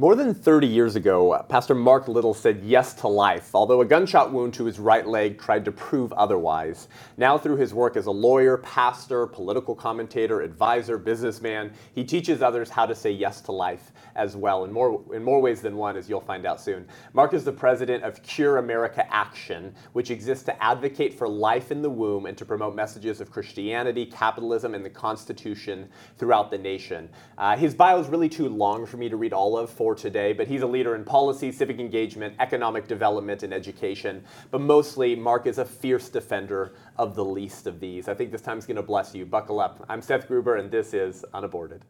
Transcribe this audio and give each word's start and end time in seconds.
More 0.00 0.14
than 0.14 0.32
30 0.32 0.66
years 0.66 0.96
ago, 0.96 1.44
Pastor 1.50 1.74
Mark 1.74 2.08
Little 2.08 2.32
said 2.32 2.62
yes 2.64 2.94
to 2.94 3.06
life, 3.06 3.54
although 3.54 3.82
a 3.82 3.84
gunshot 3.84 4.32
wound 4.32 4.54
to 4.54 4.64
his 4.64 4.78
right 4.78 5.06
leg 5.06 5.38
tried 5.38 5.62
to 5.66 5.72
prove 5.72 6.10
otherwise. 6.14 6.88
Now, 7.18 7.36
through 7.36 7.56
his 7.56 7.74
work 7.74 7.98
as 7.98 8.06
a 8.06 8.10
lawyer, 8.10 8.56
pastor, 8.56 9.26
political 9.26 9.74
commentator, 9.74 10.40
advisor, 10.40 10.96
businessman, 10.96 11.74
he 11.94 12.02
teaches 12.02 12.40
others 12.40 12.70
how 12.70 12.86
to 12.86 12.94
say 12.94 13.10
yes 13.10 13.42
to 13.42 13.52
life 13.52 13.92
as 14.16 14.36
well, 14.36 14.64
in 14.64 14.72
more, 14.72 15.04
in 15.12 15.22
more 15.22 15.38
ways 15.38 15.60
than 15.60 15.76
one, 15.76 15.98
as 15.98 16.08
you'll 16.08 16.22
find 16.22 16.46
out 16.46 16.62
soon. 16.62 16.88
Mark 17.12 17.34
is 17.34 17.44
the 17.44 17.52
president 17.52 18.02
of 18.02 18.22
Cure 18.22 18.56
America 18.56 19.06
Action, 19.12 19.74
which 19.92 20.10
exists 20.10 20.44
to 20.44 20.64
advocate 20.64 21.12
for 21.12 21.28
life 21.28 21.70
in 21.70 21.82
the 21.82 21.90
womb 21.90 22.24
and 22.24 22.38
to 22.38 22.46
promote 22.46 22.74
messages 22.74 23.20
of 23.20 23.30
Christianity, 23.30 24.06
capitalism, 24.06 24.74
and 24.74 24.82
the 24.82 24.88
Constitution 24.88 25.90
throughout 26.16 26.50
the 26.50 26.56
nation. 26.56 27.10
Uh, 27.36 27.54
his 27.54 27.74
bio 27.74 28.00
is 28.00 28.08
really 28.08 28.30
too 28.30 28.48
long 28.48 28.86
for 28.86 28.96
me 28.96 29.10
to 29.10 29.18
read 29.18 29.34
all 29.34 29.58
of 29.58 29.68
for 29.68 29.89
for 29.90 30.00
today, 30.00 30.32
but 30.32 30.46
he's 30.46 30.62
a 30.62 30.66
leader 30.66 30.94
in 30.94 31.02
policy, 31.04 31.50
civic 31.50 31.80
engagement, 31.80 32.32
economic 32.38 32.86
development, 32.86 33.42
and 33.42 33.52
education. 33.52 34.22
But 34.52 34.60
mostly, 34.60 35.16
Mark 35.16 35.48
is 35.48 35.58
a 35.58 35.64
fierce 35.64 36.08
defender 36.08 36.74
of 36.96 37.16
the 37.16 37.24
least 37.24 37.66
of 37.66 37.80
these. 37.80 38.08
I 38.08 38.14
think 38.14 38.30
this 38.30 38.40
time's 38.40 38.66
going 38.66 38.76
to 38.76 38.84
bless 38.84 39.16
you. 39.16 39.26
Buckle 39.26 39.58
up. 39.58 39.84
I'm 39.88 40.00
Seth 40.00 40.28
Gruber, 40.28 40.56
and 40.56 40.70
this 40.70 40.94
is 40.94 41.24
Unaborted. 41.34 41.84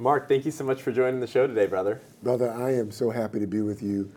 Mark, 0.00 0.26
thank 0.26 0.44
you 0.44 0.50
so 0.50 0.64
much 0.64 0.82
for 0.82 0.90
joining 0.90 1.20
the 1.20 1.28
show 1.28 1.46
today, 1.46 1.66
brother. 1.66 2.00
Brother, 2.24 2.50
I 2.50 2.74
am 2.74 2.90
so 2.90 3.10
happy 3.10 3.38
to 3.38 3.46
be 3.46 3.62
with 3.62 3.84
you. 3.84 4.10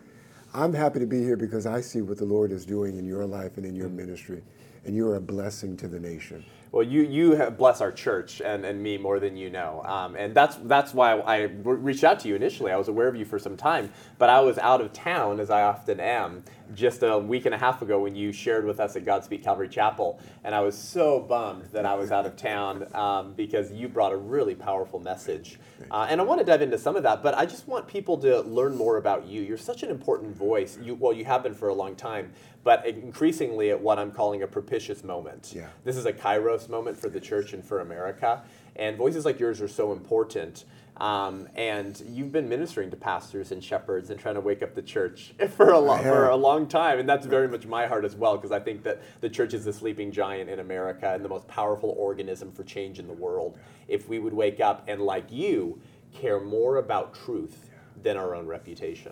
I'm 0.56 0.74
happy 0.74 1.00
to 1.00 1.06
be 1.06 1.22
here 1.22 1.36
because 1.36 1.66
I 1.66 1.82
see 1.82 2.02
what 2.02 2.18
the 2.18 2.24
Lord 2.24 2.54
is 2.54 2.66
doing 2.66 2.98
in 2.98 3.06
your 3.06 3.26
life 3.26 3.58
and 3.58 3.66
in 3.66 3.76
your 3.76 3.90
ministry, 3.90 4.42
and 4.86 4.96
you're 4.96 5.16
a 5.16 5.20
blessing 5.20 5.76
to 5.78 5.90
the 5.90 6.00
nation. 6.00 6.46
Well, 6.72 6.84
you 6.84 7.02
you 7.02 7.36
bless 7.58 7.82
our 7.82 7.92
church 7.92 8.42
and, 8.42 8.66
and 8.66 8.82
me 8.82 8.98
more 8.98 9.20
than 9.20 9.36
you 9.36 9.50
know, 9.50 9.84
um, 9.84 10.16
and 10.16 10.34
that's 10.34 10.56
that's 10.64 10.94
why 10.94 11.20
I 11.20 11.42
reached 11.64 12.06
out 12.06 12.22
to 12.22 12.30
you 12.30 12.36
initially. 12.36 12.72
I 12.72 12.78
was 12.78 12.88
aware 12.88 13.10
of 13.10 13.18
you 13.18 13.26
for 13.26 13.38
some 13.38 13.58
time, 13.58 13.92
but 14.18 14.30
I 14.30 14.40
was 14.40 14.58
out 14.58 14.80
of 14.80 14.94
town 14.94 15.42
as 15.42 15.50
I 15.50 15.64
often 15.64 16.00
am, 16.00 16.46
just 16.74 17.04
a 17.04 17.18
week 17.18 17.46
and 17.46 17.54
a 17.54 17.58
half 17.58 17.82
ago 17.82 18.00
when 18.00 18.16
you 18.16 18.32
shared 18.32 18.66
with 18.66 18.80
us 18.80 18.96
at 18.96 19.06
Godspeak 19.06 19.44
Calvary 19.44 19.70
Chapel, 19.70 20.20
and 20.44 20.56
I 20.56 20.62
was 20.62 20.78
so 20.78 21.20
bummed 21.20 21.66
that 21.66 21.86
I 21.86 21.94
was 21.96 22.12
out 22.12 22.26
of 22.26 22.36
town 22.36 22.88
um, 22.96 23.34
because 23.34 23.72
you 23.72 23.88
brought 23.88 24.12
a 24.12 24.18
really 24.18 24.56
powerful 24.56 25.00
message, 25.00 25.60
uh, 25.92 26.08
and 26.10 26.20
I 26.20 26.24
want 26.24 26.40
to 26.40 26.46
dive 26.46 26.62
into 26.62 26.78
some 26.78 26.96
of 26.96 27.04
that. 27.04 27.22
But 27.22 27.36
I 27.36 27.46
just 27.46 27.68
want 27.68 27.88
people 27.88 28.18
to 28.20 28.42
learn 28.42 28.76
more 28.76 28.98
about 28.98 29.26
you. 29.26 29.42
You're 29.42 29.58
such 29.58 29.84
an 29.84 29.90
important 29.90 30.36
voice. 30.36 30.78
You 30.82 30.96
well, 30.96 31.14
you 31.14 31.26
have 31.26 31.44
been 31.44 31.54
for 31.54 31.70
a 31.70 31.74
long 31.74 31.96
time, 31.96 32.32
but 32.64 32.86
increasingly 32.86 33.72
at 33.72 33.80
what 33.80 34.00
I'm 34.00 34.12
calling 34.12 34.42
a 34.44 34.48
propitious 34.48 35.04
moment. 35.04 35.54
Yeah. 35.56 35.68
This 35.84 35.98
is 35.98 36.06
a 36.06 36.14
Kairos 36.14 36.70
moment 36.70 36.98
for 36.98 37.10
the 37.10 37.20
church 37.20 37.54
and 37.54 37.64
for 37.64 37.82
America, 37.82 38.44
and 38.76 38.98
voices 38.98 39.26
like 39.26 39.40
yours 39.40 39.62
are 39.62 39.68
so 39.68 39.92
important. 39.92 40.66
Um, 40.98 41.50
and 41.56 42.02
you've 42.08 42.32
been 42.32 42.48
ministering 42.48 42.90
to 42.92 42.96
pastors 42.96 43.52
and 43.52 43.64
shepherds 43.64 44.10
and 44.10 44.20
trying 44.20 44.36
to 44.36 44.42
wake 44.42 44.64
up 44.64 44.74
the 44.76 44.82
church 44.82 45.34
for 45.50 45.72
a, 45.72 45.80
lo- 45.80 45.98
for 45.98 46.30
a 46.30 46.36
long 46.36 46.68
time. 46.68 47.00
And 47.00 47.10
that's 47.10 47.26
very 47.26 47.48
much 47.48 47.66
my 47.66 47.86
heart 47.86 48.06
as 48.06 48.16
well, 48.16 48.38
because 48.38 48.52
I 48.52 48.60
think 48.60 48.84
that 48.84 49.02
the 49.22 49.30
church 49.30 49.54
is 49.54 49.66
the 49.66 49.74
sleeping 49.74 50.12
giant 50.12 50.50
in 50.50 50.60
America 50.60 51.14
and 51.14 51.24
the 51.24 51.30
most 51.30 51.48
powerful 51.48 51.96
organism 51.98 52.52
for 52.52 52.64
change 52.64 53.00
in 53.00 53.08
the 53.08 53.14
world. 53.14 53.58
If 53.88 54.08
we 54.08 54.20
would 54.20 54.34
wake 54.34 54.62
up 54.62 54.84
and, 54.88 55.02
like 55.02 55.32
you, 55.32 55.82
care 56.14 56.40
more 56.40 56.78
about 56.78 57.14
truth 57.14 57.70
than 58.02 58.16
our 58.18 58.34
own 58.34 58.48
reputation. 58.48 59.12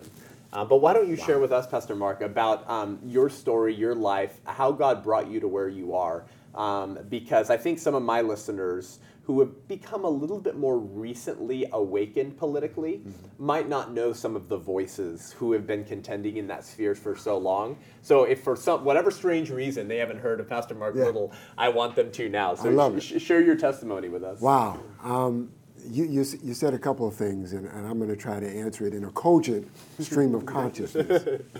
Uh, 0.52 0.64
but 0.64 0.76
why 0.76 0.92
don't 0.92 1.08
you 1.08 1.16
wow. 1.16 1.26
share 1.26 1.38
with 1.40 1.52
us, 1.52 1.66
Pastor 1.66 1.96
Mark, 1.96 2.22
about 2.22 2.68
um, 2.70 2.98
your 3.04 3.28
story, 3.28 3.74
your 3.74 3.94
life, 3.94 4.40
how 4.44 4.70
God 4.72 5.02
brought 5.02 5.28
you 5.28 5.40
to 5.40 5.48
where 5.48 5.68
you 5.68 5.94
are? 5.94 6.24
Um, 6.54 6.98
because 7.08 7.50
I 7.50 7.56
think 7.56 7.80
some 7.80 7.96
of 7.96 8.04
my 8.04 8.20
listeners 8.20 9.00
who 9.24 9.40
have 9.40 9.68
become 9.68 10.04
a 10.04 10.08
little 10.08 10.38
bit 10.38 10.56
more 10.56 10.78
recently 10.78 11.66
awakened 11.72 12.36
politically 12.36 12.98
mm-hmm. 12.98 13.10
might 13.44 13.68
not 13.68 13.92
know 13.92 14.12
some 14.12 14.36
of 14.36 14.48
the 14.48 14.56
voices 14.56 15.32
who 15.38 15.52
have 15.52 15.66
been 15.66 15.82
contending 15.82 16.36
in 16.36 16.46
that 16.46 16.64
sphere 16.64 16.94
for 16.94 17.16
so 17.16 17.38
long. 17.38 17.76
So 18.02 18.24
if 18.24 18.42
for 18.42 18.54
some 18.54 18.84
whatever 18.84 19.10
strange 19.10 19.50
reason 19.50 19.88
they 19.88 19.96
haven't 19.96 20.18
heard 20.18 20.40
of 20.40 20.48
Pastor 20.48 20.74
Mark 20.74 20.94
yeah. 20.94 21.04
Little, 21.04 21.32
I 21.56 21.70
want 21.70 21.96
them 21.96 22.12
to 22.12 22.28
now. 22.28 22.54
So 22.54 22.98
sh- 22.98 23.20
share 23.20 23.40
your 23.40 23.56
testimony 23.56 24.08
with 24.08 24.22
us. 24.22 24.40
Wow. 24.40 24.80
Um, 25.02 25.50
you, 25.86 26.04
you, 26.04 26.24
you, 26.42 26.54
said 26.54 26.72
a 26.72 26.78
couple 26.78 27.06
of 27.06 27.14
things, 27.14 27.52
and, 27.52 27.66
and 27.66 27.86
I'm 27.86 27.98
going 27.98 28.08
to 28.08 28.16
try 28.16 28.40
to 28.40 28.48
answer 28.48 28.86
it 28.86 28.94
in 28.94 29.04
a 29.04 29.10
cogent 29.10 29.70
stream 30.00 30.34
of 30.34 30.46
consciousness. 30.46 31.42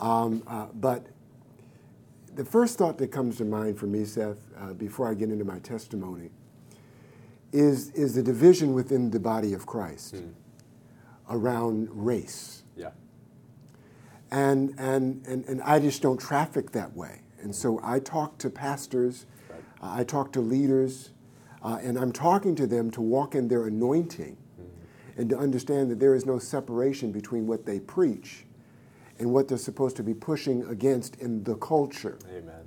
Um, 0.00 0.42
uh, 0.48 0.66
but 0.74 1.06
the 2.34 2.44
first 2.44 2.78
thought 2.78 2.98
that 2.98 3.12
comes 3.12 3.36
to 3.38 3.44
mind 3.44 3.78
for 3.78 3.86
me, 3.86 4.04
Seth, 4.04 4.38
uh, 4.58 4.72
before 4.72 5.08
I 5.08 5.14
get 5.14 5.30
into 5.30 5.44
my 5.44 5.60
testimony, 5.60 6.30
is, 7.54 7.90
is 7.90 8.14
the 8.16 8.22
division 8.22 8.74
within 8.74 9.10
the 9.12 9.20
body 9.20 9.54
of 9.54 9.64
Christ 9.64 10.16
mm. 10.16 10.32
around 11.30 11.88
race. 11.92 12.64
Yeah. 12.76 12.90
And, 14.32 14.74
and, 14.76 15.24
and, 15.26 15.44
and 15.44 15.62
I 15.62 15.78
just 15.78 16.02
don't 16.02 16.18
traffic 16.18 16.72
that 16.72 16.94
way. 16.96 17.20
And 17.40 17.54
so 17.54 17.80
I 17.84 18.00
talk 18.00 18.38
to 18.38 18.50
pastors, 18.50 19.26
right. 19.48 19.60
uh, 19.80 20.00
I 20.00 20.02
talk 20.02 20.32
to 20.32 20.40
leaders, 20.40 21.10
uh, 21.62 21.78
and 21.80 21.96
I'm 21.96 22.10
talking 22.10 22.56
to 22.56 22.66
them 22.66 22.90
to 22.90 23.00
walk 23.00 23.36
in 23.36 23.46
their 23.46 23.68
anointing 23.68 24.36
mm. 24.60 24.66
and 25.16 25.30
to 25.30 25.38
understand 25.38 25.92
that 25.92 26.00
there 26.00 26.16
is 26.16 26.26
no 26.26 26.40
separation 26.40 27.12
between 27.12 27.46
what 27.46 27.64
they 27.64 27.78
preach 27.78 28.46
and 29.20 29.32
what 29.32 29.46
they're 29.46 29.58
supposed 29.58 29.94
to 29.98 30.02
be 30.02 30.12
pushing 30.12 30.64
against 30.64 31.14
in 31.20 31.44
the 31.44 31.54
culture. 31.54 32.18
Amen. 32.28 32.64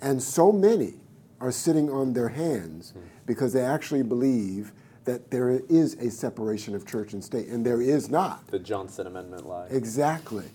And 0.00 0.22
so 0.22 0.52
many 0.52 0.94
are 1.40 1.50
sitting 1.50 1.90
on 1.90 2.12
their 2.12 2.28
hands 2.28 2.92
mm 2.96 3.02
because 3.26 3.52
they 3.52 3.62
actually 3.62 4.02
believe 4.02 4.72
that 5.04 5.30
there 5.30 5.60
is 5.68 5.94
a 5.94 6.10
separation 6.10 6.74
of 6.74 6.86
church 6.86 7.12
and 7.12 7.22
state, 7.22 7.48
and 7.48 7.64
there 7.64 7.82
is 7.82 8.08
not. 8.08 8.46
The 8.48 8.58
Johnson 8.58 9.06
Amendment 9.06 9.46
lie. 9.46 9.66
Exactly. 9.70 10.46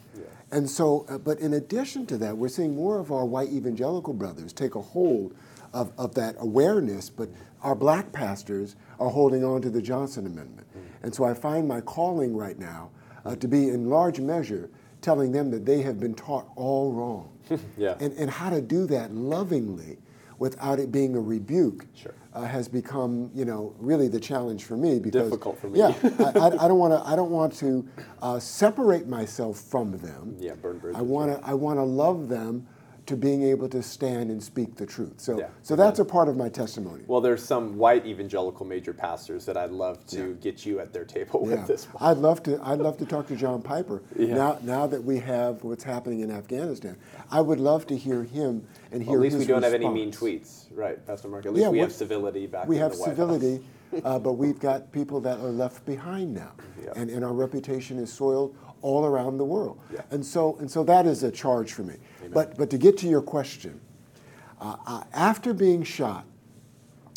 And 0.52 0.69
so, 0.69 1.06
uh, 1.07 1.18
but 1.18 1.40
in 1.40 1.53
addition 1.53 2.06
to 2.07 2.18
that, 2.18 2.35
we're 2.35 2.50
seeing 2.50 2.75
more 2.75 3.00
of 3.00 3.12
our 3.12 3.25
white 3.25 3.50
evangelical 3.50 4.13
brothers 4.13 4.52
take 4.52 4.75
a 4.75 4.81
hold 4.81 5.35
of, 5.74 5.91
of 5.97 6.16
that 6.16 6.35
awareness, 6.40 7.09
but 7.09 7.30
our 7.62 7.75
black 7.75 8.12
pastors 8.12 8.75
are 9.00 9.09
holding 9.09 9.44
on 9.44 9.62
to 9.62 9.69
the 9.69 9.81
Johnson 9.81 10.25
Amendment. 10.25 10.68
Mm. 10.75 11.03
And 11.03 11.16
so 11.16 11.24
I 11.24 11.34
find 11.34 11.68
my 11.68 11.81
calling 11.81 12.36
right 12.36 12.57
now 12.57 12.90
uh, 13.25 13.36
to 13.36 13.47
be, 13.47 13.69
in 13.69 13.90
large 13.90 14.19
measure, 14.19 14.69
telling 15.01 15.31
them 15.31 15.51
that 15.51 15.66
they 15.66 15.81
have 15.81 16.00
been 16.00 16.16
taught 16.16 16.47
all 16.56 16.94
wrong. 16.94 17.30
yeah. 17.78 17.96
and, 18.00 18.13
and 18.13 18.30
how 18.30 18.50
to 18.50 18.62
do 18.62 18.86
that 18.88 19.13
lovingly 19.13 19.97
without 20.40 20.80
it 20.80 20.91
being 20.91 21.16
a 21.16 21.19
rebuke 21.19 21.86
sure. 21.96 22.13
Uh, 22.34 22.42
has 22.44 22.68
become, 22.68 23.32
you 23.34 23.46
know, 23.46 23.74
really 23.80 24.08
the 24.08 24.20
challenge 24.20 24.64
for 24.64 24.78
me. 24.78 25.00
Because, 25.00 25.24
Difficult 25.24 25.60
for 25.60 25.70
me. 25.70 25.80
Yeah, 25.80 25.94
I, 26.36 26.66
I, 26.66 26.68
don't 26.68 26.78
want 26.78 26.94
to. 26.94 27.08
I 27.08 27.16
don't 27.16 27.32
want 27.32 27.54
to 27.58 27.88
uh, 28.22 28.40
separate 28.40 29.08
myself 29.08 29.60
from 29.60 29.98
them. 29.98 30.36
Yeah, 30.40 30.54
burn 30.56 30.80
bridges. 30.80 31.00
I 31.00 31.02
want 31.02 31.32
to. 31.32 31.48
I 31.48 31.54
want 31.54 31.78
to 31.78 31.84
love 31.84 32.30
them 32.30 32.68
to 33.09 33.18
being 33.18 33.42
able 33.42 33.68
to 33.68 33.81
stand 33.81 34.30
and 34.30 34.42
speak 34.42 34.75
the 34.75 34.86
truth. 34.86 35.20
So, 35.20 35.40
yeah. 35.40 35.47
so 35.64 35.75
that's 35.75 35.97
a 35.97 36.06
part 36.06 36.30
of 36.30 36.38
my 36.38 36.47
testimony. 36.47 37.03
Well, 37.08 37.22
there's 37.22 37.44
some 37.44 37.75
white 37.75 38.06
evangelical 38.06 38.68
major 38.68 38.94
pastors 38.94 39.46
that 39.47 39.58
I'd 39.58 39.72
love 39.72 40.06
to 40.08 40.30
yeah. 40.30 40.34
get 40.42 40.64
you 40.64 40.80
at 40.80 40.94
their 40.94 41.06
table 41.06 41.42
yeah. 41.44 41.56
with 41.56 41.68
this. 41.68 41.86
One. 41.86 42.12
I'd 42.12 42.18
love 42.18 42.44
to. 42.44 42.59
I'd 42.64 42.78
love 42.78 43.00
to 43.00 43.08
talk 43.08 43.28
to 43.28 43.36
John 43.36 43.62
Piper. 43.62 44.02
Now, 44.40 44.59
now 44.62 44.86
that 44.86 45.03
we 45.03 45.18
have 45.19 45.64
what's 45.64 45.84
happening 45.84 46.19
in 46.19 46.30
Afghanistan, 46.30 46.96
I 47.31 47.42
would 47.42 47.59
love 47.59 47.88
to 47.88 47.98
hear 47.98 48.24
him 48.24 48.66
and 48.92 49.02
hear. 49.02 49.14
Well, 49.14 49.22
at 49.22 49.24
least 49.24 49.38
we 49.40 49.46
don't 49.46 49.64
response. 49.64 49.74
have 49.74 49.81
any 49.81 49.90
mean 49.90 50.12
tweets, 50.12 50.66
right, 50.72 51.03
Pastor 51.08 51.30
Mark? 51.30 51.48
At 51.48 51.53
least 51.53 51.72
we 51.72 51.80
have 51.80 51.92
civility 51.92 52.46
back. 52.46 52.68
We 52.68 52.78
have 52.78 52.94
civility. 52.94 53.64
uh, 54.03 54.19
but 54.19 54.34
we've 54.34 54.59
got 54.59 54.92
people 54.92 55.19
that 55.22 55.40
are 55.40 55.50
left 55.50 55.84
behind 55.86 56.36
now, 56.36 56.52
and, 56.96 57.09
and 57.09 57.25
our 57.25 57.34
reputation 57.34 57.98
is 57.98 58.14
soiled 58.14 58.56
all 58.82 59.06
around 59.06 59.38
the 59.38 59.46
world. 59.46 59.80
Yeah. 59.94 60.02
And 60.12 60.26
so 60.26 60.58
and 60.60 60.70
so 60.70 60.84
that 60.84 61.06
is 61.06 61.24
a 61.24 61.32
charge 61.32 61.74
for 61.74 61.84
me. 61.84 61.96
Amen. 62.20 62.32
But 62.34 62.58
but 62.58 62.70
to 62.72 62.78
get 62.78 62.98
to 63.00 63.08
your 63.08 63.22
question, 63.22 63.80
uh, 64.60 64.76
uh, 64.86 65.04
after 65.14 65.54
being 65.54 65.84
shot 65.84 66.26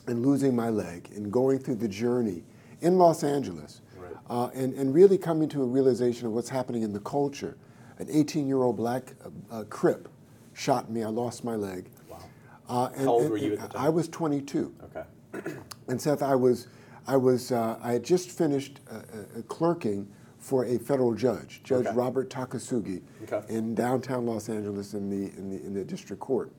and 0.06 0.24
losing 0.24 0.54
my 0.54 0.68
leg 0.68 1.10
and 1.14 1.32
going 1.32 1.58
through 1.58 1.76
the 1.76 1.88
journey 1.88 2.44
in 2.80 2.98
Los 2.98 3.22
Angeles, 3.22 3.80
right. 3.96 4.12
uh, 4.30 4.48
and 4.54 4.74
and 4.74 4.94
really 4.94 5.18
coming 5.18 5.48
to 5.50 5.62
a 5.62 5.66
realization 5.66 6.26
of 6.26 6.32
what's 6.32 6.48
happening 6.48 6.82
in 6.82 6.92
the 6.92 7.00
culture, 7.00 7.56
an 7.98 8.06
18-year-old 8.06 8.76
black 8.76 9.14
uh, 9.24 9.60
uh, 9.60 9.64
Crip 9.64 10.08
shot 10.52 10.90
me. 10.90 11.02
I 11.02 11.08
lost 11.08 11.44
my 11.44 11.54
leg. 11.54 11.88
Wow. 12.08 12.18
Uh, 12.68 12.90
and, 12.94 13.04
How 13.04 13.12
old 13.12 13.30
were 13.30 13.36
you 13.36 13.54
at 13.54 13.60
the 13.60 13.68
time? 13.68 13.86
I 13.86 13.88
was 13.88 14.08
22. 14.08 14.74
Okay. 14.84 15.54
and 15.88 16.00
Seth, 16.00 16.22
I 16.22 16.34
was 16.34 16.68
I 17.06 17.16
was 17.16 17.50
I 17.50 17.92
had 17.92 18.04
just 18.04 18.30
finished 18.30 18.80
clerking 19.48 20.08
for 20.42 20.64
a 20.64 20.76
federal 20.76 21.14
judge, 21.14 21.62
Judge 21.62 21.86
okay. 21.86 21.96
Robert 21.96 22.28
Takasugi, 22.28 23.00
okay. 23.22 23.42
in 23.48 23.74
downtown 23.76 24.26
Los 24.26 24.48
Angeles 24.48 24.92
in 24.92 25.08
the, 25.08 25.32
in 25.38 25.50
the, 25.50 25.64
in 25.64 25.72
the 25.72 25.84
district 25.84 26.20
court. 26.20 26.50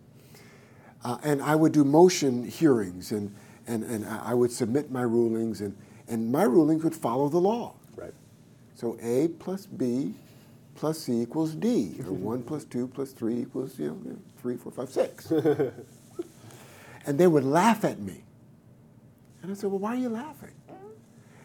Uh, 1.04 1.18
and 1.22 1.42
I 1.42 1.54
would 1.56 1.74
do 1.74 1.84
motion 1.84 2.46
hearings 2.46 3.12
and, 3.12 3.36
and, 3.68 3.84
and 3.84 4.06
I 4.06 4.34
would 4.34 4.52
submit 4.52 4.90
my 4.90 5.02
rulings, 5.02 5.60
and, 5.60 5.76
and 6.08 6.32
my 6.32 6.44
rulings 6.44 6.84
would 6.84 6.96
follow 6.96 7.28
the 7.28 7.40
law. 7.40 7.76
Right. 7.96 8.14
So 8.74 8.98
A 9.02 9.28
plus 9.28 9.66
B 9.66 10.16
plus 10.76 11.00
C 11.00 11.22
equals 11.22 11.54
D, 11.54 11.96
or 12.06 12.14
1 12.14 12.44
plus 12.44 12.64
2 12.66 12.88
plus 12.88 13.12
3 13.12 13.42
equals, 13.42 13.78
you 13.78 13.90
know, 14.06 14.18
3, 14.42 14.58
4, 14.58 14.72
5, 14.72 14.90
6. 14.90 15.32
and 17.06 17.20
they 17.20 17.28
would 17.28 17.44
laugh 17.44 17.84
at 17.84 18.00
me. 18.00 18.24
And 19.42 19.52
I 19.52 19.56
said, 19.56 19.70
well, 19.70 19.80
why 19.80 19.94
are 19.94 20.00
you 20.00 20.10
laughing? 20.10 20.52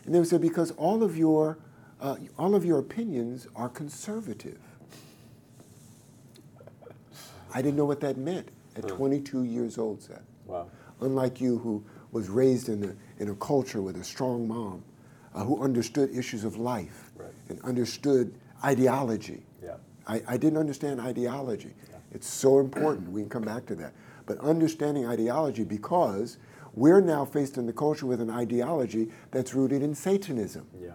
And 0.04 0.14
they 0.14 0.18
would 0.18 0.28
say, 0.28 0.38
because 0.38 0.70
all 0.72 1.02
of 1.02 1.16
your, 1.16 1.58
uh, 2.00 2.16
all 2.38 2.54
of 2.54 2.64
your 2.64 2.78
opinions 2.78 3.46
are 3.56 3.68
conservative. 3.68 4.58
I 7.52 7.62
didn't 7.62 7.76
know 7.76 7.84
what 7.86 8.00
that 8.00 8.16
meant 8.16 8.48
at 8.76 8.86
22 8.88 9.44
years 9.44 9.78
old, 9.78 10.02
Seth. 10.02 10.22
Wow. 10.46 10.68
Unlike 11.00 11.40
you, 11.40 11.58
who 11.58 11.84
was 12.12 12.28
raised 12.28 12.68
in 12.68 12.84
a, 12.84 13.22
in 13.22 13.30
a 13.30 13.34
culture 13.36 13.80
with 13.82 13.96
a 13.96 14.04
strong 14.04 14.46
mom, 14.46 14.82
uh, 15.34 15.44
who 15.44 15.62
understood 15.62 16.14
issues 16.16 16.44
of 16.44 16.56
life 16.56 17.10
Right. 17.16 17.30
and 17.48 17.60
understood 17.62 18.34
ideology. 18.64 19.42
Yeah. 19.62 19.74
I, 20.06 20.22
I 20.26 20.36
didn't 20.36 20.58
understand 20.58 21.00
ideology. 21.00 21.74
It's 22.12 22.26
so 22.28 22.58
important. 22.60 23.10
We 23.10 23.20
can 23.20 23.28
come 23.28 23.42
back 23.42 23.66
to 23.66 23.74
that. 23.76 23.92
But 24.24 24.38
understanding 24.38 25.06
ideology 25.06 25.64
because 25.64 26.38
we're 26.74 27.00
now 27.00 27.24
faced 27.24 27.58
in 27.58 27.66
the 27.66 27.72
culture 27.72 28.06
with 28.06 28.20
an 28.20 28.30
ideology 28.30 29.10
that's 29.30 29.52
rooted 29.54 29.82
in 29.82 29.94
Satanism. 29.94 30.66
Yeah. 30.80 30.92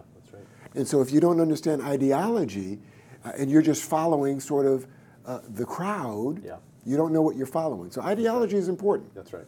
And 0.76 0.88
so 0.88 1.02
if 1.02 1.12
you 1.12 1.20
don't 1.20 1.40
understand 1.40 1.82
ideology 1.82 2.80
uh, 3.26 3.32
and 3.38 3.50
you're 3.50 3.62
just 3.62 3.84
following 3.84 4.40
sort 4.40 4.66
of 4.66 4.88
uh, 5.26 5.40
the 5.48 5.66
crowd, 5.66 6.44
Yeah. 6.44 6.58
you 6.86 6.98
don't 6.98 7.14
know 7.14 7.22
what 7.22 7.36
you're 7.36 7.46
following. 7.46 7.92
So 7.92 8.02
ideology 8.02 8.58
is 8.58 8.68
important. 8.68 9.14
That's 9.16 9.34
right. 9.34 9.46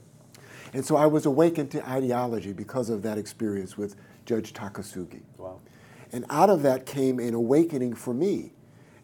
And 0.74 0.86
so 0.86 0.96
I 0.98 1.06
was 1.06 1.26
awakened 1.26 1.72
to 1.72 1.88
ideology 1.90 2.54
because 2.54 2.90
of 2.90 3.02
that 3.04 3.18
experience 3.18 3.78
with 3.78 3.96
Judge 4.26 4.54
Takasugi. 4.54 5.22
Wow. 5.38 5.60
And 6.12 6.26
out 6.30 6.50
of 6.50 6.62
that 6.64 6.86
came 6.86 7.20
an 7.20 7.34
awakening 7.34 7.96
for 7.96 8.14
me, 8.14 8.52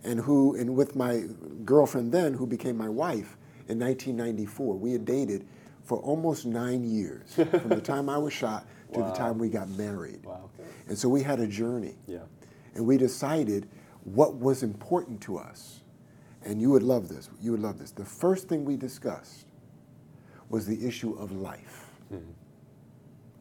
and 0.03 0.19
who, 0.19 0.55
and 0.55 0.75
with 0.75 0.95
my 0.95 1.23
girlfriend 1.65 2.11
then, 2.11 2.33
who 2.33 2.45
became 2.47 2.77
my 2.77 2.89
wife 2.89 3.37
in 3.67 3.79
1994. 3.79 4.75
We 4.75 4.91
had 4.93 5.05
dated 5.05 5.45
for 5.83 5.97
almost 5.99 6.45
nine 6.45 6.83
years, 6.83 7.33
from 7.35 7.69
the 7.69 7.81
time 7.81 8.09
I 8.09 8.17
was 8.17 8.33
shot 8.33 8.65
to 8.93 8.99
Wow. 8.99 9.09
the 9.11 9.15
time 9.15 9.37
we 9.37 9.49
got 9.49 9.69
married. 9.69 10.25
Wow. 10.25 10.49
And 10.87 10.97
so 10.97 11.07
we 11.09 11.21
had 11.23 11.39
a 11.39 11.47
journey, 11.47 11.95
Yeah. 12.07 12.19
and 12.75 12.85
we 12.85 12.97
decided 12.97 13.67
what 14.03 14.35
was 14.35 14.63
important 14.63 15.21
to 15.21 15.37
us. 15.37 15.81
And 16.43 16.59
you 16.59 16.71
would 16.71 16.83
love 16.83 17.07
this. 17.07 17.29
You 17.39 17.51
would 17.51 17.61
love 17.61 17.77
this. 17.77 17.91
The 17.91 18.05
first 18.05 18.47
thing 18.47 18.65
we 18.65 18.75
discussed 18.75 19.45
was 20.49 20.65
the 20.65 20.85
issue 20.85 21.13
of 21.13 21.31
life. 21.31 21.87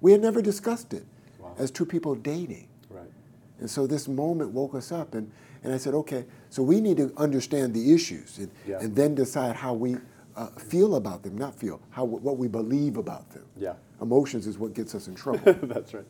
We 0.03 0.13
had 0.13 0.21
never 0.23 0.41
discussed 0.41 0.95
it 0.95 1.05
Wow. 1.39 1.55
as 1.59 1.71
two 1.71 1.85
people 1.85 2.15
dating. 2.15 2.69
Right. 2.89 3.11
And 3.59 3.69
so 3.69 3.87
this 3.87 4.09
moment 4.09 4.53
woke 4.53 4.75
us 4.75 4.93
up, 4.93 5.15
and, 5.15 5.31
and 5.63 5.73
I 5.73 5.77
said, 5.77 5.93
okay, 5.95 6.25
so 6.49 6.63
we 6.63 6.81
need 6.81 6.97
to 6.99 7.13
understand 7.17 7.75
the 7.75 7.93
issues 7.93 8.39
and, 8.39 8.51
Yeah. 8.67 8.79
and 8.81 8.95
then 8.97 9.15
decide 9.15 9.57
how 9.57 9.75
we 9.75 9.97
uh, 10.37 10.47
feel 10.59 10.95
about 10.95 11.23
them, 11.23 11.37
not 11.37 11.55
feel, 11.55 11.81
how, 11.91 12.05
what 12.05 12.39
we 12.39 12.49
believe 12.49 12.97
about 12.97 13.29
them. 13.31 13.45
Yeah. 13.57 13.75
Emotions 14.01 14.47
is 14.47 14.59
what 14.59 14.75
gets 14.75 14.95
us 14.95 15.09
in 15.09 15.15
trouble. 15.15 15.53
that's 15.63 15.95
right. 15.95 16.05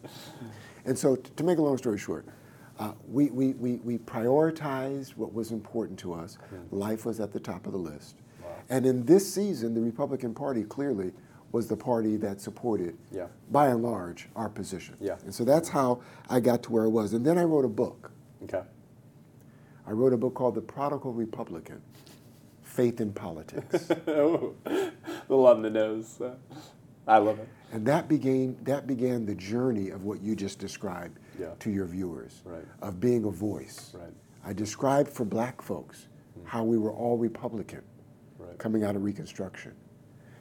and 0.85 0.99
so, 0.99 1.17
t- 1.17 1.31
to 1.37 1.45
make 1.45 1.59
a 1.59 1.63
long 1.63 1.77
story 1.79 1.99
short, 1.99 2.27
uh, 2.79 2.93
we, 3.09 3.31
we, 3.31 3.53
we, 3.55 3.77
we 3.77 3.99
prioritized 3.99 5.11
what 5.17 5.35
was 5.35 5.51
important 5.51 5.99
to 6.01 6.15
us. 6.15 6.39
Life 6.71 7.05
was 7.05 7.21
at 7.21 7.33
the 7.33 7.41
top 7.41 7.67
of 7.67 7.73
the 7.73 7.79
list. 7.79 8.17
Wow. 8.43 8.49
And 8.71 8.87
in 8.87 9.05
this 9.05 9.33
season, 9.33 9.75
the 9.75 9.81
Republican 9.81 10.33
Party 10.35 10.63
clearly 10.65 11.13
was 11.53 11.67
the 11.67 11.77
party 11.77 12.17
that 12.17 12.41
supported, 12.41 12.97
Yeah. 13.11 13.27
by 13.51 13.69
and 13.69 13.83
large, 13.83 14.29
our 14.37 14.49
position. 14.49 14.97
Yeah. 15.01 15.17
And 15.25 15.35
so 15.35 15.45
that's 15.45 15.69
how 15.69 16.01
I 16.29 16.41
got 16.41 16.63
to 16.65 16.73
where 16.73 16.85
I 16.85 16.89
was. 16.89 17.13
And 17.13 17.27
then 17.27 17.37
I 17.39 17.43
wrote 17.43 17.65
a 17.65 17.69
book. 17.69 18.13
Okay. 18.45 18.63
I 19.87 19.91
wrote 19.91 20.13
a 20.13 20.17
book 20.17 20.35
called 20.35 20.55
The 20.55 20.61
Prodigal 20.61 21.13
Republican 21.13 21.83
Faith 22.63 23.01
in 23.01 23.13
Politics. 23.13 23.91
oh, 24.07 24.55
a 24.67 24.93
little 25.29 25.47
on 25.47 25.63
the 25.63 25.71
nose. 25.71 26.21
I 27.07 27.19
love 27.19 27.41
it. 27.41 27.49
And 27.73 27.87
that 27.87 28.09
began, 28.09 28.57
that 28.65 28.87
began 28.87 29.25
the 29.27 29.35
journey 29.35 29.91
of 29.91 30.05
what 30.05 30.21
you 30.23 30.35
just 30.37 30.59
described 30.59 31.19
Yeah. 31.39 31.51
to 31.61 31.71
your 31.71 31.87
viewers 31.87 32.43
Right. 32.45 32.65
of 32.83 33.01
being 33.01 33.25
a 33.25 33.31
voice. 33.31 33.95
Right. 33.95 34.13
I 34.45 34.53
described 34.53 35.09
for 35.09 35.25
black 35.25 35.63
folks 35.63 36.09
hmm. 36.35 36.47
how 36.47 36.65
we 36.65 36.79
were 36.79 36.93
all 36.93 37.17
Republican 37.19 37.83
Right. 38.39 38.59
coming 38.59 38.85
out 38.85 38.97
of 38.97 39.05
Reconstruction 39.05 39.73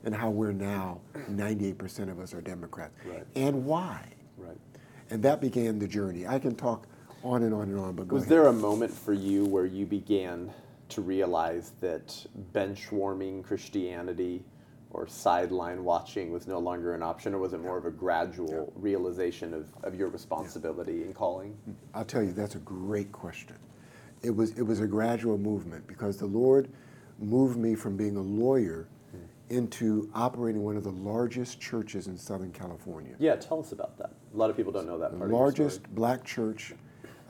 and 0.03 0.15
how 0.15 0.29
we're 0.29 0.53
now 0.53 1.01
98% 1.29 2.09
of 2.09 2.19
us 2.19 2.33
are 2.33 2.41
Democrats 2.41 2.93
Right. 3.05 3.25
and 3.35 3.65
why. 3.65 4.05
Right. 4.37 4.57
And 5.09 5.21
that 5.23 5.41
began 5.41 5.79
the 5.79 5.87
journey. 5.87 6.25
I 6.27 6.39
can 6.39 6.55
talk 6.55 6.87
on 7.23 7.43
and 7.43 7.53
on 7.53 7.63
and 7.63 7.77
on, 7.77 7.95
but 7.95 8.07
go 8.07 8.15
Was 8.15 8.23
ahead. 8.23 8.31
there 8.31 8.47
a 8.47 8.53
moment 8.53 8.93
for 8.93 9.11
you 9.13 9.45
where 9.45 9.65
you 9.65 9.85
began 9.85 10.53
to 10.89 11.01
realize 11.01 11.73
that 11.81 12.25
bench 12.53 12.91
warming 12.91 13.43
Christianity 13.43 14.43
or 14.91 15.07
sideline 15.07 15.83
watching 15.83 16.31
was 16.31 16.47
no 16.47 16.59
longer 16.59 16.95
an 16.95 17.03
option, 17.03 17.33
or 17.33 17.37
was 17.39 17.53
it 17.53 17.61
more 17.61 17.77
of 17.77 17.85
a 17.85 17.91
gradual 17.91 18.73
realization 18.75 19.53
of, 19.53 19.67
of 19.83 19.95
your 19.95 20.09
responsibility 20.09 21.03
and 21.03 21.13
calling? 21.13 21.55
I'll 21.93 22.05
tell 22.05 22.23
you, 22.23 22.31
that's 22.33 22.55
a 22.55 22.59
great 22.59 23.11
question. 23.11 23.55
It 24.23 24.31
was, 24.31 24.57
it 24.57 24.63
was 24.63 24.79
a 24.79 24.87
gradual 24.87 25.37
movement 25.37 25.85
because 25.87 26.17
the 26.17 26.25
Lord 26.25 26.69
moved 27.19 27.57
me 27.57 27.75
from 27.75 27.95
being 27.97 28.17
a 28.17 28.21
lawyer 28.21 28.87
into 29.49 30.09
operating 30.13 30.63
one 30.63 30.77
of 30.77 30.83
the 30.83 30.91
largest 30.91 31.59
churches 31.59 32.07
in 32.07 32.15
Southern 32.17 32.51
California. 32.51 33.15
Yeah, 33.17 33.35
tell 33.35 33.59
us 33.59 33.71
about 33.71 33.97
that. 33.97 34.11
A 34.33 34.37
lot 34.37 34.49
of 34.51 34.57
people 34.57 34.71
don't 34.71 34.85
know 34.85 34.99
that 34.99 35.11
The 35.11 35.17
part. 35.17 35.31
largest 35.31 35.83
black 35.95 36.23
church, 36.23 36.73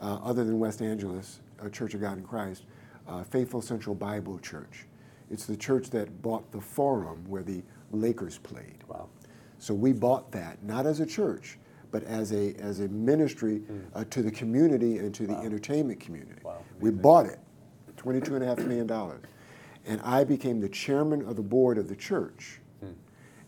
uh, 0.02 0.18
other 0.22 0.44
than 0.44 0.58
West 0.58 0.82
Angeles, 0.82 1.40
a 1.62 1.70
Church 1.70 1.94
of 1.94 2.00
God 2.02 2.18
in 2.18 2.24
Christ, 2.24 2.64
uh, 3.08 3.22
Faithful 3.22 3.62
Central 3.62 3.94
Bible 3.94 4.38
Church. 4.38 4.84
It's 5.30 5.46
the 5.46 5.56
church 5.56 5.90
that 5.90 6.22
bought 6.22 6.50
the 6.52 6.60
Forum 6.60 7.24
where 7.28 7.42
the 7.42 7.62
Lakers 7.92 8.38
played. 8.38 8.60
Of 8.60 8.66
your 8.66 8.78
story. 8.78 9.00
Wow. 9.00 9.08
So 9.58 9.74
we 9.74 9.92
bought 9.92 10.32
that, 10.32 10.62
not 10.62 10.86
as 10.86 11.00
a 11.00 11.06
church, 11.06 11.58
but 11.90 12.02
as 12.04 12.32
a, 12.32 12.54
as 12.54 12.80
a 12.80 12.88
ministry 12.88 13.62
uh, 13.94 14.04
to 14.10 14.22
the 14.22 14.30
community 14.30 14.98
and 14.98 15.14
to 15.14 15.26
the 15.26 15.36
entertainment 15.36 16.00
community. 16.00 16.40
Wow, 16.42 16.62
We 16.78 16.90
bought 16.90 17.26
it, 17.26 17.38
$22.5 17.96 18.66
million. 18.66 18.90
And 19.86 20.00
I 20.02 20.24
became 20.24 20.60
the 20.60 20.68
chairman 20.68 21.26
of 21.26 21.36
the 21.36 21.42
board 21.42 21.78
of 21.78 21.88
the 21.88 21.96
church 21.96 22.60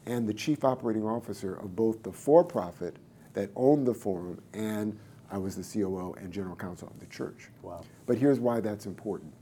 and 0.06 0.28
the 0.28 0.34
chief 0.34 0.64
operating 0.64 1.04
officer 1.04 1.54
of 1.54 1.76
both 1.76 2.02
the 2.02 2.12
for 2.12 2.44
profit 2.44 2.96
that 3.34 3.50
owned 3.56 3.86
the 3.86 3.94
forum 3.94 4.40
and 4.52 4.98
I 5.30 5.38
was 5.38 5.56
the 5.56 5.62
COO 5.62 6.14
and 6.18 6.30
general 6.30 6.56
counsel 6.56 6.88
of 6.88 7.00
the 7.00 7.06
church. 7.06 7.48
Wow. 7.62 7.82
But 8.04 8.18
here's 8.18 8.38
why 8.38 8.60
that's 8.60 8.84
important. 8.84 9.32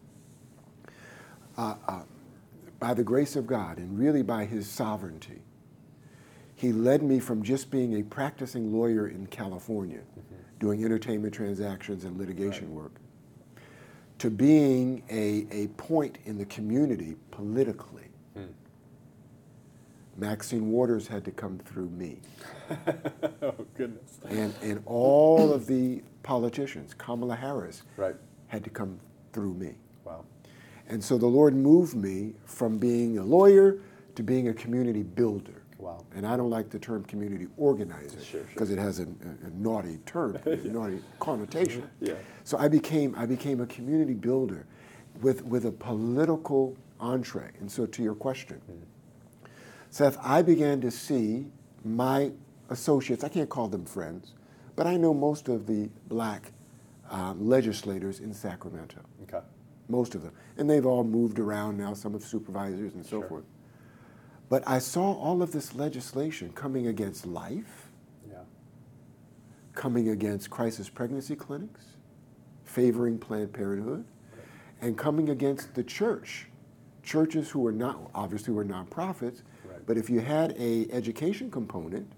Uh, 1.58 1.75
uh, 1.88 2.02
by 2.81 2.94
the 2.94 3.05
grace 3.05 3.37
of 3.37 3.47
God 3.47 3.79
and 3.79 3.99
really 3.99 4.23
by 4.23 4.47
his 4.47 4.69
sovereignty, 4.69 5.43
he 6.55 6.72
led 6.72 7.03
me 7.03 7.20
from 7.20 7.43
just 7.43 7.70
being 7.70 8.01
a 8.01 8.03
practicing 8.03 8.72
lawyer 8.72 9.06
in 9.08 9.27
California, 9.27 10.01
doing 10.58 10.84
entertainment 10.84 11.32
transactions 11.32 12.05
and 12.05 12.19
litigation 12.19 12.75
work, 12.75 12.93
to 14.19 14.31
being 14.31 15.03
a, 15.10 15.46
a 15.51 15.69
point 15.69 16.19
in 16.25 16.37
the 16.39 16.44
community 16.46 17.17
politically. 17.31 18.08
Hmm. 18.34 18.44
Maxine 20.17 20.70
Waters 20.70 21.06
had 21.06 21.25
to 21.25 21.31
come 21.31 21.58
through 21.58 21.89
me. 21.91 22.19
oh 23.43 23.55
goodness. 23.75 24.19
And, 24.29 24.55
and 24.63 24.82
all 24.84 25.53
of 25.53 25.67
the 25.67 26.03
politicians, 26.22 26.93
Kamala 26.94 27.37
Harris, 27.37 27.82
Right. 27.96 28.17
had 28.49 28.65
to 28.65 28.70
come 28.70 28.99
through 29.32 29.55
me. 29.55 29.77
Wow. 30.05 30.25
And 30.91 31.03
so 31.03 31.17
the 31.17 31.27
Lord 31.27 31.55
moved 31.55 31.94
me 31.94 32.35
from 32.44 32.77
being 32.79 33.19
a 33.19 33.25
lawyer 33.25 33.79
to 34.17 34.23
being 34.23 34.49
a 34.49 34.55
community 34.55 35.05
builder. 35.05 35.63
Wow. 35.79 36.05
And 36.15 36.27
I 36.27 36.37
don't 36.37 36.51
like 36.51 36.69
the 36.69 36.79
term 36.79 37.05
community 37.05 37.47
organizer 37.56 38.20
Sure, 38.20 38.41
sure. 38.41 38.51
because 38.53 38.70
it 38.70 38.79
has 38.79 38.99
a, 39.01 39.05
a, 39.05 39.47
a 39.47 39.51
naughty 39.55 39.99
term, 40.05 40.37
a 40.44 40.56
naughty 40.56 41.01
connotation. 41.20 41.89
Yeah. 42.01 42.15
So 42.44 42.59
I 42.59 42.69
became 42.69 43.15
I 43.17 43.25
became 43.27 43.61
a 43.61 43.67
community 43.67 44.15
builder 44.15 44.67
with 45.23 45.44
with 45.44 45.65
a 45.67 45.73
political 45.73 46.77
entree. 46.99 47.51
And 47.61 47.70
so 47.70 47.87
to 47.87 48.03
your 48.03 48.15
question, 48.15 48.61
Seth, 49.91 50.19
I 50.23 50.43
began 50.43 50.81
to 50.82 50.91
see 50.91 51.47
my 51.85 52.32
associates, 52.69 53.25
I 53.25 53.29
can't 53.29 53.49
call 53.49 53.69
them 53.69 53.85
friends, 53.85 54.35
but 54.77 54.87
I 54.87 54.97
know 54.97 55.15
most 55.15 55.49
of 55.49 55.67
the 55.67 55.89
black 56.09 56.53
um, 57.11 57.49
legislators 57.49 58.20
in 58.20 58.35
Sacramento 58.35 59.01
Okay. 59.23 59.41
Most 59.91 60.15
of 60.15 60.23
them. 60.23 60.32
And 60.56 60.69
they've 60.69 60.87
all 60.87 61.05
moved 61.05 61.39
around 61.39 61.77
now, 61.79 61.94
some 61.94 62.15
of 62.15 62.23
supervisors 62.23 62.94
and 62.94 63.05
so 63.05 63.20
Sure. 63.20 63.29
forth. 63.29 63.44
But 64.49 64.67
I 64.67 64.79
saw 64.79 65.13
all 65.13 65.43
of 65.43 65.53
this 65.53 65.75
legislation 65.75 66.53
coming 66.53 66.87
against 66.87 67.27
life, 67.27 67.91
Yeah. 68.29 68.43
coming 69.75 70.09
against 70.09 70.51
crisis 70.51 70.89
pregnancy 70.89 71.37
clinics, 71.37 71.97
favoring 72.65 73.19
Planned 73.19 73.53
Parenthood, 73.53 74.05
and 74.81 74.97
coming 74.97 75.29
against 75.29 75.75
the 75.75 75.85
church. 75.85 76.49
Churches 77.03 77.51
who 77.51 77.67
are 77.67 77.73
not, 77.73 78.11
obviously 78.15 78.53
were 78.53 78.65
nonprofits, 78.65 79.43
Right. 79.69 79.85
but 79.87 79.97
if 79.97 80.11
you 80.11 80.20
had 80.20 80.55
a 80.59 80.91
education 80.91 81.51
component, 81.51 82.13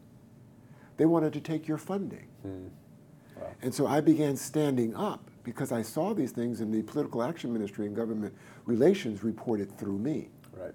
they 0.97 1.07
wanted 1.07 1.33
to 1.35 1.41
take 1.41 1.67
your 1.69 1.79
funding. 1.79 2.29
Hmm. 2.43 2.67
Wow. 3.37 3.53
And 3.63 3.75
so 3.75 3.87
I 3.87 4.01
began 4.01 4.37
standing 4.37 4.95
up 4.95 5.31
because 5.45 5.73
I 5.73 5.83
saw 5.83 6.15
these 6.15 6.33
things 6.33 6.61
in 6.61 6.71
the 6.71 6.83
political 6.83 7.23
action 7.23 7.53
ministry 7.53 7.87
and 7.87 7.97
government 7.97 8.35
relations 8.65 9.25
reported 9.25 9.77
through 9.79 9.99
me. 9.99 10.29
Right. 10.57 10.75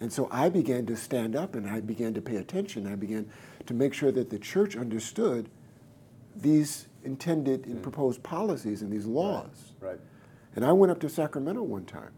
And 0.00 0.12
so 0.12 0.28
I 0.30 0.48
began 0.48 0.84
to 0.86 0.96
stand 0.96 1.34
up 1.34 1.54
and 1.54 1.68
I 1.68 1.80
began 1.80 2.12
to 2.14 2.20
pay 2.20 2.36
attention. 2.36 2.86
I 2.86 2.96
began 2.96 3.30
to 3.66 3.74
make 3.74 3.94
sure 3.94 4.12
that 4.12 4.30
the 4.30 4.38
church 4.38 4.76
understood 4.76 5.48
these 6.34 6.86
intended 7.02 7.66
and 7.66 7.78
mm. 7.78 7.82
proposed 7.82 8.22
policies 8.22 8.82
and 8.82 8.92
these 8.92 9.06
laws. 9.06 9.72
Right. 9.80 9.98
And 10.54 10.64
I 10.64 10.72
went 10.72 10.90
up 10.90 11.00
to 11.00 11.08
Sacramento 11.08 11.62
one 11.62 11.86
time. 11.86 12.12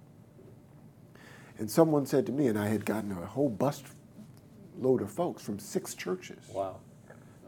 And 1.58 1.70
someone 1.70 2.06
said 2.06 2.26
to 2.26 2.32
me, 2.32 2.46
and 2.46 2.58
I 2.58 2.68
had 2.68 2.84
gotten 2.84 3.12
a 3.12 3.26
whole 3.26 3.48
bus 3.48 3.82
load 4.78 5.02
of 5.02 5.10
folks 5.10 5.42
from 5.42 5.58
six 5.58 5.94
churches 5.94 6.38
Wow. 6.52 6.76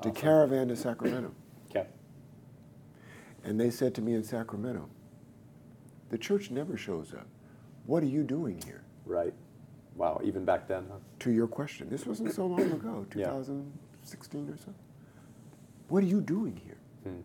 to 0.02 0.08
Awesome. 0.08 0.12
caravan 0.12 0.68
to 0.68 0.76
Sacramento. 0.76 1.32
And 3.44 3.58
they 3.60 3.70
said 3.70 3.94
to 3.96 4.02
me 4.02 4.14
in 4.14 4.22
Sacramento, 4.22 4.88
the 6.10 6.18
church 6.18 6.50
never 6.50 6.76
shows 6.76 7.12
up. 7.14 7.26
What 7.86 8.02
are 8.02 8.06
you 8.06 8.22
doing 8.22 8.60
here? 8.64 8.82
Right. 9.06 9.32
Wow. 9.96 10.20
Even 10.24 10.44
back 10.44 10.68
then. 10.68 10.86
Huh? 10.90 10.98
To 11.20 11.30
your 11.30 11.46
question, 11.46 11.88
this 11.88 12.06
wasn't 12.06 12.32
so 12.34 12.46
long 12.46 12.60
ago, 12.72 13.06
Yeah. 13.14 13.26
2016 13.26 14.48
or 14.48 14.56
so. 14.56 14.74
What 15.88 16.02
are 16.02 16.06
you 16.06 16.20
doing 16.20 16.56
here? 16.64 16.78
Hmm. 17.04 17.20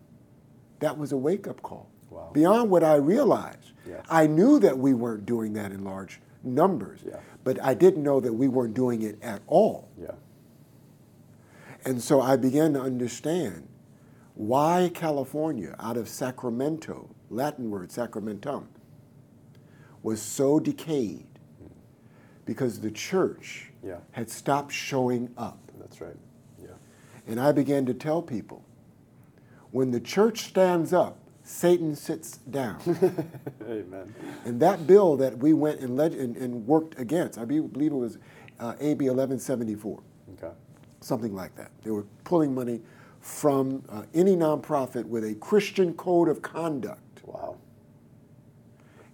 That 0.80 0.98
was 0.98 1.12
a 1.12 1.18
wake 1.18 1.48
up 1.48 1.62
call. 1.62 1.90
Wow. 2.10 2.30
Beyond 2.34 2.70
what 2.70 2.84
I 2.84 2.96
realized. 2.96 3.72
Yes. 3.88 4.06
I 4.10 4.28
knew 4.28 4.60
that 4.60 4.78
we 4.78 4.94
weren't 4.94 5.26
doing 5.26 5.54
that 5.54 5.72
in 5.72 5.84
large 5.84 6.22
numbers, 6.44 7.02
Yeah. 7.06 7.20
but 7.44 7.62
I 7.64 7.74
didn't 7.74 8.04
know 8.04 8.20
that 8.20 8.34
we 8.34 8.48
weren't 8.48 8.74
doing 8.74 9.02
it 9.02 9.18
at 9.22 9.42
all. 9.48 9.90
Yeah. 10.00 10.12
And 11.84 12.02
so 12.02 12.22
I 12.22 12.36
began 12.38 12.74
to 12.74 12.82
understand 12.82 13.68
why 14.36 14.92
California, 14.94 15.76
out 15.80 15.98
of 15.98 16.08
Sacramento, 16.10 17.10
Latin 17.30 17.70
word 17.72 17.90
sacramentum, 17.90 18.68
was 20.04 20.22
so 20.22 20.60
decayed 20.60 21.26
because 22.46 22.80
the 22.82 22.92
church 22.92 23.72
Yeah. 23.84 23.98
had 24.12 24.30
stopped 24.30 24.72
showing 24.72 25.34
up. 25.38 25.60
That's 25.80 26.00
right. 26.02 26.16
Yeah. 26.62 26.70
And 27.28 27.40
I 27.40 27.52
began 27.52 27.86
to 27.88 27.94
tell 27.94 28.22
people 28.22 28.64
when 29.72 29.92
the 29.92 30.00
church 30.00 30.46
stands 30.50 30.94
up, 30.94 31.18
Satan 31.44 31.96
sits 31.96 32.38
down. 32.38 32.80
Amen. 33.64 34.14
and 34.46 34.60
that 34.60 34.86
bill 34.88 35.16
that 35.18 35.38
we 35.38 35.54
went 35.54 35.80
and, 35.80 35.96
leg- 35.96 36.14
and, 36.14 36.36
and 36.38 36.66
worked 36.68 37.00
against, 37.00 37.38
I 37.38 37.46
believe 37.46 37.92
it 37.92 37.96
was 37.96 38.18
uh, 38.60 38.74
AB 38.80 39.06
1174. 39.06 40.02
Okay. 40.34 40.54
something 41.02 41.36
like 41.36 41.56
that. 41.56 41.72
They 41.84 41.92
were 41.92 42.06
pulling 42.24 42.54
money 42.54 42.82
from 43.26 43.84
uh, 43.90 44.04
any 44.14 44.36
nonprofit 44.36 45.04
with 45.06 45.24
a 45.24 45.34
Christian 45.36 45.94
code 45.96 46.30
of 46.30 46.44
conduct, 46.44 47.22
Wow. 47.26 47.56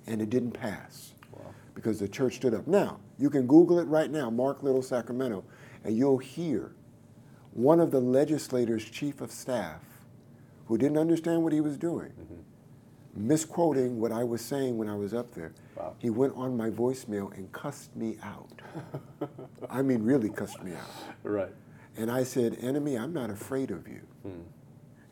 and 0.05 0.21
it 0.21 0.29
didn't 0.29 0.51
pass 0.51 1.13
Wow. 1.31 1.39
because 1.75 1.97
the 1.99 2.09
church 2.09 2.35
stood 2.35 2.53
up. 2.53 2.67
Now, 2.67 2.99
you 3.17 3.29
can 3.29 3.47
Google 3.47 3.79
it 3.79 3.85
right 3.85 4.11
now, 4.11 4.29
Mark 4.29 4.63
Little 4.63 4.81
Sacramento, 4.81 5.45
and 5.85 5.95
you'll 5.95 6.17
hear 6.17 6.73
one 7.53 7.79
of 7.79 7.91
the 7.91 8.01
legislators' 8.01 8.83
chief 8.83 9.21
of 9.21 9.31
staff 9.31 9.79
who 10.65 10.77
didn't 10.77 10.97
understand 10.97 11.41
what 11.41 11.53
he 11.53 11.61
was 11.61 11.77
doing, 11.77 12.11
misquoting 13.15 13.97
what 14.01 14.11
I 14.11 14.25
was 14.25 14.41
saying 14.41 14.77
when 14.77 14.89
I 14.89 14.95
was 14.95 15.13
up 15.13 15.33
there. 15.33 15.53
Wow. 15.77 15.95
He 15.99 16.09
went 16.09 16.35
on 16.35 16.57
my 16.57 16.69
voicemail 16.69 17.33
and 17.37 17.49
cussed 17.53 17.95
me 17.95 18.17
out. 18.21 18.61
I 19.69 19.81
mean, 19.81 20.03
really 20.03 20.29
cussed 20.29 20.61
me 20.61 20.73
out. 20.73 20.89
Right. 21.23 21.53
And 21.97 22.09
I 22.09 22.23
said, 22.23 22.57
Enemy, 22.61 22.97
I'm 22.97 23.13
not 23.13 23.29
afraid 23.29 23.71
of 23.71 23.87
you. 23.87 24.01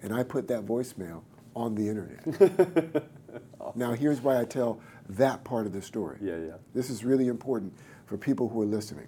And 0.02 0.14
I 0.14 0.24
put 0.24 0.48
that 0.48 0.66
voicemail 0.66 1.24
on 1.56 1.76
the 1.76 1.90
internet. 1.90 3.04
Now, 3.76 3.94
here's 3.94 4.22
why 4.22 4.40
I 4.40 4.46
tell 4.46 4.82
that 5.10 5.44
part 5.44 5.66
of 5.66 5.74
the 5.74 5.82
story. 5.82 6.18
Yeah. 6.22 6.38
Yeah. 6.38 6.54
This 6.74 6.90
is 6.90 7.04
really 7.04 7.28
important 7.28 7.74
for 8.06 8.18
people 8.18 8.50
who 8.50 8.62
are 8.62 8.66
listening. 8.66 9.08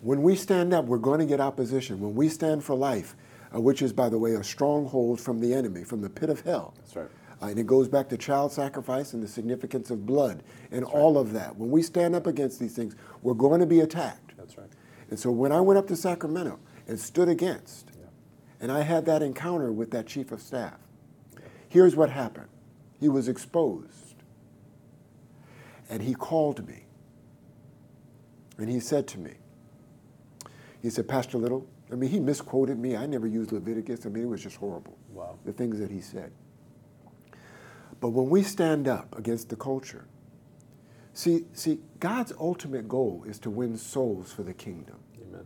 When 0.00 0.22
we 0.22 0.36
stand 0.36 0.74
up, 0.74 0.84
we're 0.84 0.98
going 0.98 1.20
to 1.20 1.26
get 1.26 1.40
opposition. 1.40 1.98
When 2.00 2.14
we 2.14 2.28
stand 2.28 2.62
for 2.62 2.74
life, 2.74 3.16
uh, 3.54 3.60
which 3.60 3.82
is, 3.82 3.92
by 3.92 4.08
the 4.08 4.18
way, 4.18 4.32
a 4.34 4.44
stronghold 4.44 5.20
from 5.20 5.40
the 5.40 5.54
enemy, 5.54 5.82
from 5.84 6.02
the 6.02 6.10
pit 6.10 6.28
of 6.30 6.40
hell. 6.42 6.74
That's 6.76 6.96
right. 6.96 7.08
Uh, 7.42 7.46
and 7.46 7.58
it 7.58 7.66
goes 7.66 7.88
back 7.88 8.08
to 8.10 8.16
child 8.16 8.52
sacrifice 8.52 9.12
and 9.12 9.22
the 9.22 9.28
significance 9.28 9.90
of 9.90 10.06
blood 10.06 10.42
and 10.70 10.84
all 10.84 11.18
of 11.18 11.32
that. 11.32 11.56
When 11.56 11.70
we 11.70 11.82
stand 11.82 12.14
up 12.14 12.26
against 12.26 12.60
these 12.60 12.74
things, 12.74 12.94
we're 13.22 13.34
going 13.34 13.60
to 13.60 13.66
be 13.66 13.80
attacked. 13.80 14.36
That's 14.36 14.56
right. 14.58 14.68
And 15.10 15.18
so 15.18 15.30
when 15.30 15.52
I 15.52 15.60
went 15.60 15.78
up 15.78 15.86
to 15.88 15.96
Sacramento 15.96 16.58
and 16.88 16.98
stood 16.98 17.28
against, 17.28 17.90
Yeah. 17.98 18.06
and 18.60 18.72
I 18.72 18.82
had 18.82 19.04
that 19.06 19.22
encounter 19.22 19.72
with 19.72 19.90
that 19.92 20.06
chief 20.06 20.32
of 20.32 20.40
staff, 20.40 20.78
here's 21.68 21.94
what 21.96 22.10
happened. 22.10 22.48
He 22.98 23.08
was 23.08 23.28
exposed. 23.28 24.14
And 25.88 26.02
he 26.02 26.14
called 26.14 26.66
me. 26.66 26.86
And 28.58 28.68
he 28.70 28.80
said 28.80 29.06
to 29.08 29.18
me, 29.18 29.34
he 30.80 30.90
said, 30.90 31.08
Pastor 31.08 31.38
Little, 31.38 31.66
I 31.92 31.96
mean, 31.96 32.10
he 32.10 32.20
misquoted 32.20 32.78
me. 32.78 32.96
I 32.96 33.06
never 33.06 33.26
used 33.26 33.52
Leviticus. 33.52 34.06
I 34.06 34.08
mean, 34.08 34.24
it 34.24 34.28
was 34.28 34.42
just 34.42 34.56
horrible, 34.56 34.96
Wow. 35.12 35.38
the 35.44 35.52
things 35.52 35.78
that 35.78 35.90
he 35.90 36.00
said. 36.00 36.32
But 38.00 38.10
when 38.10 38.28
we 38.28 38.42
stand 38.42 38.86
up 38.88 39.16
against 39.18 39.48
the 39.48 39.56
culture, 39.56 40.06
see, 41.14 41.44
see, 41.52 41.78
God's 42.00 42.32
ultimate 42.38 42.88
goal 42.88 43.24
is 43.26 43.38
to 43.40 43.50
win 43.50 43.76
souls 43.78 44.32
for 44.32 44.42
the 44.42 44.52
kingdom. 44.52 44.96
Amen. 45.22 45.44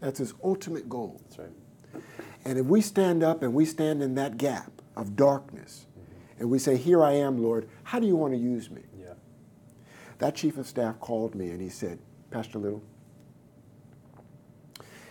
That's 0.00 0.18
his 0.18 0.34
ultimate 0.44 0.88
goal. 0.88 1.20
That's 1.24 1.38
right. 1.38 2.02
And 2.44 2.58
if 2.58 2.66
we 2.66 2.80
stand 2.80 3.22
up 3.22 3.42
and 3.42 3.54
we 3.54 3.64
stand 3.64 4.02
in 4.02 4.14
that 4.14 4.36
gap 4.36 4.70
of 4.96 5.16
darkness 5.16 5.86
mm-hmm. 5.90 6.40
and 6.40 6.50
we 6.50 6.58
say, 6.58 6.76
Here 6.76 7.02
I 7.02 7.12
am, 7.12 7.42
Lord, 7.42 7.68
how 7.84 7.98
do 7.98 8.06
you 8.06 8.16
want 8.16 8.32
to 8.32 8.38
use 8.38 8.70
me? 8.70 8.82
Yeah. 8.98 9.14
That 10.18 10.34
chief 10.34 10.56
of 10.56 10.66
staff 10.66 11.00
called 11.00 11.34
me 11.34 11.50
and 11.50 11.60
he 11.60 11.68
said, 11.68 11.98
Pastor 12.30 12.58
Little, 12.58 12.82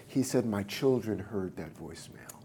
he 0.07 0.23
said, 0.23 0.45
My 0.45 0.63
children 0.63 1.19
heard 1.19 1.55
that 1.57 1.73
voicemail. 1.75 2.41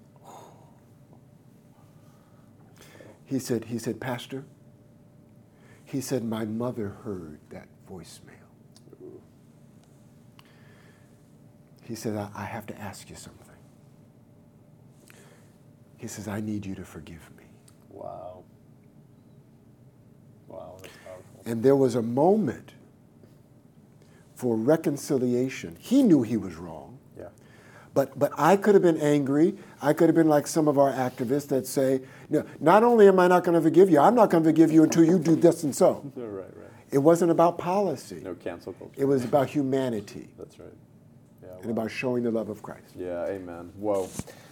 He 3.25 3.41
said, 3.41 3.65
he 3.65 3.79
said, 3.79 4.01
Pastor, 4.01 4.45
he 5.87 6.01
said, 6.01 6.25
my 6.25 6.45
mother 6.45 6.91
heard 7.05 7.39
that 7.51 7.69
voicemail. 7.89 8.33
He 11.83 11.95
said, 11.95 12.17
I, 12.17 12.29
I 12.35 12.45
have 12.45 12.67
to 12.67 12.79
ask 12.79 13.09
you 13.09 13.15
something. 13.15 13.47
He 15.97 16.09
says, 16.09 16.27
I 16.27 16.41
need 16.41 16.67
you 16.67 16.75
to 16.75 16.85
forgive 16.85 17.31
me. 17.39 17.45
Wow. 17.89 18.43
Wow. 20.49 20.77
That's 20.83 20.97
powerful. 21.05 21.43
And 21.47 21.63
there 21.63 21.77
was 21.77 21.95
a 21.95 22.03
moment 22.03 22.73
for 24.35 24.57
reconciliation. 24.57 25.77
He 25.79 26.03
knew 26.03 26.23
he 26.23 26.37
was 26.37 26.57
wrong. 26.57 26.99
Yeah. 27.17 27.29
But, 27.95 28.19
but 28.19 28.33
I 28.37 28.57
could 28.57 28.75
have 28.75 28.83
been 28.83 29.01
angry. 29.01 29.57
I 29.81 29.93
could 29.93 30.09
have 30.09 30.17
been 30.17 30.29
like 30.29 30.49
some 30.49 30.67
of 30.67 30.79
our 30.79 30.93
activists 30.93 31.49
that 31.49 31.67
say, 31.67 32.01
no, 32.29 32.45
not 32.61 32.83
only 32.83 33.09
am 33.09 33.19
I 33.21 33.29
not 33.29 33.45
going 33.45 33.55
to 33.55 33.61
forgive 33.63 33.91
you, 33.91 33.99
I'm 33.99 34.15
not 34.15 34.31
going 34.31 34.43
to 34.43 34.49
forgive 34.49 34.73
you 34.73 34.83
until 34.83 35.05
you 35.05 35.19
do 35.19 35.37
this 35.37 35.63
and 35.63 35.75
so. 35.75 36.11
Right. 36.17 36.45
Right. 36.57 36.71
It 36.91 36.99
wasn't 36.99 37.31
about 37.31 37.59
policy. 37.59 38.21
No 38.23 38.35
cancel 38.35 38.73
culture. 38.73 38.95
It 38.97 39.05
was 39.07 39.25
about 39.25 39.49
humanity 39.49 40.29
That's 40.39 40.59
right. 40.59 40.69
Yeah. 41.43 41.49
and 41.63 41.71
about 41.71 41.91
showing 41.91 42.23
the 42.23 42.31
love 42.31 42.49
of 42.49 42.63
Christ. 42.63 42.95
Yeah, 42.97 43.25
amen. 43.27 43.73
Whoa. 43.77 44.09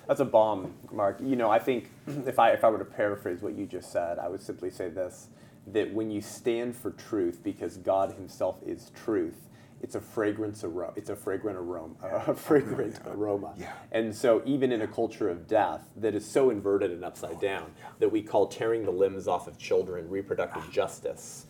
That's 0.08 0.20
a 0.20 0.24
bomb, 0.24 0.74
Mark. 0.92 1.18
You 1.22 1.36
know, 1.36 1.50
I 1.50 1.58
think 1.58 1.90
if 2.26 2.38
I 2.38 2.50
if 2.50 2.64
I 2.64 2.70
were 2.70 2.78
to 2.78 2.84
paraphrase 2.84 3.40
what 3.40 3.54
you 3.54 3.66
just 3.66 3.92
said, 3.92 4.18
I 4.18 4.28
would 4.28 4.42
simply 4.42 4.70
say 4.70 4.88
this 4.88 5.28
that 5.68 5.94
when 5.94 6.10
you 6.10 6.20
stand 6.20 6.76
for 6.76 6.90
truth 6.90 7.40
because 7.42 7.78
God 7.78 8.12
himself 8.12 8.60
is 8.66 8.90
truth, 9.04 9.48
it's 9.84 9.96
a 9.96 10.00
fragrance 10.00 10.64
aroma. 10.64 10.94
It's 10.96 11.10
a 11.10 11.14
fragrant 11.14 11.58
aroma. 11.58 11.94
A 12.26 12.32
fragrant 12.32 12.98
aroma. 13.06 13.52
Yeah. 13.54 13.74
And 13.92 14.16
so 14.16 14.40
even 14.46 14.72
in 14.72 14.80
a 14.80 14.86
culture 14.86 15.28
of 15.28 15.46
death 15.46 15.90
that 15.96 16.14
is 16.14 16.24
so 16.24 16.48
inverted 16.48 16.90
and 16.90 17.04
upside 17.04 17.38
down 17.38 17.70
that 17.98 18.08
we 18.08 18.22
call 18.22 18.46
tearing 18.46 18.86
the 18.86 18.90
limbs 18.90 19.28
off 19.28 19.46
of 19.46 19.58
children 19.58 20.08
reproductive 20.08 20.70
justice, 20.72 21.44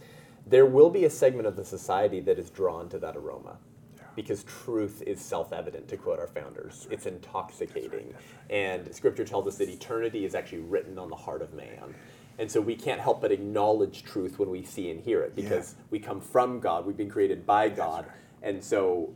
there 0.48 0.66
will 0.66 0.90
be 0.90 1.04
a 1.04 1.10
segment 1.10 1.46
of 1.46 1.54
the 1.54 1.64
society 1.64 2.18
that 2.22 2.36
is 2.36 2.50
drawn 2.50 2.88
to 2.88 2.98
that 2.98 3.16
aroma 3.16 3.56
because 4.16 4.42
truth 4.42 5.00
is 5.06 5.20
self-evident 5.20 5.86
to 5.86 5.96
quote 5.96 6.18
our 6.18 6.26
founders. 6.26 6.88
It's 6.90 7.06
intoxicating. 7.06 8.14
And 8.50 8.92
scripture 8.92 9.24
tells 9.24 9.46
us 9.46 9.58
that 9.58 9.68
eternity 9.68 10.24
is 10.24 10.34
actually 10.34 10.62
written 10.62 10.98
on 10.98 11.08
the 11.08 11.16
heart 11.16 11.40
of 11.40 11.54
man. 11.54 11.94
And 12.40 12.50
so 12.50 12.60
we 12.60 12.74
can't 12.74 13.00
help 13.00 13.20
but 13.20 13.30
acknowledge 13.30 14.02
truth 14.02 14.40
when 14.40 14.50
we 14.50 14.64
see 14.64 14.90
and 14.90 15.00
hear 15.00 15.22
it 15.22 15.36
because 15.36 15.76
we 15.90 16.00
come 16.00 16.20
from 16.20 16.58
god. 16.58 16.84
We've 16.84 16.96
been 16.96 17.08
created 17.08 17.46
by 17.46 17.68
god 17.68 18.06
and 18.44 18.62
so 18.62 19.12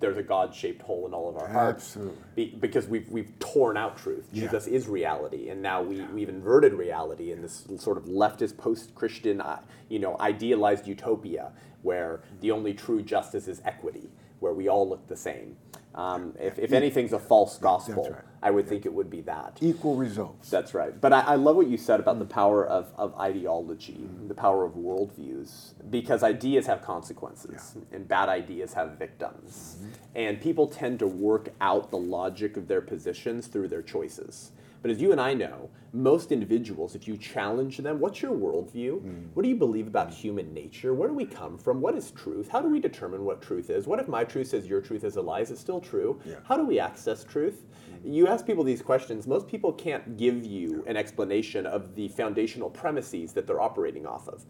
there's 0.00 0.16
a 0.16 0.22
god-shaped 0.22 0.82
hole 0.82 1.06
in 1.08 1.12
all 1.14 1.28
of 1.28 1.36
our 1.36 1.48
hearts 1.48 1.86
Absolutely. 1.96 2.16
be, 2.36 2.56
because 2.60 2.86
we've, 2.86 3.08
we've 3.08 3.36
torn 3.40 3.76
out 3.76 3.96
truth 3.98 4.26
Yeah. 4.32 4.42
jesus 4.44 4.68
is 4.68 4.86
reality 4.86 5.48
and 5.48 5.60
now 5.60 5.82
we, 5.82 6.02
we've 6.14 6.28
inverted 6.28 6.74
reality 6.74 7.32
in 7.32 7.42
this 7.42 7.66
sort 7.78 7.96
of 7.96 8.04
leftist 8.04 8.56
post-christian 8.56 9.40
uh, 9.40 9.58
you 9.88 9.98
know 9.98 10.16
idealized 10.20 10.86
utopia 10.86 11.50
where 11.82 12.20
the 12.40 12.50
only 12.52 12.74
true 12.74 13.02
justice 13.02 13.48
is 13.48 13.60
equity 13.64 14.08
where 14.40 14.52
we 14.52 14.68
all 14.68 14.88
look 14.88 15.06
the 15.08 15.16
same 15.16 15.56
um, 15.96 16.32
if, 16.38 16.58
if 16.60 16.72
anything's 16.72 17.12
a 17.12 17.18
false 17.18 17.58
gospel 17.58 18.10
right. 18.12 18.22
I 18.42 18.50
would 18.50 18.68
think 18.68 18.86
it 18.86 18.92
would 18.92 19.10
be 19.10 19.20
that. 19.22 19.58
Equal 19.60 19.96
results. 19.96 20.50
That's 20.50 20.74
right. 20.74 20.98
But 21.00 21.12
I, 21.12 21.20
I 21.20 21.34
love 21.34 21.56
what 21.56 21.66
you 21.66 21.76
said 21.76 22.00
about 22.00 22.18
the 22.18 22.24
mm. 22.24 22.30
power 22.30 22.66
of, 22.66 22.92
of 22.96 23.14
ideology, 23.18 23.94
mm-hmm. 23.94 24.28
the 24.28 24.34
power 24.34 24.64
of 24.64 24.72
worldviews, 24.74 25.72
because 25.90 26.22
ideas 26.22 26.66
have 26.66 26.82
consequences, 26.82 27.76
and 27.92 28.06
bad 28.06 28.28
ideas 28.28 28.74
have 28.74 28.98
victims. 28.98 29.76
Mm-hmm. 29.78 29.88
And 30.14 30.40
people 30.40 30.68
tend 30.68 31.00
to 31.00 31.06
work 31.06 31.48
out 31.60 31.90
the 31.90 31.98
logic 31.98 32.56
of 32.56 32.68
their 32.68 32.80
positions 32.80 33.46
through 33.46 33.68
their 33.68 33.82
choices. 33.82 34.52
But 34.80 34.90
as 34.92 35.00
you 35.00 35.10
and 35.10 35.20
I 35.20 35.34
know, 35.34 35.70
most 35.92 36.30
individuals, 36.30 36.94
if 36.94 37.08
you 37.08 37.16
challenge 37.16 37.78
them, 37.78 37.98
what's 37.98 38.22
your 38.22 38.32
worldview? 38.32 39.00
Mm. 39.00 39.28
What 39.34 39.42
do 39.42 39.48
you 39.48 39.56
believe 39.56 39.88
about 39.88 40.10
mm. 40.10 40.14
human 40.14 40.54
nature? 40.54 40.94
Where 40.94 41.08
do 41.08 41.14
we 41.14 41.24
come 41.24 41.58
from? 41.58 41.80
What 41.80 41.96
is 41.96 42.12
truth? 42.12 42.48
How 42.48 42.60
do 42.60 42.68
we 42.68 42.78
determine 42.78 43.24
what 43.24 43.42
truth 43.42 43.70
is? 43.70 43.86
What 43.86 43.98
if 43.98 44.06
my 44.06 44.22
truth 44.22 44.48
says 44.48 44.66
your 44.66 44.80
truth 44.80 45.02
is 45.02 45.16
a 45.16 45.22
lie? 45.22 45.40
Is 45.40 45.50
it 45.50 45.58
still 45.58 45.80
true? 45.80 46.20
Yeah. 46.24 46.36
How 46.44 46.56
do 46.56 46.64
we 46.64 46.78
access 46.78 47.24
truth? 47.24 47.64
You 48.04 48.26
ask 48.26 48.46
people 48.46 48.64
these 48.64 48.82
questions, 48.82 49.26
most 49.26 49.46
people 49.48 49.72
can't 49.72 50.16
give 50.16 50.44
you 50.44 50.84
an 50.86 50.96
explanation 50.96 51.66
of 51.66 51.94
the 51.94 52.08
foundational 52.08 52.70
premises 52.70 53.32
that 53.34 53.46
they're 53.46 53.60
operating 53.60 54.06
off 54.06 54.28
of. 54.28 54.44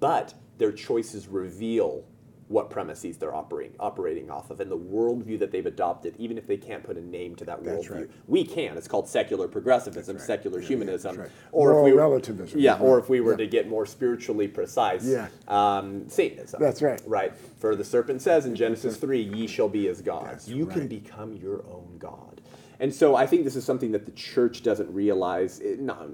But 0.00 0.34
their 0.58 0.72
choices 0.72 1.28
reveal 1.28 2.04
what 2.48 2.70
premises 2.70 3.16
they're 3.16 3.34
operating 3.34 3.74
operating 3.80 4.30
off 4.30 4.52
of 4.52 4.60
and 4.60 4.70
the 4.70 4.78
worldview 4.78 5.36
that 5.36 5.50
they've 5.50 5.66
adopted, 5.66 6.14
even 6.16 6.38
if 6.38 6.46
they 6.46 6.56
can't 6.56 6.84
put 6.84 6.96
a 6.96 7.00
name 7.00 7.34
to 7.34 7.44
that 7.44 7.64
That's 7.64 7.88
worldview. 7.88 7.94
right. 8.02 8.10
We 8.28 8.44
can. 8.44 8.76
It's 8.76 8.86
called 8.86 9.08
secular 9.08 9.48
progressivism, 9.48 10.14
right. 10.16 10.24
secular 10.24 10.58
Yeah, 10.58 10.62
yeah, 10.62 10.68
humanism, 10.68 11.16
that's 11.16 11.28
right. 11.28 11.36
or 11.50 11.70
Moral 11.70 11.86
if 11.86 11.92
we 11.92 11.98
relativism. 11.98 12.60
Yeah, 12.60 12.78
or 12.78 13.00
if 13.00 13.08
we 13.08 13.20
were 13.20 13.32
Yeah. 13.32 13.38
to 13.38 13.46
get 13.48 13.68
more 13.68 13.84
spiritually 13.84 14.46
precise, 14.46 15.04
Yeah. 15.04 15.26
um, 15.48 16.08
Satanism. 16.08 16.60
That's 16.62 16.82
right. 16.82 17.02
Right. 17.04 17.34
For 17.58 17.74
the 17.74 17.82
serpent 17.84 18.22
says 18.22 18.46
in 18.46 18.54
Genesis 18.54 18.96
three, 18.96 19.22
"Ye 19.22 19.48
shall 19.48 19.68
be 19.68 19.88
as 19.88 20.00
gods." 20.00 20.26
That's 20.30 20.48
you 20.48 20.66
can 20.66 20.86
become 20.86 21.32
your 21.32 21.64
own 21.68 21.96
god. 21.98 22.40
And 22.80 22.94
so 22.94 23.16
I 23.16 23.26
think 23.26 23.44
this 23.44 23.56
is 23.56 23.64
something 23.64 23.92
that 23.92 24.04
the 24.06 24.12
church 24.12 24.62
doesn't 24.62 24.92
realize, 24.92 25.60
it, 25.60 25.80
not, 25.80 26.08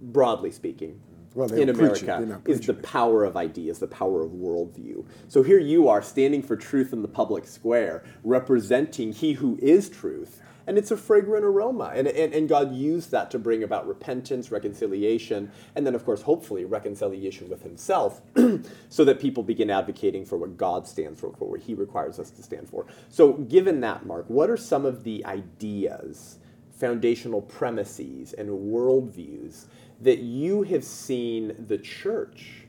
broadly 0.00 0.50
speaking, 0.50 1.00
Well, 1.34 1.52
in 1.52 1.66
don't 1.66 1.76
preach 1.76 2.02
it. 2.02 2.08
America, 2.08 2.40
is 2.50 2.60
the 2.60 2.74
power 2.74 3.24
of 3.24 3.36
ideas, 3.36 3.78
the 3.78 3.88
power 3.88 4.22
of 4.22 4.30
worldview. 4.30 5.04
So 5.28 5.42
here 5.42 5.58
you 5.58 5.88
are 5.88 6.02
standing 6.02 6.42
for 6.42 6.56
truth 6.56 6.92
in 6.92 7.02
the 7.02 7.08
public 7.08 7.46
square, 7.46 8.04
representing 8.22 9.12
He 9.12 9.32
who 9.32 9.58
is 9.60 9.88
truth. 9.88 10.40
And 10.66 10.78
it's 10.78 10.90
a 10.90 10.96
fragrant 10.96 11.44
aroma. 11.44 11.92
And, 11.94 12.08
and, 12.08 12.32
and 12.32 12.48
God 12.48 12.74
used 12.74 13.10
that 13.10 13.30
to 13.32 13.38
bring 13.38 13.62
about 13.62 13.86
repentance, 13.86 14.50
reconciliation, 14.50 15.50
and 15.74 15.86
then, 15.86 15.94
of 15.94 16.04
course, 16.04 16.22
hopefully, 16.22 16.64
reconciliation 16.64 17.48
with 17.48 17.62
Himself 17.62 18.22
so 18.88 19.04
that 19.04 19.20
people 19.20 19.42
begin 19.42 19.70
advocating 19.70 20.24
for 20.24 20.36
what 20.36 20.56
God 20.56 20.86
stands 20.86 21.20
for, 21.20 21.32
for 21.34 21.50
what 21.50 21.60
He 21.60 21.74
requires 21.74 22.18
us 22.18 22.30
to 22.30 22.42
stand 22.42 22.68
for. 22.68 22.86
So, 23.08 23.34
given 23.34 23.80
that, 23.80 24.06
Mark, 24.06 24.24
what 24.28 24.50
are 24.50 24.56
some 24.56 24.84
of 24.84 25.04
the 25.04 25.24
ideas, 25.26 26.38
foundational 26.72 27.42
premises, 27.42 28.32
and 28.32 28.48
worldviews 28.48 29.66
that 30.00 30.18
you 30.18 30.62
have 30.64 30.84
seen 30.84 31.54
the 31.66 31.78
church, 31.78 32.66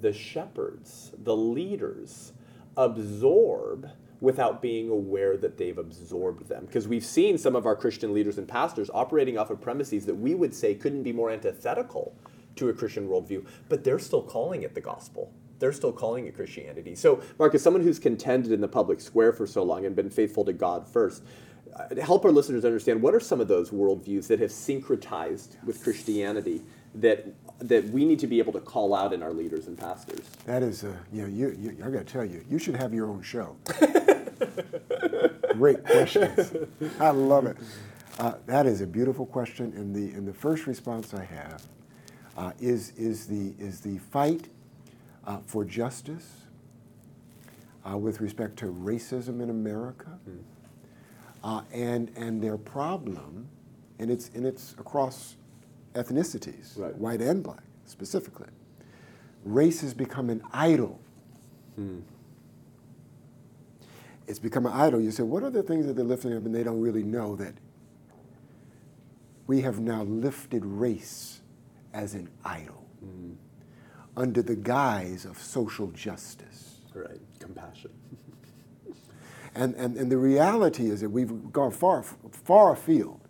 the 0.00 0.12
shepherds, 0.12 1.12
the 1.18 1.36
leaders 1.36 2.32
absorb 2.76 3.90
without 4.20 4.60
being 4.60 4.90
aware 4.90 5.36
that 5.36 5.58
they've 5.58 5.78
absorbed 5.78 6.48
them. 6.48 6.66
Because 6.66 6.88
we've 6.88 7.04
seen 7.04 7.38
some 7.38 7.54
of 7.54 7.66
our 7.66 7.76
Christian 7.76 8.12
leaders 8.12 8.38
and 8.38 8.48
pastors 8.48 8.90
operating 8.92 9.38
off 9.38 9.50
of 9.50 9.60
premises 9.60 10.06
that 10.06 10.14
we 10.14 10.34
would 10.34 10.54
say 10.54 10.74
couldn't 10.74 11.04
be 11.04 11.12
more 11.12 11.30
antithetical 11.30 12.14
to 12.56 12.68
a 12.68 12.72
Christian 12.72 13.08
worldview, 13.08 13.46
but 13.68 13.84
they're 13.84 13.98
still 13.98 14.22
calling 14.22 14.62
it 14.62 14.74
the 14.74 14.80
gospel. 14.80 15.32
They're 15.60 15.72
still 15.72 15.92
calling 15.92 16.26
it 16.26 16.34
Christianity. 16.34 16.94
So, 16.94 17.22
Mark, 17.38 17.54
as 17.54 17.62
someone 17.62 17.82
who's 17.82 17.98
contended 17.98 18.52
in 18.52 18.60
the 18.60 18.68
public 18.68 19.00
square 19.00 19.32
for 19.32 19.46
so 19.46 19.62
long 19.62 19.86
and 19.86 19.94
been 19.94 20.10
faithful 20.10 20.44
to 20.44 20.52
God 20.52 20.86
first, 20.86 21.22
uh, 21.74 21.94
help 22.00 22.24
our 22.24 22.32
listeners 22.32 22.64
understand 22.64 23.02
what 23.02 23.14
are 23.14 23.20
some 23.20 23.40
of 23.40 23.48
those 23.48 23.70
worldviews 23.70 24.26
that 24.28 24.40
have 24.40 24.50
syncretized 24.50 25.62
with 25.64 25.82
Christianity 25.82 26.62
that 26.94 27.26
that 27.58 27.84
we 27.90 28.04
need 28.04 28.18
to 28.20 28.26
be 28.26 28.38
able 28.38 28.52
to 28.52 28.60
call 28.60 28.94
out 28.94 29.12
in 29.12 29.22
our 29.22 29.32
leaders 29.32 29.66
and 29.66 29.76
pastors. 29.76 30.20
That 30.46 30.62
is, 30.62 30.84
uh, 30.84 30.94
you 31.12 31.22
know, 31.22 31.28
you, 31.28 31.56
you, 31.58 31.76
I 31.84 31.90
got 31.90 32.06
to 32.06 32.12
tell 32.12 32.24
you, 32.24 32.44
you 32.48 32.58
should 32.58 32.76
have 32.76 32.94
your 32.94 33.08
own 33.08 33.22
show. 33.22 33.56
Great 35.54 35.84
questions. 35.84 36.52
I 37.00 37.10
love 37.10 37.46
it. 37.46 37.56
Uh, 38.18 38.34
that 38.46 38.66
is 38.66 38.80
a 38.80 38.86
beautiful 38.86 39.26
question, 39.26 39.72
and 39.76 39.94
the 39.94 40.16
and 40.16 40.26
the 40.26 40.32
first 40.32 40.66
response 40.66 41.14
I 41.14 41.24
have 41.24 41.62
uh, 42.36 42.52
is 42.60 42.92
is 42.96 43.26
the 43.26 43.54
is 43.58 43.80
the 43.80 43.98
fight 43.98 44.48
uh, 45.24 45.38
for 45.46 45.64
justice 45.64 46.42
uh, 47.88 47.96
with 47.96 48.20
respect 48.20 48.56
to 48.58 48.66
racism 48.66 49.40
in 49.40 49.50
America, 49.50 50.18
uh, 51.44 51.62
and 51.72 52.10
and 52.16 52.42
their 52.42 52.58
problem, 52.58 53.48
and 54.00 54.10
it's 54.10 54.30
and 54.34 54.44
it's 54.44 54.72
across 54.72 55.36
ethnicities, 55.98 56.78
Right. 56.78 56.96
white 56.96 57.20
and 57.20 57.42
black 57.42 57.64
specifically. 57.84 58.48
Race 59.44 59.80
has 59.80 59.94
become 59.94 60.30
an 60.30 60.42
idol. 60.52 61.00
Hmm. 61.76 62.00
It's 64.26 64.38
become 64.38 64.66
an 64.66 64.72
idol. 64.72 65.00
You 65.00 65.10
say, 65.10 65.22
what 65.22 65.42
are 65.42 65.50
the 65.50 65.62
things 65.62 65.86
that 65.86 65.94
they're 65.94 66.04
lifting 66.04 66.36
up, 66.36 66.44
and 66.44 66.54
they 66.54 66.62
don't 66.62 66.80
really 66.80 67.02
know 67.02 67.34
that 67.36 67.54
we 69.46 69.62
have 69.62 69.80
now 69.80 70.02
lifted 70.02 70.64
race 70.64 71.40
as 71.94 72.14
an 72.14 72.28
idol 72.44 72.84
hmm. 73.00 73.32
under 74.16 74.42
the 74.42 74.56
guise 74.56 75.24
of 75.24 75.40
social 75.40 75.88
justice. 75.88 76.80
Right. 76.94 77.20
Compassion. 77.40 77.90
And, 79.54 79.74
and, 79.74 79.96
and 79.96 80.12
the 80.12 80.18
reality 80.18 80.88
is 80.88 81.00
that 81.00 81.08
we've 81.08 81.50
gone 81.52 81.72
far, 81.72 82.04
far 82.04 82.74
afield 82.74 83.20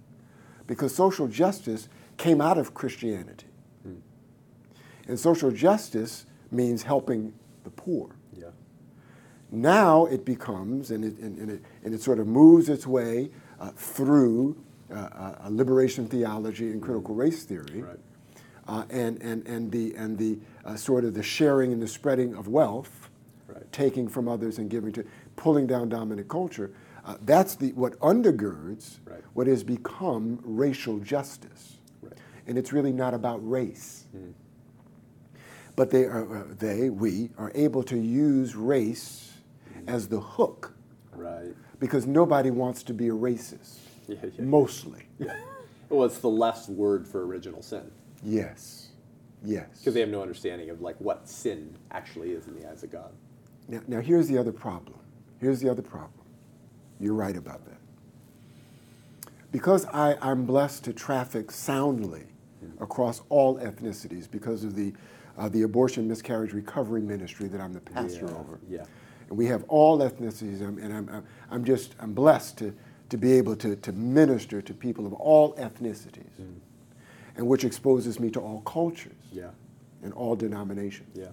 because 0.67 0.95
social 0.95 1.27
justice 1.27 1.89
came 2.19 2.41
out 2.41 2.59
of 2.59 2.75
Christianity. 2.75 3.47
And 5.09 5.19
social 5.19 5.51
justice 5.51 6.27
means 6.51 6.83
helping 6.83 7.33
the 7.65 7.71
poor. 7.71 8.11
Yeah. 8.37 8.49
Now 9.51 10.05
it 10.05 10.27
becomes, 10.27 10.91
and 10.91 11.03
it, 11.03 11.17
and, 11.19 11.39
and 11.39 11.51
it, 11.51 11.63
and 11.83 11.95
it 11.95 12.03
sort 12.03 12.19
of 12.19 12.27
moves 12.27 12.69
its 12.69 12.87
way 12.87 13.31
uh, 13.59 13.71
through 13.71 14.63
uh, 14.91 14.95
uh, 15.45 15.49
liberation 15.49 16.07
theology 16.07 16.71
and 16.71 16.83
critical 16.83 17.15
race 17.15 17.45
theory, 17.45 17.83
Right. 17.83 17.99
uh, 18.67 18.85
and, 18.91 19.23
and, 19.23 19.47
and 19.47 19.73
the, 19.73 19.95
and 19.95 20.19
the 20.19 20.39
uh, 20.67 20.77
sort 20.77 21.05
of 21.07 21.15
the 21.15 21.23
sharing 21.23 21.73
and 21.73 21.81
the 21.81 21.89
spreading 21.89 22.35
of 22.35 22.49
wealth, 22.49 23.09
Right. 23.47 23.73
taking 23.73 24.09
from 24.09 24.29
others 24.29 24.59
and 24.59 24.69
giving 24.69 24.93
to, 24.93 25.07
pulling 25.37 25.67
down 25.67 25.89
dominant 25.89 26.29
culture. 26.29 26.71
Uh, 27.07 27.17
that's 27.23 27.55
the, 27.55 27.73
what 27.73 27.99
undergirds 28.01 28.99
Right. 29.07 29.23
what 29.33 29.47
has 29.47 29.65
become 29.65 30.41
racial 30.43 30.99
justice. 30.99 31.78
And 32.49 32.57
it's 32.59 32.73
really 32.73 32.93
not 32.93 33.15
about 33.15 33.47
race. 33.49 34.07
But 35.77 35.91
they, 35.91 36.05
are, 36.07 36.39
uh, 36.39 36.45
they, 36.59 36.91
we, 36.91 37.31
are 37.39 37.53
able 37.55 37.85
to 37.85 37.97
use 37.97 38.57
race 38.57 39.33
as 39.87 40.09
the 40.09 40.19
hook 40.19 40.75
Right. 41.13 41.55
because 41.79 42.07
nobody 42.07 42.51
wants 42.51 42.83
to 42.85 42.95
be 42.95 43.09
a 43.09 43.13
racist. 43.13 43.79
Yeah, 44.09 44.17
yeah. 44.23 44.43
Mostly. 44.45 45.03
Well, 45.91 46.05
it's 46.07 46.17
the 46.21 46.31
last 46.31 46.71
word 46.71 47.07
for 47.07 47.27
original 47.27 47.61
sin 47.61 47.91
Yes. 48.25 48.89
Yes. 49.45 49.67
because 49.79 49.93
they 49.93 50.01
have 50.01 50.09
no 50.09 50.23
understanding 50.23 50.71
of 50.71 50.81
like 50.81 50.97
what 50.99 51.29
sin 51.29 51.77
actually 51.91 52.31
is 52.31 52.47
in 52.49 52.59
the 52.59 52.67
eyes 52.71 52.83
of 52.83 52.91
God. 52.91 53.11
Now, 53.69 53.83
now, 53.87 54.01
here's 54.01 54.27
the 54.27 54.39
other 54.39 54.51
problem. 54.51 54.99
Here's 55.41 55.61
the 55.61 55.69
other 55.71 55.83
problem. 55.83 56.25
You're 56.99 57.13
right 57.13 57.37
about 57.37 57.67
that. 57.67 57.77
Because 59.53 59.85
I, 59.93 60.17
I'm 60.23 60.47
blessed 60.47 60.85
to 60.85 60.95
traffic 60.95 61.51
soundly 61.51 62.25
across 62.81 63.23
all 63.29 63.59
ethnicities 63.59 64.31
because 64.31 64.65
of 64.65 64.75
the, 64.75 64.93
uh, 65.37 65.49
the 65.49 65.63
abortion 65.63 66.07
miscarriage 66.09 66.53
recovery 66.53 67.01
ministry 67.03 67.49
that 67.49 67.61
I'm 67.61 67.73
the 67.73 67.81
pastor 67.81 68.27
Yeah, 68.27 68.37
over. 68.39 68.59
yeah. 68.69 68.85
And 69.29 69.37
we 69.37 69.47
have 69.47 69.65
all 69.69 69.99
ethnicities, 69.99 70.61
and 70.63 70.93
I'm, 70.93 71.09
I'm, 71.09 71.25
I'm 71.51 71.65
just 71.65 71.95
I'm 72.01 72.15
blessed 72.15 72.59
to, 72.59 72.75
to 73.11 73.17
be 73.19 73.33
able 73.33 73.57
to, 73.57 73.77
to 73.77 73.93
minister 73.93 74.63
to 74.63 74.73
people 74.75 75.07
of 75.07 75.13
all 75.15 75.55
ethnicities, 75.55 76.31
and 77.37 77.47
which 77.47 77.65
exposes 77.65 78.19
me 78.19 78.31
to 78.31 78.41
all 78.41 78.61
cultures 78.63 79.13
Yeah. 79.33 79.51
and 80.03 80.13
all 80.15 80.35
denominations. 80.37 81.11
Yeah. 81.15 81.29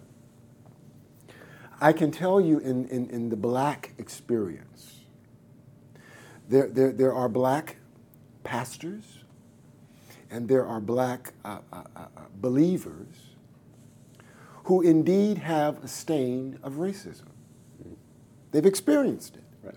I 1.82 1.92
can 1.94 2.12
tell 2.12 2.40
you 2.40 2.60
in, 2.60 2.88
in, 2.88 3.10
in 3.10 3.30
the 3.30 3.36
black 3.36 3.94
experience, 3.98 5.02
there, 6.48 6.68
there, 6.68 6.92
there 6.92 7.14
are 7.14 7.28
black 7.28 7.78
pastors 8.44 9.15
and 10.36 10.50
there 10.50 10.66
are 10.66 10.82
black 10.82 11.32
uh, 11.46 11.60
uh, 11.72 11.84
uh, 11.96 12.00
uh, 12.00 12.22
believers 12.42 13.08
who 14.66 14.82
indeed 14.82 15.38
have 15.38 15.82
a 15.82 15.88
stain 15.88 16.60
of 16.62 16.74
racism. 16.74 17.28
They've 18.52 18.66
experienced 18.66 19.38
it. 19.38 19.44
Right. 19.64 19.76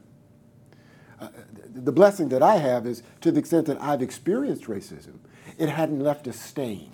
Uh, 1.21 1.29
the 1.75 1.81
the 1.81 1.93
blessing 1.93 2.29
that 2.31 2.43
I 2.43 2.57
have 2.57 2.87
is 2.89 3.05
to 3.21 3.31
the 3.31 3.39
extent 3.39 3.67
that 3.67 3.81
I've 3.81 4.03
experienced 4.03 4.65
racism, 4.65 5.19
it 5.59 5.69
hadn't 5.69 6.01
left 6.01 6.27
a 6.27 6.33
stain. 6.33 6.91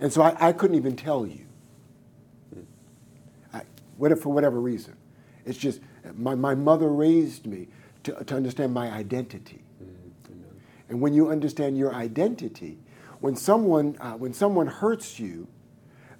And 0.00 0.12
so 0.12 0.22
I, 0.22 0.36
I 0.48 0.52
couldn't 0.52 0.76
even 0.76 0.94
tell 0.94 1.26
you. 1.26 1.44
I, 3.52 3.62
whatever, 3.96 4.20
for 4.20 4.32
whatever 4.32 4.60
reason. 4.60 4.94
It's 5.44 5.58
just 5.58 5.80
my, 6.14 6.36
my 6.36 6.54
mother 6.54 6.88
raised 6.88 7.46
me 7.46 7.66
to, 8.04 8.12
to 8.24 8.36
understand 8.36 8.72
my 8.72 8.88
identity. 8.92 9.64
And 10.88 11.00
when 11.00 11.12
you 11.12 11.28
understand 11.30 11.76
your 11.76 11.94
identity, 11.94 12.78
when 13.20 13.36
someone, 13.36 13.96
uh, 14.00 14.12
when 14.12 14.32
someone 14.32 14.66
hurts 14.66 15.18
you 15.18 15.48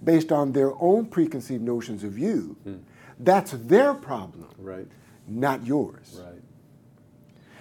based 0.02 0.30
on 0.30 0.52
their 0.52 0.72
own 0.80 1.06
preconceived 1.06 1.62
notions 1.62 2.04
of 2.04 2.18
you, 2.18 2.56
that's 3.18 3.52
their 3.52 3.94
problem, 3.94 4.48
Right. 4.58 4.86
not 5.26 5.66
yours. 5.66 6.20
Right. 6.24 6.42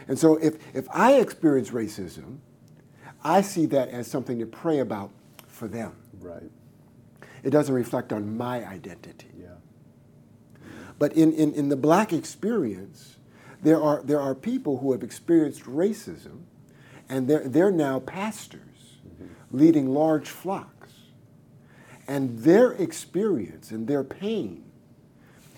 And 0.07 0.17
so 0.17 0.35
if, 0.37 0.55
if 0.75 0.87
I 0.93 1.13
experience 1.15 1.71
racism, 1.71 2.37
I 3.23 3.41
see 3.41 3.65
that 3.67 3.89
as 3.89 4.07
something 4.07 4.39
to 4.39 4.45
pray 4.45 4.79
about 4.79 5.11
for 5.47 5.67
them. 5.67 5.95
Right. 6.19 6.51
It 7.43 7.49
doesn't 7.49 7.73
reflect 7.73 8.13
on 8.13 8.37
my 8.37 8.65
identity. 8.65 9.27
Yeah. 9.39 9.47
But 10.99 11.13
in, 11.13 11.33
in, 11.33 11.53
in 11.53 11.69
the 11.69 11.75
black 11.75 12.13
experience, 12.13 13.17
there 13.61 13.81
are, 13.81 14.01
there 14.03 14.19
are 14.19 14.35
people 14.35 14.77
who 14.77 14.91
have 14.91 15.03
experienced 15.03 15.63
racism, 15.63 16.41
and 17.09 17.27
they're, 17.27 17.47
they're 17.47 17.71
now 17.71 17.99
pastors 17.99 18.61
leading 19.51 19.93
large 19.93 20.29
flocks. 20.29 20.91
And 22.07 22.39
their 22.39 22.71
experience 22.71 23.71
and 23.71 23.87
their 23.87 24.03
pain 24.03 24.63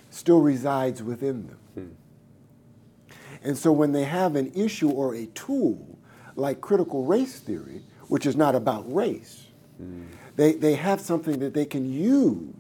still 0.10 0.42
resides 0.42 1.04
within 1.04 1.48
them. 1.48 1.60
Hmm. 1.76 3.16
And 3.44 3.58
so 3.58 3.72
when 3.72 3.92
they 3.92 4.04
have 4.06 4.36
an 4.36 4.52
issue 4.54 4.90
or 4.90 5.16
a 5.16 5.28
tool 5.28 6.00
like 6.36 6.62
critical 6.62 7.06
race 7.06 7.40
theory, 7.40 7.84
which 8.08 8.26
is 8.26 8.36
not 8.36 8.56
about 8.56 8.92
race, 8.92 9.46
hmm. 9.78 10.06
they, 10.36 10.54
they 10.54 10.74
have 10.74 11.00
something 11.00 11.40
that 11.40 11.54
they 11.54 11.66
can 11.66 11.92
use 11.92 12.54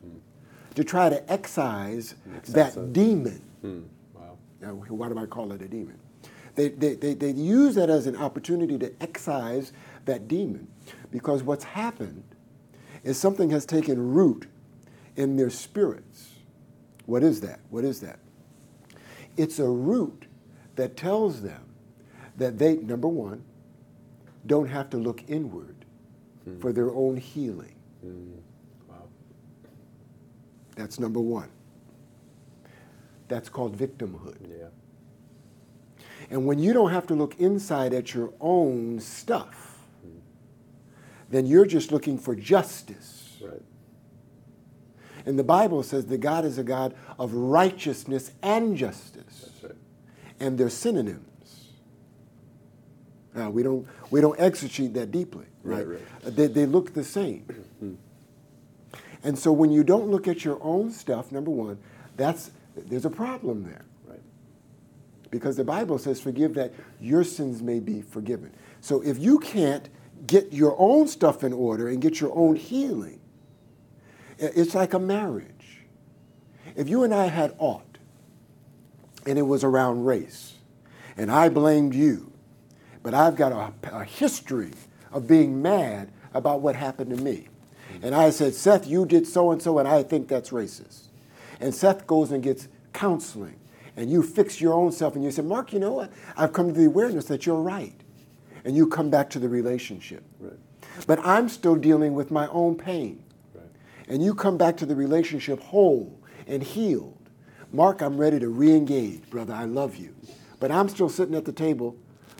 hmm. 0.00 0.18
to 0.74 0.82
try 0.82 1.08
to 1.08 1.32
excise 1.32 2.16
that 2.48 2.92
demon. 2.92 3.42
Hmm. 3.60 3.80
Wow. 4.12 4.38
Now, 4.60 4.74
why 4.74 5.08
do 5.08 5.18
I 5.18 5.26
call 5.26 5.52
it 5.52 5.62
a 5.62 5.68
demon? 5.68 5.98
They, 6.56 6.70
they, 6.70 6.94
they, 6.94 7.14
they 7.14 7.30
use 7.30 7.74
that 7.76 7.90
as 7.90 8.06
an 8.06 8.16
opportunity 8.16 8.78
to 8.78 8.92
excise 9.00 9.72
that 10.06 10.26
demon 10.26 10.68
because 11.10 11.42
what's 11.42 11.64
happened 11.64 12.24
is 13.04 13.18
something 13.18 13.50
has 13.50 13.66
taken 13.66 14.14
root 14.14 14.46
in 15.16 15.36
their 15.36 15.50
spirits. 15.50 16.30
What 17.04 17.22
is 17.22 17.40
that? 17.42 17.60
What 17.70 17.84
is 17.84 18.00
that? 18.00 18.18
It's 19.36 19.58
a 19.58 19.68
root 19.68 20.26
that 20.76 20.96
tells 20.96 21.42
them 21.42 21.62
that 22.36 22.58
they, 22.58 22.76
number 22.76 23.08
one, 23.08 23.44
don't 24.46 24.68
have 24.68 24.90
to 24.90 24.96
look 24.96 25.24
inward 25.28 25.76
for 26.60 26.72
their 26.72 26.90
own 26.90 27.16
healing. 27.16 27.74
Hmm. 28.02 28.32
Wow. 28.88 29.08
That's 30.76 30.98
number 31.00 31.20
one. 31.20 31.50
That's 33.28 33.48
called 33.48 33.76
victimhood. 33.76 34.36
Yeah. 34.48 34.68
And 36.30 36.46
when 36.46 36.58
you 36.58 36.72
don't 36.72 36.90
have 36.90 37.06
to 37.08 37.14
look 37.14 37.38
inside 37.38 37.94
at 37.94 38.14
your 38.14 38.32
own 38.40 39.00
stuff, 39.00 39.78
then 41.30 41.46
you're 41.46 41.66
just 41.66 41.92
looking 41.92 42.18
for 42.18 42.34
justice. 42.34 43.36
Right. 43.40 43.62
And 45.24 45.38
the 45.38 45.44
Bible 45.44 45.82
says 45.82 46.06
that 46.06 46.18
God 46.18 46.44
is 46.44 46.56
a 46.58 46.62
God 46.62 46.94
of 47.18 47.34
righteousness 47.34 48.30
and 48.42 48.76
justice, 48.76 49.50
That's 49.50 49.64
right. 49.64 49.72
and 50.38 50.56
they're 50.56 50.70
synonyms. 50.70 51.22
Now, 53.34 53.50
we 53.50 53.62
don't, 53.62 53.86
we 54.10 54.20
don't 54.20 54.38
exegete 54.38 54.94
that 54.94 55.10
deeply, 55.10 55.44
right? 55.62 55.86
Right, 55.86 56.00
uh, 56.24 56.30
They, 56.30 56.46
they 56.46 56.64
look 56.64 56.94
the 56.94 57.04
same. 57.04 57.44
and 59.22 59.38
so 59.38 59.52
when 59.52 59.70
you 59.70 59.84
don't 59.84 60.08
look 60.08 60.26
at 60.26 60.44
your 60.44 60.58
own 60.62 60.90
stuff, 60.90 61.32
number 61.32 61.50
one, 61.50 61.78
that's, 62.16 62.50
there's 62.74 63.04
a 63.04 63.10
problem 63.10 63.64
there. 63.64 63.84
Because 65.30 65.56
the 65.56 65.64
Bible 65.64 65.98
says, 65.98 66.20
forgive 66.20 66.54
that 66.54 66.72
your 67.00 67.24
sins 67.24 67.62
may 67.62 67.80
be 67.80 68.00
forgiven. 68.02 68.52
So 68.80 69.02
if 69.02 69.18
you 69.18 69.38
can't 69.38 69.88
get 70.26 70.52
your 70.52 70.74
own 70.78 71.08
stuff 71.08 71.44
in 71.44 71.52
order 71.52 71.88
and 71.88 72.00
get 72.00 72.20
your 72.20 72.34
own 72.36 72.56
healing, 72.56 73.20
it's 74.38 74.74
like 74.74 74.94
a 74.94 74.98
marriage. 74.98 75.80
If 76.74 76.88
you 76.88 77.04
and 77.04 77.14
I 77.14 77.26
had 77.26 77.54
aught, 77.58 77.98
and 79.26 79.38
it 79.38 79.42
was 79.42 79.64
around 79.64 80.04
race, 80.04 80.54
and 81.16 81.30
I 81.30 81.48
blamed 81.48 81.94
you, 81.94 82.32
but 83.02 83.14
I've 83.14 83.36
got 83.36 83.52
a, 83.52 83.72
a 83.96 84.04
history 84.04 84.72
of 85.12 85.26
being 85.26 85.62
mad 85.62 86.10
about 86.34 86.60
what 86.60 86.76
happened 86.76 87.16
to 87.16 87.22
me. 87.22 87.48
And 88.02 88.14
I 88.14 88.30
said, 88.30 88.54
Seth, 88.54 88.86
you 88.86 89.06
did 89.06 89.26
so 89.26 89.50
and 89.50 89.62
so, 89.62 89.78
and 89.78 89.88
I 89.88 90.02
think 90.02 90.28
that's 90.28 90.50
racist. 90.50 91.04
And 91.60 91.74
Seth 91.74 92.06
goes 92.06 92.30
and 92.30 92.42
gets 92.42 92.68
counseling, 92.92 93.56
and 93.96 94.10
you 94.10 94.22
fix 94.22 94.60
your 94.60 94.74
own 94.74 94.92
self, 94.92 95.14
and 95.14 95.24
you 95.24 95.30
say, 95.30 95.42
Mark, 95.42 95.72
you 95.72 95.78
know 95.78 95.92
what? 95.92 96.12
I've 96.36 96.52
come 96.52 96.68
to 96.68 96.72
the 96.78 96.84
awareness 96.86 97.24
that 97.26 97.46
you're 97.46 97.60
right. 97.62 97.98
And 98.64 98.76
you 98.76 98.86
come 98.88 99.10
back 99.10 99.30
to 99.30 99.38
the 99.38 99.48
relationship. 99.48 100.24
Right. 100.38 100.58
But 101.06 101.20
I'm 101.24 101.48
still 101.48 101.76
dealing 101.76 102.14
with 102.14 102.30
my 102.30 102.48
own 102.48 102.76
pain. 102.76 103.22
Right. 103.54 103.64
And 104.08 104.22
you 104.22 104.34
come 104.34 104.58
back 104.58 104.76
to 104.78 104.86
the 104.86 104.94
relationship 104.96 105.60
whole 105.60 106.20
and 106.46 106.62
healed. 106.62 107.30
Mark, 107.72 108.00
I'm 108.02 108.16
ready 108.18 108.38
to 108.40 108.48
re 108.48 108.72
engage, 108.72 109.28
brother. 109.30 109.54
I 109.54 109.64
love 109.64 109.96
you. 109.96 110.14
But 110.60 110.70
I'm 110.70 110.88
still 110.88 111.08
sitting 111.08 111.34
at 111.34 111.44
the 111.44 111.52
table 111.52 111.96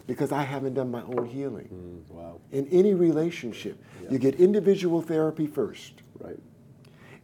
because 0.06 0.32
I 0.32 0.42
haven't 0.42 0.74
done 0.74 0.90
my 0.90 1.02
own 1.02 1.26
healing. 1.26 2.04
Mm, 2.08 2.14
wow. 2.14 2.40
In 2.52 2.66
any 2.68 2.94
relationship, 2.94 3.82
Yeah. 4.02 4.10
you 4.10 4.18
get 4.18 4.36
individual 4.36 5.02
therapy 5.02 5.46
first, 5.46 6.02
Right. 6.20 6.38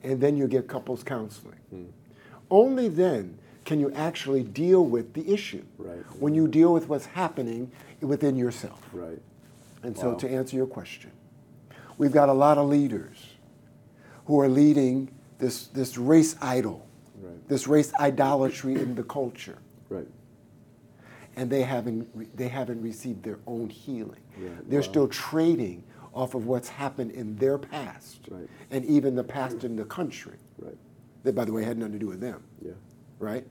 and 0.03 0.21
then 0.21 0.37
you 0.37 0.49
get 0.49 0.69
couples 0.69 1.03
counseling. 1.03 1.59
Only 2.51 2.89
then 2.89 3.39
can 3.65 3.79
you 3.81 3.93
actually 3.93 4.43
deal 4.43 4.85
with 4.85 5.15
the 5.15 5.33
issue. 5.33 5.63
Right. 5.79 5.99
When 6.19 6.35
you 6.35 6.49
deal 6.49 6.73
with 6.73 6.89
what's 6.89 7.07
happening 7.07 7.71
within 8.01 8.37
yourself. 8.37 8.81
Right. 8.93 9.21
And 9.83 9.97
so, 9.97 10.15
to 10.15 10.29
answer 10.31 10.57
your 10.57 10.67
question, 10.67 11.11
we've 11.99 12.13
got 12.13 12.29
a 12.29 12.33
lot 12.33 12.57
of 12.59 12.69
leaders 12.69 13.35
who 14.27 14.41
are 14.41 14.49
leading 14.49 15.11
this, 15.39 15.67
this 15.69 15.99
race 15.99 16.37
idol, 16.41 16.87
Right. 17.21 17.49
this 17.49 17.67
race 17.67 17.93
idolatry 17.95 18.75
in 18.77 18.95
the 18.95 19.03
culture, 19.03 19.59
Right. 19.89 20.07
and 21.37 21.51
they 21.51 21.63
haven't, 21.63 22.09
re- 22.15 22.29
they 22.35 22.49
haven't 22.49 22.81
received 22.83 23.25
their 23.25 23.39
own 23.47 23.69
healing. 23.69 24.21
Right. 24.39 24.71
They're 24.71 24.81
Wow. 24.81 24.87
still 24.89 25.09
trading 25.09 25.83
off 26.15 26.35
of 26.35 26.47
what's 26.47 26.69
happened 26.69 27.11
in 27.13 27.37
their 27.37 27.59
past, 27.59 28.29
Right. 28.31 28.49
and 28.71 28.85
even 28.85 29.15
the 29.17 29.25
past 29.25 29.65
in 29.65 29.75
the 29.77 29.85
country. 29.85 30.37
Right. 30.61 30.77
That, 31.25 31.35
by 31.35 31.45
the 31.45 31.53
way, 31.53 31.65
had 31.65 31.79
nothing 31.79 31.93
to 31.95 31.99
do 31.99 32.07
with 32.07 32.21
them, 32.21 32.43
Yeah. 32.65 32.73
Right? 33.23 33.47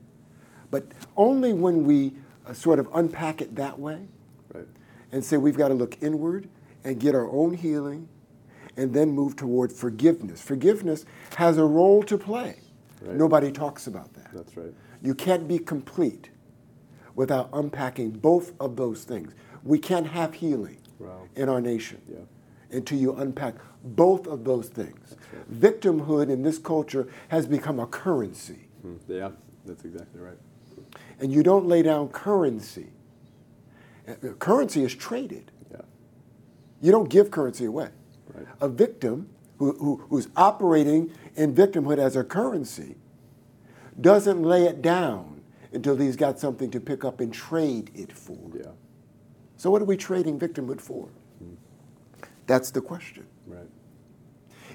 But 0.70 0.86
only 1.18 1.54
when 1.54 1.86
we 1.86 2.14
uh, 2.46 2.54
sort 2.54 2.78
of 2.80 2.88
unpack 2.94 3.42
it 3.42 3.56
that 3.56 3.80
way, 3.80 4.08
Right. 4.54 4.68
and 5.12 5.24
say 5.24 5.38
we've 5.38 5.58
got 5.58 5.70
to 5.70 5.74
look 5.74 6.02
inward 6.04 6.48
and 6.84 7.00
get 7.00 7.16
our 7.16 7.30
own 7.30 7.54
healing 7.54 8.08
and 8.78 8.94
then 8.94 9.10
move 9.12 9.36
toward 9.36 9.72
forgiveness. 9.72 10.42
Forgiveness 10.42 11.06
has 11.38 11.58
a 11.58 11.66
role 11.66 12.04
to 12.04 12.18
play. 12.18 12.60
Right. 13.02 13.16
Nobody 13.16 13.52
talks 13.52 13.88
about 13.88 14.14
that. 14.14 14.28
That's 14.34 14.56
right. 14.58 14.74
You 15.02 15.16
can't 15.16 15.48
be 15.48 15.58
complete 15.60 16.30
without 17.16 17.50
unpacking 17.54 18.12
both 18.12 18.54
of 18.60 18.76
those 18.76 19.04
things. 19.04 19.34
We 19.64 19.80
can't 19.80 20.08
have 20.08 20.34
healing 20.36 20.78
Wow. 21.00 21.24
in 21.36 21.50
our 21.50 21.62
nation 21.62 22.02
Yeah. 22.10 22.18
until 22.78 22.98
you 22.98 23.14
unpack 23.14 23.56
both 23.84 24.28
of 24.28 24.44
those 24.44 24.70
things. 24.70 25.16
Victimhood 25.52 26.30
in 26.30 26.44
this 26.44 26.58
culture 26.58 27.08
has 27.30 27.46
become 27.48 27.80
a 27.80 27.88
currency, 27.88 28.68
Mm, 28.86 28.98
yeah. 29.08 29.32
That's 29.66 29.84
exactly 29.86 30.20
right. 30.20 30.38
and 31.20 31.32
you 31.32 31.44
don't 31.44 31.68
lay 31.68 31.82
down 31.84 32.10
currency. 32.10 32.88
Uh, 34.08 34.14
Currency 34.40 34.84
is 34.84 34.96
traded. 34.96 35.52
Yeah. 35.72 35.82
You 36.82 36.92
don't 36.92 37.10
give 37.10 37.30
currency 37.32 37.66
away. 37.66 37.90
Right. 38.34 38.48
A 38.60 38.68
victim 38.68 39.30
who, 39.58 39.74
who, 39.74 39.98
who's 40.10 40.28
operating 40.36 41.12
in 41.36 41.54
victimhood 41.54 42.00
as 42.00 42.16
a 42.16 42.24
currency 42.24 42.96
doesn't 44.00 44.42
lay 44.42 44.64
it 44.66 44.82
down 44.82 45.42
until 45.74 45.96
he's 45.98 46.16
got 46.16 46.40
something 46.40 46.72
to 46.72 46.80
pick 46.80 47.06
up 47.06 47.20
and 47.20 47.32
trade 47.34 47.92
it 47.94 48.12
for. 48.12 48.38
Yeah. 48.58 48.72
So, 49.58 49.70
what 49.70 49.82
are 49.82 49.86
we 49.86 49.98
trading 49.98 50.40
victimhood 50.40 50.82
for? 50.82 51.10
That's 52.48 52.72
the 52.72 52.82
question. 52.82 53.28
Right. 53.46 53.70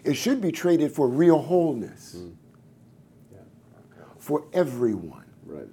It 0.05 0.15
should 0.15 0.41
be 0.41 0.53
traded 0.53 0.93
for 0.93 1.09
real 1.09 1.39
wholeness 1.39 2.15
Yeah. 2.17 2.29
For 4.27 4.45
everyone. 4.53 5.25
Right. 5.45 5.69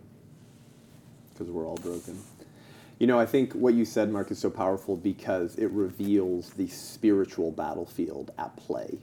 Because 1.31 1.49
we're 1.49 1.65
all 1.67 1.77
broken. 1.77 2.19
You 2.99 3.07
know, 3.07 3.19
I 3.19 3.25
think 3.25 3.53
what 3.53 3.73
you 3.73 3.83
said, 3.83 4.11
Mark, 4.11 4.29
is 4.29 4.37
so 4.37 4.51
powerful 4.51 4.95
because 4.95 5.55
it 5.55 5.71
reveals 5.71 6.51
the 6.51 6.67
spiritual 6.67 7.51
battlefield 7.51 8.31
at 8.37 8.55
play. 8.55 8.99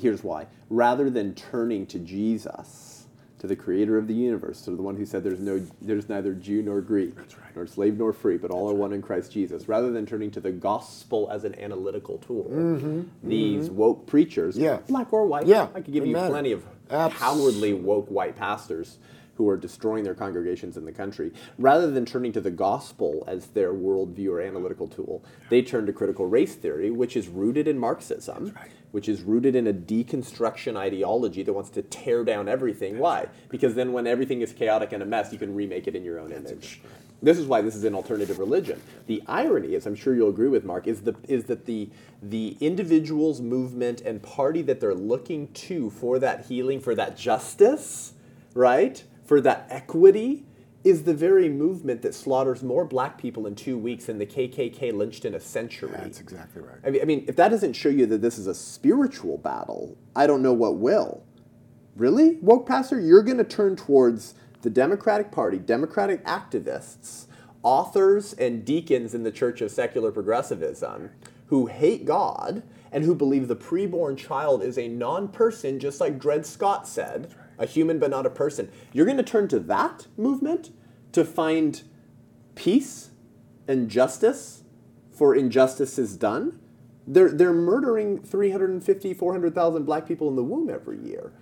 Here's 0.00 0.22
why. 0.22 0.46
Rather 0.70 1.10
than 1.10 1.34
turning 1.34 1.86
to 1.86 1.98
Jesus, 1.98 3.06
to 3.40 3.48
the 3.48 3.56
creator 3.56 3.98
of 3.98 4.06
the 4.06 4.14
universe, 4.14 4.62
to 4.62 4.70
the 4.70 4.80
one 4.82 4.96
who 4.96 5.04
said 5.04 5.24
there's 5.24 5.40
no 5.40 5.60
there's 5.82 6.08
neither 6.08 6.32
Jew 6.32 6.62
nor 6.62 6.80
Greek, 6.80 7.18
right. 7.18 7.56
nor 7.56 7.66
slave 7.66 7.98
nor 7.98 8.12
free, 8.12 8.36
but 8.36 8.52
all 8.52 8.70
are 8.70 8.74
one 8.74 8.92
in 8.92 9.02
Christ 9.02 9.32
Jesus, 9.32 9.66
rather 9.68 9.90
than 9.90 10.06
turning 10.06 10.30
to 10.30 10.40
the 10.40 10.52
gospel 10.52 11.28
as 11.32 11.42
an 11.44 11.58
analytical 11.58 12.18
tool, 12.18 13.04
these 13.24 13.70
woke 13.70 14.06
preachers, 14.06 14.54
Mm-hmm. 14.54 14.64
Yeah. 14.64 14.78
black 14.88 15.12
or 15.12 15.26
white, 15.26 15.46
Yeah, 15.46 15.66
I 15.74 15.80
could 15.80 15.92
give 15.92 16.04
doesn't 16.04 16.08
you 16.24 16.30
plenty 16.30 16.52
of 16.52 16.64
cowardly 16.88 17.72
woke 17.72 18.08
white 18.08 18.36
pastors 18.36 18.98
who 19.38 19.48
are 19.48 19.56
destroying 19.56 20.02
their 20.02 20.16
congregations 20.16 20.76
in 20.76 20.84
the 20.84 20.92
country. 20.92 21.32
Rather 21.58 21.88
than 21.90 22.04
turning 22.04 22.32
to 22.32 22.40
the 22.40 22.50
gospel 22.50 23.24
as 23.28 23.46
their 23.46 23.72
worldview 23.72 24.30
or 24.30 24.40
analytical 24.40 24.88
tool, 24.88 25.24
they 25.48 25.62
turn 25.62 25.86
to 25.86 25.92
critical 25.92 26.26
race 26.26 26.56
theory, 26.56 26.90
which 26.90 27.16
is 27.16 27.28
rooted 27.28 27.68
in 27.68 27.78
Marxism, 27.78 28.52
right. 28.56 28.72
which 28.90 29.08
is 29.08 29.22
rooted 29.22 29.54
in 29.54 29.68
a 29.68 29.72
deconstruction 29.72 30.76
ideology 30.76 31.44
that 31.44 31.52
wants 31.52 31.70
to 31.70 31.82
tear 31.82 32.24
down 32.24 32.48
everything. 32.48 32.98
Why? 32.98 33.28
Because 33.48 33.76
then 33.76 33.92
when 33.92 34.08
everything 34.08 34.40
is 34.40 34.52
chaotic 34.52 34.92
and 34.92 35.04
a 35.04 35.06
mess, 35.06 35.32
you 35.32 35.38
can 35.38 35.54
remake 35.54 35.86
it 35.86 35.94
in 35.94 36.04
your 36.04 36.18
own 36.18 36.32
image. 36.32 36.80
This 37.22 37.38
is 37.38 37.46
why 37.46 37.62
this 37.62 37.76
is 37.76 37.84
an 37.84 37.94
alternative 37.94 38.38
religion. 38.40 38.80
The 39.06 39.22
irony, 39.28 39.74
as 39.76 39.86
I'm 39.86 39.94
sure 39.94 40.14
you'll 40.14 40.30
agree 40.30 40.48
with, 40.48 40.64
Mark, 40.64 40.86
is 40.86 41.02
the 41.02 41.14
is 41.28 41.44
that 41.44 41.66
the 41.66 41.90
the 42.22 42.56
individual's 42.60 43.40
movement 43.40 44.00
and 44.00 44.22
party 44.22 44.62
that 44.62 44.80
they're 44.80 44.94
looking 44.94 45.48
to 45.48 45.90
for 45.90 46.18
that 46.18 46.46
healing, 46.46 46.80
for 46.80 46.94
that 46.94 47.16
justice, 47.16 48.14
right? 48.54 49.02
For 49.28 49.42
that 49.42 49.66
equity 49.68 50.42
is 50.84 51.02
the 51.02 51.12
very 51.12 51.50
movement 51.50 52.00
that 52.00 52.14
slaughters 52.14 52.62
more 52.62 52.86
black 52.86 53.18
people 53.18 53.46
in 53.46 53.54
two 53.54 53.76
weeks 53.76 54.06
than 54.06 54.16
the 54.16 54.24
KKK 54.24 54.94
lynched 54.94 55.26
in 55.26 55.34
a 55.34 55.40
century. 55.40 55.90
That's 55.92 56.18
exactly 56.18 56.62
right. 56.62 56.78
I 56.82 56.88
mean, 56.88 57.02
I 57.02 57.04
mean, 57.04 57.24
if 57.28 57.36
that 57.36 57.50
doesn't 57.50 57.74
show 57.74 57.90
you 57.90 58.06
that 58.06 58.22
this 58.22 58.38
is 58.38 58.46
a 58.46 58.54
spiritual 58.54 59.36
battle, 59.36 59.98
I 60.16 60.26
don't 60.26 60.40
know 60.40 60.54
what 60.54 60.76
will. 60.76 61.24
Really? 61.94 62.38
Woke 62.40 62.66
pastor, 62.66 62.98
you're 62.98 63.22
going 63.22 63.36
to 63.36 63.44
turn 63.44 63.76
towards 63.76 64.34
the 64.62 64.70
Democratic 64.70 65.30
Party, 65.30 65.58
Democratic 65.58 66.24
activists, 66.24 67.26
authors, 67.62 68.32
and 68.32 68.64
deacons 68.64 69.14
in 69.14 69.24
the 69.24 69.32
Church 69.32 69.60
of 69.60 69.70
Secular 69.70 70.10
Progressivism 70.10 71.10
who 71.48 71.66
hate 71.66 72.06
God 72.06 72.62
and 72.90 73.04
who 73.04 73.14
believe 73.14 73.48
the 73.48 73.56
preborn 73.56 74.16
child 74.16 74.62
is 74.62 74.78
a 74.78 74.88
non 74.88 75.28
person, 75.28 75.78
just 75.78 76.00
like 76.00 76.18
Dred 76.18 76.46
Scott 76.46 76.88
said 76.88 77.34
a 77.58 77.66
human 77.66 77.98
but 77.98 78.10
not 78.10 78.26
a 78.26 78.30
person. 78.30 78.70
You're 78.92 79.06
going 79.06 79.18
to 79.18 79.22
turn 79.22 79.48
to 79.48 79.58
that 79.60 80.06
movement 80.16 80.70
to 81.12 81.24
find 81.24 81.82
peace 82.54 83.10
and 83.66 83.90
justice 83.90 84.62
for 85.12 85.34
injustices 85.34 86.16
done. 86.16 86.60
They're, 87.06 87.30
they're 87.30 87.52
murdering 87.52 88.22
350, 88.22 89.14
400,000 89.14 89.84
black 89.84 90.06
people 90.06 90.28
in 90.28 90.36
the 90.36 90.44
womb 90.44 90.68
every 90.68 90.98
year, 90.98 91.32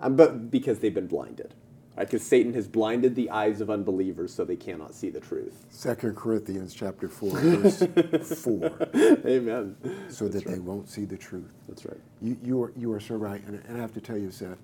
um, 0.00 0.16
but 0.16 0.50
because 0.50 0.80
they've 0.80 0.92
been 0.92 1.06
blinded. 1.06 1.54
Because 1.96 2.22
right? 2.22 2.28
Satan 2.28 2.54
has 2.54 2.66
blinded 2.66 3.14
the 3.14 3.30
eyes 3.30 3.60
of 3.60 3.70
unbelievers 3.70 4.32
so 4.32 4.44
they 4.44 4.56
cannot 4.56 4.94
see 4.94 5.10
the 5.10 5.20
truth. 5.20 5.66
Second 5.68 6.16
Corinthians 6.16 6.74
chapter 6.74 7.06
4, 7.08 7.30
verse 7.38 8.42
4. 8.42 8.88
Amen. 9.26 9.76
So 10.08 10.26
That's 10.26 10.36
that 10.36 10.46
right. 10.46 10.54
they 10.54 10.58
won't 10.58 10.88
see 10.88 11.04
the 11.04 11.18
truth. 11.18 11.52
That's 11.68 11.84
right. 11.84 12.00
You, 12.20 12.36
you, 12.42 12.62
are, 12.62 12.72
you 12.76 12.92
are 12.92 13.00
so 13.00 13.16
right. 13.16 13.44
And, 13.46 13.62
and 13.68 13.76
I 13.76 13.80
have 13.80 13.92
to 13.94 14.00
tell 14.00 14.16
you, 14.16 14.30
Seth, 14.30 14.58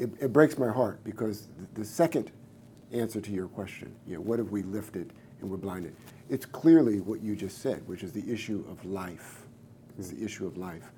it, 0.00 0.10
it 0.18 0.32
breaks 0.32 0.58
my 0.58 0.68
heart 0.68 0.98
because 1.04 1.48
the, 1.74 1.84
second 1.84 2.32
answer 2.90 3.20
to 3.20 3.30
your 3.30 3.48
question, 3.48 3.94
you 4.06 4.14
know, 4.14 4.20
what 4.22 4.38
have 4.38 4.50
we 4.50 4.62
lifted 4.62 5.12
and 5.40 5.50
we're 5.50 5.58
blinded? 5.58 5.94
It's 6.30 6.46
clearly 6.46 7.00
what 7.00 7.20
you 7.20 7.36
just 7.36 7.58
said, 7.58 7.86
which 7.86 8.02
is 8.02 8.12
the 8.12 8.28
issue 8.32 8.64
of 8.70 8.84
life. 8.84 9.42
It's 9.98 10.08
the 10.08 10.24
issue 10.24 10.46
of 10.46 10.56
life. 10.56 10.90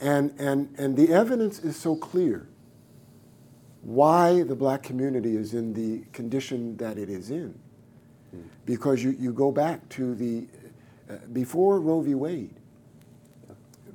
And, 0.00 0.34
and, 0.38 0.74
and 0.76 0.96
the 0.96 1.12
evidence 1.12 1.60
is 1.60 1.76
so 1.76 1.94
clear 1.94 2.48
why 3.82 4.42
the 4.42 4.56
black 4.56 4.82
community 4.82 5.36
is 5.36 5.54
in 5.54 5.72
the 5.72 6.04
condition 6.12 6.76
that 6.78 6.98
it 6.98 7.08
is 7.08 7.30
in. 7.30 7.56
Because 8.64 9.04
you, 9.04 9.14
you 9.18 9.32
go 9.32 9.52
back 9.52 9.88
to 9.90 10.14
the, 10.14 10.46
uh, 11.08 11.16
before 11.32 11.80
Roe 11.80 12.00
v. 12.00 12.14
Wade, 12.14 12.54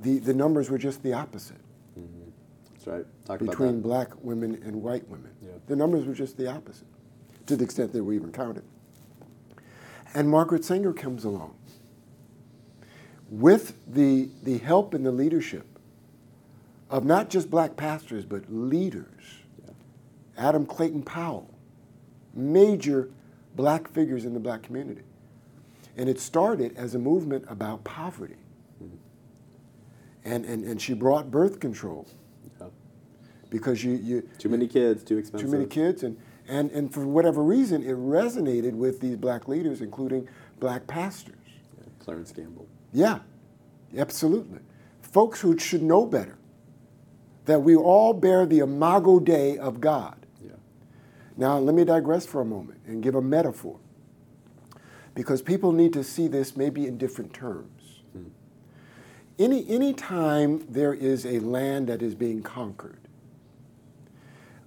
the, 0.00 0.20
the 0.20 0.32
numbers 0.32 0.70
were 0.70 0.78
just 0.78 1.02
the 1.02 1.12
opposite 1.12 1.58
right. 2.86 3.04
Talk 3.24 3.40
between 3.40 3.80
black 3.80 4.10
women 4.22 4.60
and 4.64 4.82
white 4.82 5.06
women. 5.08 5.30
Yeah. 5.42 5.50
The 5.66 5.76
numbers 5.76 6.06
were 6.06 6.14
just 6.14 6.36
the 6.36 6.50
opposite, 6.50 6.86
to 7.46 7.56
the 7.56 7.64
extent 7.64 7.92
they 7.92 8.00
were 8.00 8.12
even 8.12 8.32
counted. 8.32 8.64
And 10.14 10.28
Margaret 10.28 10.64
Sanger 10.64 10.92
comes 10.92 11.24
along 11.24 11.54
with 13.30 13.74
the, 13.86 14.30
the 14.42 14.58
help 14.58 14.94
and 14.94 15.04
the 15.04 15.12
leadership 15.12 15.66
of 16.90 17.04
not 17.04 17.28
just 17.28 17.50
black 17.50 17.76
pastors, 17.76 18.24
but 18.24 18.44
leaders. 18.48 19.22
Yeah. 19.62 19.72
Adam 20.38 20.64
Clayton 20.64 21.02
Powell, 21.02 21.50
major 22.34 23.10
black 23.54 23.88
figures 23.88 24.24
in 24.24 24.32
the 24.32 24.40
black 24.40 24.62
community. 24.62 25.02
And 25.96 26.08
it 26.08 26.20
started 26.20 26.76
as 26.76 26.94
a 26.94 26.98
movement 26.98 27.44
about 27.48 27.84
poverty. 27.84 28.36
Mm-hmm. 28.82 28.96
And, 30.24 30.44
and, 30.44 30.64
and 30.64 30.80
she 30.80 30.94
brought 30.94 31.30
birth 31.30 31.60
control 31.60 32.06
because 33.50 33.82
you, 33.84 33.92
you 33.92 34.28
too 34.38 34.48
many 34.48 34.66
kids, 34.66 35.02
too 35.02 35.18
expensive. 35.18 35.48
Too 35.48 35.56
many 35.56 35.66
kids, 35.66 36.02
and, 36.02 36.16
and, 36.48 36.70
and 36.70 36.92
for 36.92 37.06
whatever 37.06 37.42
reason, 37.42 37.82
it 37.82 37.96
resonated 37.96 38.72
with 38.72 39.00
these 39.00 39.16
black 39.16 39.48
leaders, 39.48 39.80
including 39.80 40.28
black 40.60 40.86
pastors. 40.86 41.36
Yeah, 41.78 41.84
Clarence 41.98 42.32
Gamble. 42.32 42.66
Yeah, 42.92 43.20
absolutely. 43.96 44.60
Folks 45.02 45.40
who 45.40 45.58
should 45.58 45.82
know 45.82 46.04
better 46.06 46.38
that 47.46 47.60
we 47.60 47.74
all 47.74 48.12
bear 48.12 48.44
the 48.44 48.58
imago 48.58 49.18
Dei 49.18 49.56
of 49.56 49.80
God. 49.80 50.26
Yeah. 50.42 50.52
Now, 51.36 51.58
let 51.58 51.74
me 51.74 51.84
digress 51.84 52.26
for 52.26 52.42
a 52.42 52.44
moment 52.44 52.80
and 52.86 53.02
give 53.02 53.14
a 53.14 53.22
metaphor. 53.22 53.78
Because 55.14 55.40
people 55.42 55.72
need 55.72 55.94
to 55.94 56.04
see 56.04 56.28
this 56.28 56.56
maybe 56.56 56.86
in 56.86 56.98
different 56.98 57.32
terms. 57.32 58.02
Hmm. 58.12 58.28
Any, 59.38 59.68
any 59.68 59.94
time 59.94 60.64
there 60.68 60.92
is 60.92 61.24
a 61.24 61.40
land 61.40 61.88
that 61.88 62.02
is 62.02 62.14
being 62.14 62.42
conquered, 62.42 63.07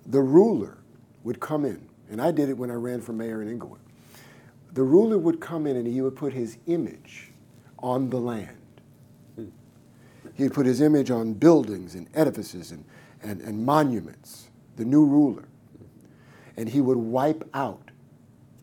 the 0.05 0.21
ruler 0.21 0.77
would 1.23 1.39
come 1.39 1.65
in, 1.65 1.87
and 2.09 2.21
I 2.21 2.31
did 2.31 2.49
it 2.49 2.57
when 2.57 2.71
I 2.71 2.75
ran 2.75 3.01
for 3.01 3.13
mayor 3.13 3.41
in 3.41 3.47
Inglewood. 3.47 3.79
The 4.73 4.83
ruler 4.83 5.17
would 5.17 5.39
come 5.39 5.67
in 5.67 5.75
and 5.75 5.85
he 5.85 6.01
would 6.01 6.15
put 6.15 6.33
his 6.33 6.57
image 6.67 7.31
on 7.79 8.09
the 8.09 8.19
land. 8.19 8.57
He'd 10.33 10.53
put 10.53 10.65
his 10.65 10.81
image 10.81 11.11
on 11.11 11.33
buildings 11.33 11.93
and 11.93 12.07
edifices 12.13 12.71
and, 12.71 12.85
and, 13.21 13.41
and 13.41 13.65
monuments, 13.65 14.49
the 14.77 14.85
new 14.85 15.05
ruler. 15.05 15.47
And 16.55 16.69
he 16.69 16.79
would 16.79 16.97
wipe 16.97 17.47
out 17.53 17.91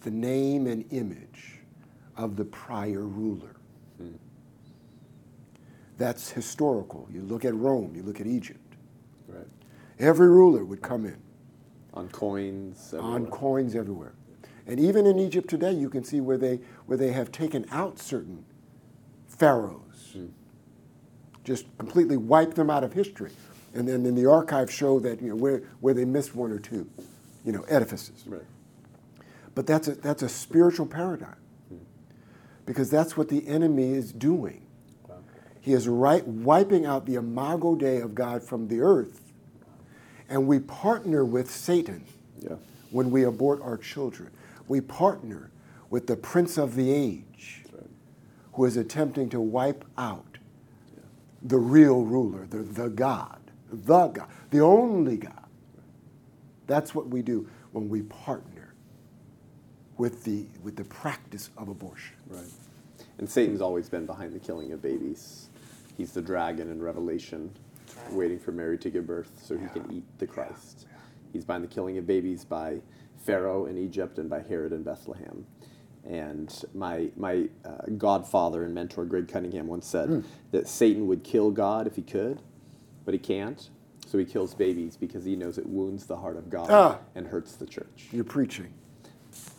the 0.01 0.11
name 0.11 0.67
and 0.67 0.85
image 0.93 1.59
of 2.17 2.37
the 2.37 2.45
prior 2.45 3.03
ruler. 3.03 3.55
That's 5.99 6.31
historical. 6.31 7.09
You 7.13 7.23
look 7.23 7.45
at 7.45 7.55
Rome, 7.55 7.95
you 7.95 8.03
look 8.03 8.21
at 8.21 8.27
Egypt. 8.27 8.61
Right. 9.27 9.47
Every 9.99 10.29
ruler 10.29 10.65
would 10.65 10.81
come 10.81 11.05
in 11.05 11.19
on 11.99 12.09
coins 12.11 12.95
everywhere. 12.95 13.15
on 13.15 13.27
coins 13.27 13.75
everywhere. 13.75 14.13
And 14.67 14.79
even 14.79 15.07
in 15.07 15.19
Egypt 15.19 15.49
today, 15.49 15.73
you 15.73 15.91
can 15.91 16.05
see 16.05 16.21
where 16.21 16.39
they 16.39 16.61
where 16.87 16.97
they 16.97 17.13
have 17.13 17.33
taken 17.33 17.67
out 17.71 17.99
certain 17.99 18.45
pharaohs, 19.27 20.15
mm. 20.17 20.31
just 21.43 21.67
completely 21.79 22.17
wiped 22.17 22.55
them 22.55 22.71
out 22.71 22.85
of 22.85 22.93
history. 22.93 23.33
And 23.75 23.87
then, 23.87 24.03
then 24.03 24.15
the 24.15 24.27
archives 24.27 24.73
show 24.73 25.01
that 25.01 25.21
you 25.21 25.31
know 25.31 25.37
where 25.37 25.63
where 25.81 25.95
they 25.95 26.05
missed 26.05 26.35
one 26.35 26.53
or 26.53 26.59
two, 26.59 26.89
you 27.45 27.53
know, 27.53 27.63
edifices. 27.69 28.25
Right. 28.27 28.43
But 29.55 29.67
that's 29.67 29.89
a 29.89 29.95
that's 29.97 30.23
a 30.23 30.29
spiritual 30.29 30.87
paradigm, 30.87 31.37
mm. 31.73 31.81
because 32.65 32.91
that's 32.91 33.17
what 33.17 33.29
the 33.29 33.47
enemy 33.49 33.93
is 33.93 34.13
doing. 34.13 34.67
Wow. 35.09 35.17
He 35.61 35.73
is 35.73 35.89
right 35.89 36.27
wiping 36.27 36.87
out 36.87 37.07
the 37.07 37.17
imago 37.17 37.75
Dei 37.75 38.01
of 38.01 38.15
God 38.15 38.43
from 38.43 38.69
the 38.69 38.81
earth 38.81 39.28
and 40.29 40.47
we 40.47 40.59
partner 40.59 41.25
with 41.25 41.51
Satan 41.51 42.05
yeah. 42.41 42.57
when 42.91 43.11
we 43.11 43.25
abort 43.25 43.61
our 43.63 43.77
children. 43.77 44.31
We 44.67 44.81
partner 44.81 45.51
with 45.91 46.07
the 46.07 46.17
prince 46.17 46.59
of 46.59 46.75
the 46.75 46.93
age 46.93 47.65
right. 47.73 47.87
who 48.53 48.65
is 48.67 48.77
attempting 48.77 49.31
to 49.31 49.41
wipe 49.41 49.85
out 49.97 50.39
yeah. 50.95 51.03
the 51.43 51.59
real 51.59 52.03
ruler, 52.03 52.47
the, 52.47 52.59
the 52.59 52.89
God, 52.89 53.39
the 53.73 54.09
God, 54.09 54.29
the 54.51 54.61
only 54.61 55.17
God. 55.17 55.33
That's 56.67 56.95
what 56.95 57.09
we 57.09 57.23
do 57.23 57.49
when 57.73 57.89
we 57.89 58.03
partner 58.03 58.75
with 59.97 60.25
the, 60.25 60.45
with 60.63 60.77
the 60.77 60.85
practice 60.85 61.51
of 61.57 61.69
abortion. 61.69 62.17
Right. 62.29 62.45
And 63.17 63.29
Satan's 63.29 63.61
always 63.61 63.89
been 63.89 64.07
behind 64.07 64.33
the 64.33 64.39
killing 64.39 64.73
of 64.73 64.83
babies. 64.83 65.49
He's 65.97 66.13
the 66.13 66.23
dragon 66.23 66.71
in 66.71 66.81
Revelation 66.81 67.51
waiting 68.11 68.39
for 68.39 68.53
Mary 68.53 68.79
to 68.79 68.91
give 68.91 69.07
birth 69.07 69.31
so 69.43 69.57
he 69.57 69.67
can 69.69 69.91
eat 69.93 70.05
the 70.19 70.27
Christ. 70.27 70.87
He's 71.33 71.45
by 71.45 71.59
the 71.59 71.67
killing 71.67 71.99
of 71.99 72.07
babies 72.07 72.45
by 72.45 72.79
Pharaoh 73.25 73.67
in 73.67 73.77
Egypt 73.77 74.19
and 74.19 74.31
by 74.31 74.43
Herod 74.43 74.73
in 74.73 74.83
Bethlehem. 74.83 75.45
And 76.05 76.53
my, 76.75 77.11
my 77.17 77.49
uh, 77.65 77.87
godfather 77.99 78.65
and 78.65 78.75
mentor, 78.75 79.05
Greg 79.05 79.29
Cunningham, 79.29 79.67
once 79.67 79.87
said 79.87 80.09
mm. 80.09 80.25
that 80.53 80.67
Satan 80.69 81.07
would 81.07 81.23
kill 81.23 81.51
God 81.51 81.87
if 81.87 81.97
he 81.97 82.03
could, 82.03 82.41
but 83.05 83.13
he 83.13 83.21
can't. 83.21 83.69
So 84.07 84.17
he 84.17 84.25
kills 84.25 84.55
babies 84.55 84.97
because 84.97 85.25
he 85.25 85.37
knows 85.37 85.59
it 85.59 85.67
wounds 85.67 86.07
the 86.07 86.17
heart 86.17 86.39
of 86.39 86.49
God 86.49 86.71
ah, 86.71 86.99
and 87.15 87.27
hurts 87.27 87.57
the 87.57 87.67
church. 87.67 88.07
You're 88.11 88.25
preaching. 88.25 88.73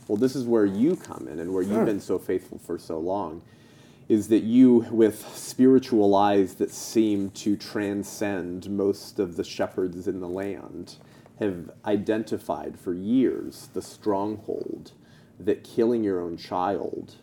Well, 0.07 0.17
this 0.17 0.35
is 0.35 0.45
where 0.45 0.65
you 0.65 0.95
come 0.95 1.27
in 1.27 1.37
and 1.37 1.53
where 1.53 1.61
you've 1.61 1.85
been 1.85 1.99
so 1.99 2.17
faithful 2.17 2.57
for 2.57 2.79
so 2.79 2.97
long 2.97 3.43
is 4.09 4.27
that 4.27 4.41
you, 4.41 4.87
with 4.89 5.35
spiritual 5.37 6.15
eyes 6.15 6.55
that 6.55 6.71
seem 6.71 7.29
to 7.29 7.55
transcend 7.55 8.67
most 8.69 9.19
of 9.19 9.35
the 9.35 9.43
shepherds 9.43 10.07
in 10.07 10.19
the 10.19 10.27
land, 10.27 10.95
have 11.39 11.69
identified 11.85 12.77
for 12.77 12.93
years 12.93 13.69
the 13.73 13.81
stronghold 13.81 14.91
that 15.39 15.63
killing 15.63 16.03
your 16.03 16.19
own 16.19 16.35
child 16.35 17.15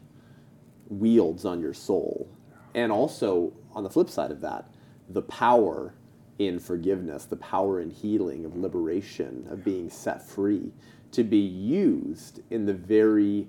wields 0.89 1.45
on 1.45 1.61
your 1.61 1.75
soul. 1.75 2.29
And 2.75 2.93
also, 2.93 3.53
on 3.73 3.83
the 3.83 3.91
flip 3.91 4.09
side 4.09 4.31
of 4.31 4.41
that, 4.43 4.71
the 5.09 5.23
power 5.23 5.93
in 6.39 6.59
forgiveness, 6.61 7.25
the 7.25 7.37
power 7.37 7.81
in 7.81 7.91
healing, 7.91 8.45
of 8.45 8.57
liberation, 8.57 9.47
of 9.51 9.65
being 9.65 9.91
set 9.91 10.23
free, 10.23 10.73
to 11.11 11.25
be 11.25 11.39
used 11.39 12.41
in 12.51 12.67
the 12.67 12.75
very 12.75 13.49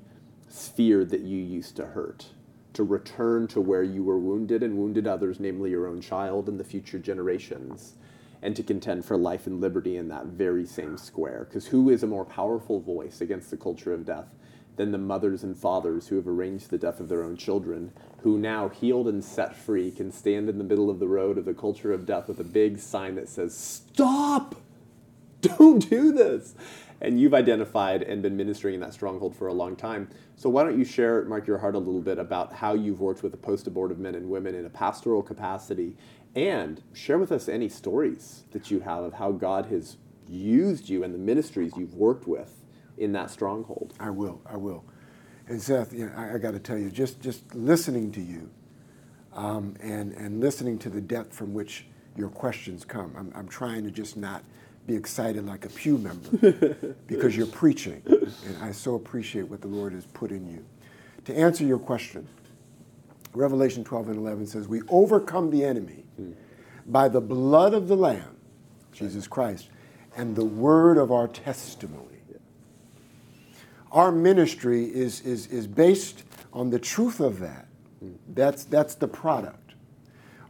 sphere 0.50 1.06
that 1.06 1.22
you 1.22 1.38
used 1.38 1.76
to 1.76 1.86
hurt, 1.86 2.28
to 2.78 2.84
return 2.84 3.48
to 3.48 3.60
where 3.60 3.82
you 3.82 4.04
were 4.04 4.20
wounded 4.20 4.62
and 4.62 4.78
wounded 4.78 5.08
others, 5.08 5.40
namely 5.40 5.72
your 5.72 5.88
own 5.88 6.00
child 6.00 6.48
and 6.48 6.60
the 6.60 6.64
future 6.64 7.00
generations, 7.00 7.96
and 8.44 8.56
to 8.56 8.62
contend 8.62 9.04
for 9.04 9.18
life 9.18 9.48
and 9.48 9.60
liberty 9.60 9.98
in 9.98 10.08
that 10.10 10.28
very 10.28 10.64
same 10.64 10.96
square. 10.96 11.48
Because 11.50 11.66
who 11.66 11.90
is 11.90 12.04
a 12.04 12.08
more 12.08 12.24
powerful 12.24 12.80
voice 12.80 13.20
against 13.20 13.50
the 13.50 13.58
culture 13.58 13.94
of 13.94 14.06
death 14.06 14.28
than 14.76 14.92
the 14.92 14.98
mothers 15.00 15.44
and 15.44 15.58
fathers 15.58 16.08
who 16.08 16.18
have 16.18 16.28
arranged 16.28 16.70
the 16.70 16.78
death 16.78 17.00
of 17.00 17.10
their 17.10 17.24
own 17.24 17.36
children, 17.36 17.92
who 18.20 18.38
now, 18.38 18.70
healed 18.70 19.08
and 19.08 19.26
set 19.26 19.56
free, 19.56 19.90
can 19.90 20.12
stand 20.12 20.48
in 20.48 20.60
the 20.60 20.64
middle 20.64 20.92
of 20.92 21.00
the 21.00 21.08
road 21.08 21.40
of 21.40 21.46
the 21.46 21.56
culture 21.56 21.92
of 21.92 22.06
death 22.06 22.28
with 22.28 22.40
a 22.40 22.44
big 22.44 22.78
sign 22.78 23.16
that 23.16 23.28
says, 23.28 23.58
Stop! 23.58 24.54
Don't 25.42 25.90
do 25.90 26.12
this! 26.12 26.54
And 27.02 27.20
you've 27.20 27.34
identified 27.34 28.04
and 28.04 28.22
been 28.22 28.38
ministering 28.38 28.76
in 28.76 28.82
that 28.82 28.94
stronghold 28.94 29.36
for 29.36 29.48
a 29.48 29.54
long 29.54 29.76
time. 29.76 30.10
So, 30.38 30.50
why 30.50 30.64
don't 30.64 30.78
you 30.78 30.86
share, 30.86 31.26
Mark, 31.26 31.48
your 31.48 31.58
heart 31.58 31.76
a 31.76 31.80
little 31.80 32.02
bit 32.02 32.20
about 32.20 32.54
how 32.54 32.76
you've 32.76 33.02
worked 33.02 33.24
with 33.24 33.32
the 33.32 33.40
post 33.40 33.66
abortive 33.68 33.98
men 33.98 34.16
and 34.16 34.30
women 34.30 34.56
in 34.56 34.66
a 34.66 34.70
pastoral 34.70 35.24
capacity 35.24 35.98
and 36.36 36.82
share 36.94 37.18
with 37.18 37.32
us 37.32 37.50
any 37.50 37.68
stories 37.68 38.44
that 38.52 38.70
you 38.70 38.80
have 38.82 39.04
of 39.04 39.14
how 39.16 39.32
God 39.32 39.66
has 39.68 39.98
used 40.30 40.90
you 40.90 41.04
and 41.04 41.14
the 41.14 41.18
ministries 41.20 41.74
you've 41.76 41.96
worked 41.96 42.28
with 42.28 42.54
in 42.98 43.14
that 43.14 43.32
stronghold. 43.32 43.96
I 44.00 44.12
will. 44.12 44.40
I 44.46 44.58
will. 44.58 44.86
And 45.48 45.60
Seth, 45.60 45.92
you 45.92 46.06
know, 46.06 46.14
I, 46.16 46.36
I 46.36 46.38
got 46.38 46.52
to 46.52 46.60
tell 46.60 46.78
you, 46.78 46.92
just 46.92 47.20
just 47.20 47.56
listening 47.56 48.12
to 48.12 48.22
you, 48.22 48.52
um, 49.34 49.76
and 49.82 50.14
and 50.14 50.40
listening 50.40 50.78
to 50.80 50.90
the 50.90 51.02
depth 51.02 51.34
from 51.34 51.54
which 51.56 51.88
your 52.16 52.30
questions 52.30 52.86
come, 52.86 53.14
I'm, 53.18 53.32
I'm 53.36 53.48
trying 53.48 53.84
to 53.86 53.92
just 53.92 54.18
not 54.18 54.44
be 54.88 54.96
excited 54.96 55.46
like 55.46 55.66
a 55.66 55.70
pew 55.70 55.98
member 55.98 56.96
because 57.08 57.36
you're 57.36 57.46
preaching, 57.46 58.02
and 58.06 58.58
I 58.62 58.72
so 58.72 58.96
appreciate 58.96 59.50
what 59.50 59.62
the 59.62 59.68
Lord 59.68 59.94
has 59.94 60.06
put 60.06 60.32
in 60.32 60.50
you. 60.50 60.66
To 61.26 61.38
answer 61.38 61.66
your 61.66 61.80
question, 61.80 62.28
Revelation 63.34 63.84
12 63.84 64.10
and 64.10 64.18
11 64.18 64.48
says, 64.48 64.68
"We 64.68 64.82
overcome 64.88 65.52
the 65.52 65.64
enemy 65.64 66.06
by 66.86 67.10
the 67.10 67.22
blood 67.22 67.74
of 67.74 67.88
the 67.88 67.98
Lamb, 67.98 68.38
Jesus 68.94 69.28
Christ, 69.28 69.68
and 70.16 70.36
the 70.36 70.46
word 70.46 70.98
of 70.98 71.12
our 71.12 71.28
testimony." 71.28 72.18
our 73.92 74.12
ministry 74.12 74.84
is, 74.86 75.22
is, 75.22 75.48
is 75.48 75.68
based 75.68 76.24
on 76.54 76.70
the 76.70 76.80
truth 76.80 77.20
of 77.20 77.40
that. 77.40 77.68
That's, 78.34 78.64
that's 78.64 78.96
the 78.96 79.08
product. 79.08 79.74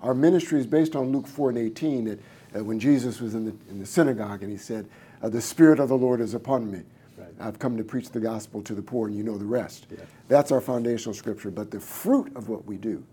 Our 0.02 0.14
ministry 0.14 0.60
is 0.60 0.68
based 0.68 0.96
on 0.96 1.12
Luke 1.12 1.28
4 1.28 1.50
and 1.50 1.58
18, 1.58 2.06
that 2.06 2.20
uh, 2.58 2.64
when 2.64 2.80
Jesus 2.80 3.20
was 3.20 3.36
in 3.36 3.46
the, 3.46 3.56
in 3.70 3.80
the 3.80 3.86
synagogue 3.86 4.44
and 4.44 4.52
he 4.52 4.58
said, 4.58 4.88
uh, 5.22 5.30
The 5.30 5.42
Spirit 5.42 5.80
of 5.80 5.90
the 5.90 5.98
Lord 5.98 6.22
is 6.22 6.34
upon 6.34 6.72
me. 6.72 6.82
Right. 7.18 7.30
I've 7.40 7.60
come 7.60 7.78
to 7.78 7.84
preach 7.84 8.10
the 8.10 8.20
gospel 8.20 8.62
to 8.64 8.76
the 8.76 8.82
poor, 8.82 9.08
and 9.08 9.18
you 9.18 9.24
know 9.24 9.38
the 9.38 9.46
rest. 9.46 9.88
Yeah. 9.90 10.00
That's 10.28 10.52
our 10.52 10.62
foundational 10.62 11.16
scripture. 11.16 11.50
But 11.50 11.72
the 11.72 11.80
fruit 11.80 12.32
of 12.36 12.48
what 12.48 12.66
we 12.66 12.78
do 12.78 13.04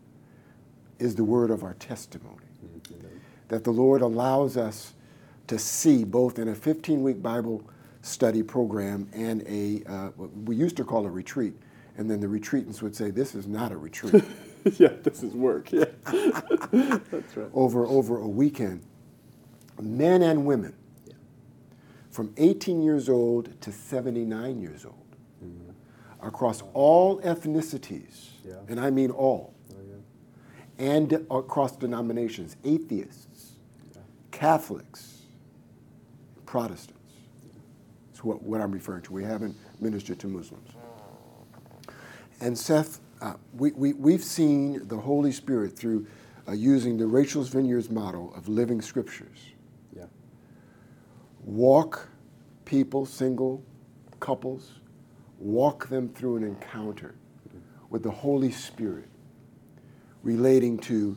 is 0.99 1.15
the 1.15 1.25
word 1.25 1.51
of 1.51 1.63
our 1.63 1.75
testimony. 1.75 2.47
Mm-hmm. 2.65 3.07
That 3.49 3.65
the 3.65 3.71
Lord 3.71 4.03
allows 4.03 4.57
us 4.57 4.93
to 5.47 5.59
see 5.59 6.05
both 6.05 6.39
in 6.39 6.49
a 6.49 6.55
15 6.55 7.03
week 7.03 7.23
Bible 7.23 7.63
study 8.03 8.43
program 8.43 9.09
and 9.15 9.43
a, 9.47 9.83
uh, 9.91 10.11
we 10.45 10.57
used 10.57 10.77
to 10.77 10.85
call 10.85 11.07
a 11.07 11.11
retreat. 11.11 11.55
And 11.97 12.11
then 12.11 12.21
the 12.21 12.27
retreatants 12.27 12.83
would 12.83 12.95
say, 12.95 13.11
this 13.11 13.35
is 13.35 13.47
not 13.47 13.73
a 13.73 13.77
retreat. 13.77 14.25
yeah, 14.79 14.89
this 15.03 15.23
is 15.23 15.33
work. 15.33 15.71
Yeah. 15.73 15.85
That's 16.05 17.37
right. 17.37 17.49
Over, 17.55 17.87
over 17.87 18.19
a 18.19 18.29
weekend. 18.29 18.83
Men 19.81 20.23
and 20.23 20.47
women 20.47 20.75
yeah. 21.07 21.15
from 22.11 22.33
18 22.37 22.83
years 22.83 23.09
old 23.09 23.61
to 23.61 23.73
79 23.73 24.61
years 24.61 24.85
old 24.85 25.17
mm-hmm. 25.45 26.27
across 26.27 26.63
all 26.73 27.21
ethnicities, 27.21 28.29
yeah. 28.47 28.55
and 28.69 28.79
I 28.81 28.91
mean 28.91 29.11
all, 29.11 29.55
oh, 29.73 29.77
yeah. 29.89 30.87
and 30.87 31.13
across 31.31 31.77
denominations, 31.77 32.57
atheists, 32.65 33.53
Catholics, 34.31 35.23
Protestants 36.47 36.95
what, 38.25 38.43
what 38.43 38.61
I'm 38.61 38.73
referring 38.73 39.03
to. 39.03 39.13
We 39.13 39.25
haven't 39.25 39.57
ministered 39.81 40.19
to 40.21 40.27
Muslims. 40.27 40.71
And 42.41 42.59
Seth, 42.59 43.01
uh, 43.21 43.35
we, 43.57 43.73
we, 43.73 43.93
we've 43.93 44.25
seen 44.25 44.87
the 44.89 44.97
Holy 44.97 45.33
Spirit 45.33 45.77
through 45.77 46.07
uh, 46.49 46.53
using 46.53 46.99
the 46.99 47.07
Rachel's 47.07 47.49
Vineyards 47.49 47.91
model 47.91 48.35
of 48.35 48.49
living 48.49 48.83
scriptures. 48.83 49.53
Walk 51.45 52.09
people, 52.65 53.07
single 53.07 53.63
couples, 54.21 54.81
walk 55.39 55.89
them 55.89 56.09
through 56.09 56.37
an 56.37 56.45
encounter 56.45 57.15
with 57.91 58.03
the 58.03 58.11
Holy 58.11 58.51
Spirit 58.51 59.09
relating 60.23 60.79
to 60.79 61.17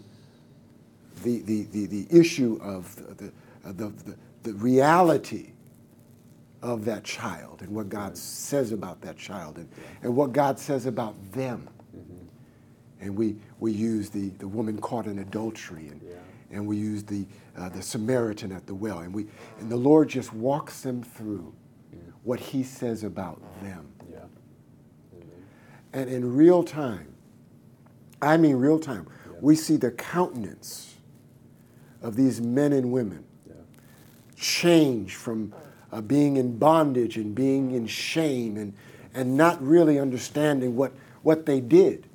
the, 1.24 1.42
the, 1.42 1.63
the, 1.72 1.86
the 1.88 2.08
issue 2.10 2.60
of 2.62 2.96
the, 3.18 3.32
the, 3.63 3.90
the, 3.90 4.18
the 4.44 4.54
reality 4.54 5.54
of 6.62 6.86
that 6.86 7.04
child 7.04 7.62
and 7.62 7.70
what 7.70 7.90
God 7.90 8.18
says 8.18 8.72
about 8.72 9.02
that 9.02 9.18
child 9.18 9.58
and, 9.58 9.70
and 10.02 10.16
what 10.16 10.34
God 10.34 10.60
says 10.60 10.86
about 10.86 11.16
them. 11.32 11.70
Mm-hmm. 11.96 13.06
And 13.06 13.16
we, 13.16 13.38
we 13.60 13.72
use 13.72 14.10
the, 14.10 14.30
the 14.30 14.48
woman 14.48 14.80
caught 14.80 15.06
in 15.06 15.20
adultery 15.20 15.88
and, 15.88 16.02
yeah. 16.04 16.16
And 16.52 16.66
we 16.66 16.78
use 16.78 17.04
the, 17.04 17.26
uh, 17.58 17.70
the 17.70 17.82
Samaritan 17.82 18.52
at 18.52 18.66
the 18.68 18.74
well. 18.74 19.00
And, 19.00 19.14
we, 19.14 19.28
and 19.60 19.70
the 19.70 19.78
Lord 19.78 20.10
just 20.10 20.34
walks 20.34 20.82
them 20.82 21.04
through 21.04 21.54
yeah. 21.92 22.00
what 22.24 22.40
he 22.40 22.64
says 22.64 23.04
about 23.04 23.42
them. 23.62 23.88
Yeah. 24.10 24.20
And 25.94 26.10
in 26.10 26.36
real 26.36 26.64
time, 26.64 27.14
I 28.22 28.38
mean 28.38 28.56
real 28.56 28.80
time, 28.80 29.08
we 29.42 29.56
see 29.56 29.78
the 29.78 29.92
countenance 29.92 30.96
of 32.02 32.16
these 32.16 32.42
men 32.42 32.74
and 32.74 32.92
women 32.92 33.24
change 34.36 35.16
from 35.16 35.54
uh, 35.92 36.02
being 36.02 36.38
in 36.38 36.58
bondage 36.58 37.18
and 37.18 37.34
being 37.34 37.72
in 37.72 37.88
shame 37.88 38.58
and, 38.58 38.74
and 39.14 39.36
not 39.36 39.62
really 39.62 40.00
understanding 40.00 40.76
what, 40.76 40.94
what 41.24 41.46
they 41.46 41.60
did. 41.60 42.08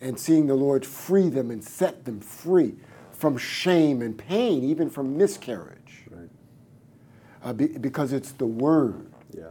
And 0.00 0.16
seeing 0.16 0.46
the 0.46 0.54
Lord 0.54 0.86
free 0.86 1.28
them 1.28 1.50
and 1.50 1.64
set 1.64 2.04
them 2.04 2.20
free 2.20 2.76
from 3.18 3.36
shame 3.36 4.00
and 4.00 4.16
pain, 4.16 4.62
even 4.64 4.88
from 4.88 5.16
miscarriage. 5.16 6.04
Right. 6.08 6.30
Uh, 7.42 7.52
be, 7.52 7.66
because 7.66 8.12
it's 8.12 8.30
the 8.32 8.46
Word. 8.46 9.12
Yeah. 9.36 9.48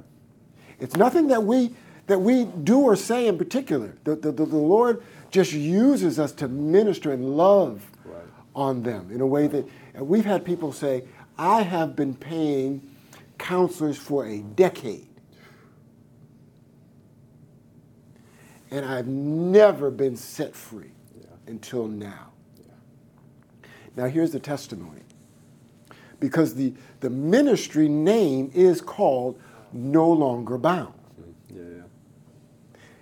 It's 0.80 0.96
nothing 0.96 1.28
that 1.28 1.44
we, 1.44 1.76
that 2.08 2.20
we 2.20 2.46
do 2.46 2.80
or 2.80 2.96
say 2.96 3.28
in 3.28 3.38
particular. 3.38 3.98
The, 4.06 4.16
the, 4.16 4.32
the, 4.32 4.46
the 4.46 4.56
Lord 4.56 5.04
just 5.32 5.52
uses 5.52 6.18
us 6.18 6.32
to 6.34 6.48
minister 6.48 7.12
and 7.12 7.36
love 7.36 7.86
right. 8.06 8.24
on 8.56 8.84
them 8.84 9.12
in 9.12 9.20
a 9.20 9.28
way 9.28 9.48
that 9.48 9.68
we've 10.00 10.26
had 10.26 10.46
people 10.46 10.72
say, 10.72 11.04
I 11.38 11.64
have 11.64 11.96
been 11.96 12.16
paying 12.16 12.90
counselors 13.38 13.98
for 13.98 14.26
a 14.26 14.40
decade. 14.40 15.08
And 18.72 18.86
I've 18.86 19.08
never 19.08 19.92
been 19.92 20.16
set 20.16 20.56
free 20.56 20.92
yeah. 21.20 21.28
until 21.48 21.88
now. 21.88 22.32
Now, 23.98 24.06
here's 24.06 24.32
the 24.32 24.40
testimony. 24.40 25.02
Because 26.20 26.54
the, 26.54 26.74
the 27.00 27.10
ministry 27.10 27.90
name 27.90 28.52
is 28.54 28.80
called 28.80 29.40
No 29.74 30.10
Longer 30.10 30.58
Bound. 30.58 30.94
Yeah, 31.54 31.64
yeah. 31.64 31.82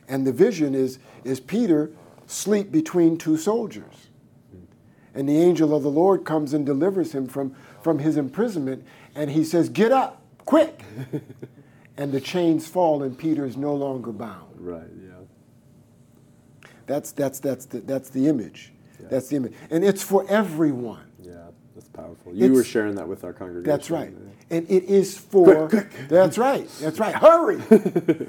And 0.07 0.25
the 0.25 0.31
vision 0.31 0.73
is, 0.73 0.99
is 1.25 1.41
Peter 1.41 1.91
sleep 2.27 2.71
between 2.71 3.17
two 3.17 3.37
soldiers. 3.37 4.07
Mm-hmm. 4.55 5.19
And 5.19 5.29
the 5.29 5.37
angel 5.37 5.75
of 5.75 5.83
the 5.83 5.91
Lord 5.91 6.23
comes 6.23 6.53
and 6.53 6.65
delivers 6.65 7.13
him 7.13 7.27
from, 7.27 7.55
from 7.81 7.99
his 7.99 8.15
imprisonment, 8.15 8.85
and 9.13 9.29
he 9.29 9.43
says, 9.43 9.67
Get 9.67 9.91
up 9.91 10.21
quick. 10.45 10.81
and 11.97 12.11
the 12.13 12.21
chains 12.21 12.67
fall 12.67 13.03
and 13.03 13.17
Peter 13.17 13.45
is 13.45 13.57
no 13.57 13.75
longer 13.75 14.11
bound. 14.11 14.53
Right, 14.57 14.87
yeah. 15.03 16.69
That's, 16.85 17.11
that's, 17.11 17.39
that's, 17.39 17.65
the, 17.65 17.79
that's 17.79 18.09
the 18.09 18.27
image. 18.27 18.71
Yeah. 19.05 19.09
That's 19.11 19.29
the 19.29 19.37
image. 19.37 19.53
And 19.69 19.83
it's 19.83 20.03
for 20.03 20.25
everyone. 20.29 21.11
Yeah, 21.21 21.47
that's 21.75 21.89
powerful. 21.89 22.33
You 22.33 22.47
it's, 22.47 22.55
were 22.55 22.63
sharing 22.63 22.95
that 22.95 23.07
with 23.07 23.23
our 23.23 23.33
congregation. 23.33 23.63
That's 23.63 23.89
right. 23.89 24.13
And 24.49 24.69
it 24.69 24.83
is 24.83 25.17
for, 25.17 25.67
quick, 25.67 25.89
quick. 25.89 26.07
that's 26.07 26.37
right, 26.37 26.69
that's 26.79 26.99
right. 26.99 27.15
Hurry! 27.15 27.61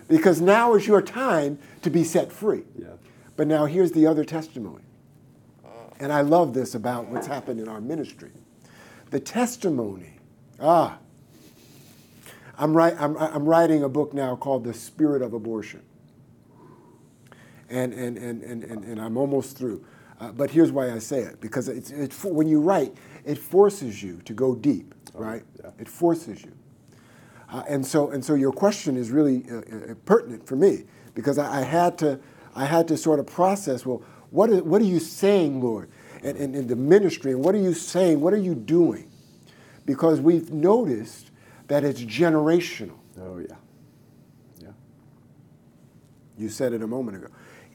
because 0.08 0.40
now 0.40 0.74
is 0.74 0.86
your 0.86 1.02
time 1.02 1.58
to 1.82 1.90
be 1.90 2.04
set 2.04 2.32
free. 2.32 2.62
Yeah. 2.78 2.88
But 3.36 3.46
now 3.46 3.66
here's 3.66 3.92
the 3.92 4.06
other 4.06 4.24
testimony. 4.24 4.82
And 5.98 6.12
I 6.12 6.20
love 6.20 6.52
this 6.52 6.74
about 6.74 7.08
what's 7.08 7.26
happened 7.26 7.60
in 7.60 7.68
our 7.68 7.80
ministry. 7.80 8.30
The 9.10 9.20
testimony, 9.20 10.18
ah, 10.60 10.98
I'm, 12.58 12.76
write, 12.76 13.00
I'm, 13.00 13.16
I'm 13.16 13.44
writing 13.44 13.82
a 13.82 13.88
book 13.88 14.12
now 14.12 14.36
called 14.36 14.64
The 14.64 14.74
Spirit 14.74 15.22
of 15.22 15.32
Abortion. 15.32 15.82
And, 17.68 17.92
and, 17.92 18.16
and, 18.16 18.42
and, 18.42 18.64
and, 18.64 18.84
and 18.84 19.00
I'm 19.00 19.16
almost 19.16 19.56
through. 19.56 19.84
Uh, 20.18 20.32
but 20.32 20.50
here's 20.50 20.72
why 20.72 20.92
I 20.92 20.98
say 20.98 21.20
it 21.20 21.40
because 21.40 21.68
it's, 21.68 21.90
it, 21.90 22.14
when 22.24 22.48
you 22.48 22.60
write, 22.60 22.96
it 23.24 23.38
forces 23.38 24.02
you 24.02 24.20
to 24.24 24.32
go 24.32 24.54
deep, 24.54 24.94
oh, 25.14 25.20
right? 25.20 25.42
Yeah. 25.62 25.70
It 25.78 25.88
forces 25.88 26.42
you. 26.42 26.52
Uh, 27.48 27.62
and, 27.68 27.86
so, 27.86 28.10
and 28.10 28.24
so 28.24 28.34
your 28.34 28.52
question 28.52 28.96
is 28.96 29.10
really 29.10 29.44
uh, 29.50 29.58
uh, 29.58 29.94
pertinent 30.04 30.46
for 30.46 30.56
me 30.56 30.84
because 31.14 31.38
I, 31.38 31.60
I, 31.60 31.62
had 31.62 31.98
to, 31.98 32.18
I 32.54 32.64
had 32.64 32.88
to 32.88 32.96
sort 32.96 33.20
of 33.20 33.26
process 33.26 33.84
well, 33.84 34.02
what, 34.30 34.50
is, 34.50 34.62
what 34.62 34.82
are 34.82 34.86
you 34.86 34.98
saying, 34.98 35.62
Lord, 35.62 35.90
in, 36.22 36.36
in, 36.36 36.54
in 36.54 36.66
the 36.66 36.76
ministry? 36.76 37.32
And 37.32 37.44
what 37.44 37.54
are 37.54 37.60
you 37.60 37.74
saying? 37.74 38.20
What 38.20 38.32
are 38.32 38.38
you 38.38 38.54
doing? 38.54 39.10
Because 39.84 40.20
we've 40.20 40.50
noticed 40.50 41.30
that 41.68 41.84
it's 41.84 42.00
generational. 42.00 42.96
Oh, 43.20 43.38
yeah. 43.38 43.56
Yeah. 44.60 44.68
You 46.36 46.48
said 46.48 46.72
it 46.72 46.82
a 46.82 46.86
moment 46.86 47.18
ago. 47.18 47.28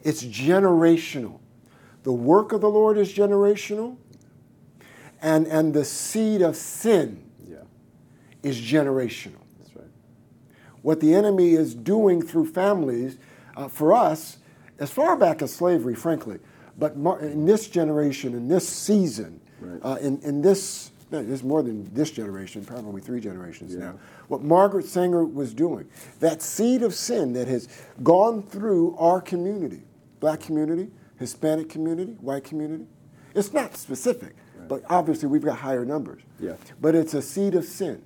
It's 0.04 0.24
generational. 0.24 1.40
The 2.04 2.12
work 2.12 2.52
of 2.52 2.62
the 2.62 2.70
Lord 2.70 2.98
is 2.98 3.14
generational, 3.14 3.98
and, 5.22 5.46
and 5.48 5.74
the 5.74 5.86
seed 5.86 6.42
of 6.42 6.56
sin 6.56 7.24
yeah. 7.48 7.58
is 8.42 8.60
generational. 8.60 9.42
That's 9.60 9.76
right. 9.76 9.86
What 10.82 11.00
the 11.00 11.14
enemy 11.14 11.52
is 11.52 11.76
doing 11.76 12.22
through 12.22 12.52
families, 12.52 13.18
uh, 13.56 13.68
for 13.68 13.94
us, 13.94 14.38
as 14.80 14.90
far 14.90 15.16
back 15.16 15.44
as 15.44 15.54
slavery, 15.54 15.94
frankly, 15.94 16.40
but 16.78 16.94
in 16.94 17.46
this 17.46 17.68
generation, 17.68 18.34
in 18.34 18.48
this 18.48 18.68
season, 18.68 19.40
right. 19.60 19.80
uh, 19.84 19.96
in, 20.02 20.20
in 20.22 20.42
this, 20.42 20.90
no, 21.12 21.24
there's 21.24 21.44
more 21.44 21.62
than 21.62 21.94
this 21.94 22.10
generation, 22.10 22.66
probably 22.66 23.02
three 23.02 23.20
generations 23.20 23.76
yeah. 23.76 23.80
now. 23.80 24.00
What 24.28 24.42
Margaret 24.42 24.86
Sanger 24.86 25.24
was 25.24 25.54
doing, 25.54 25.88
that 26.20 26.42
seed 26.42 26.82
of 26.82 26.96
sin 26.96 27.34
that 27.34 27.48
has 27.48 27.68
gone 28.02 28.42
through 28.42 28.96
our 28.98 29.22
community, 29.22 29.84
black 30.20 30.40
community, 30.40 30.90
Hispanic 31.22 31.70
community, 31.70 32.14
white 32.14 32.44
community. 32.44 32.88
It's 33.36 33.54
not 33.54 33.78
specific, 33.78 34.36
right. 34.58 34.68
but 34.68 34.84
obviously 34.90 35.30
we've 35.30 35.44
got 35.44 35.60
higher 35.60 35.86
numbers. 35.86 36.24
Yeah. 36.40 36.56
But 36.82 36.96
it's 36.96 37.14
a 37.14 37.22
seed 37.22 37.54
of 37.54 37.64
sin. 37.64 38.02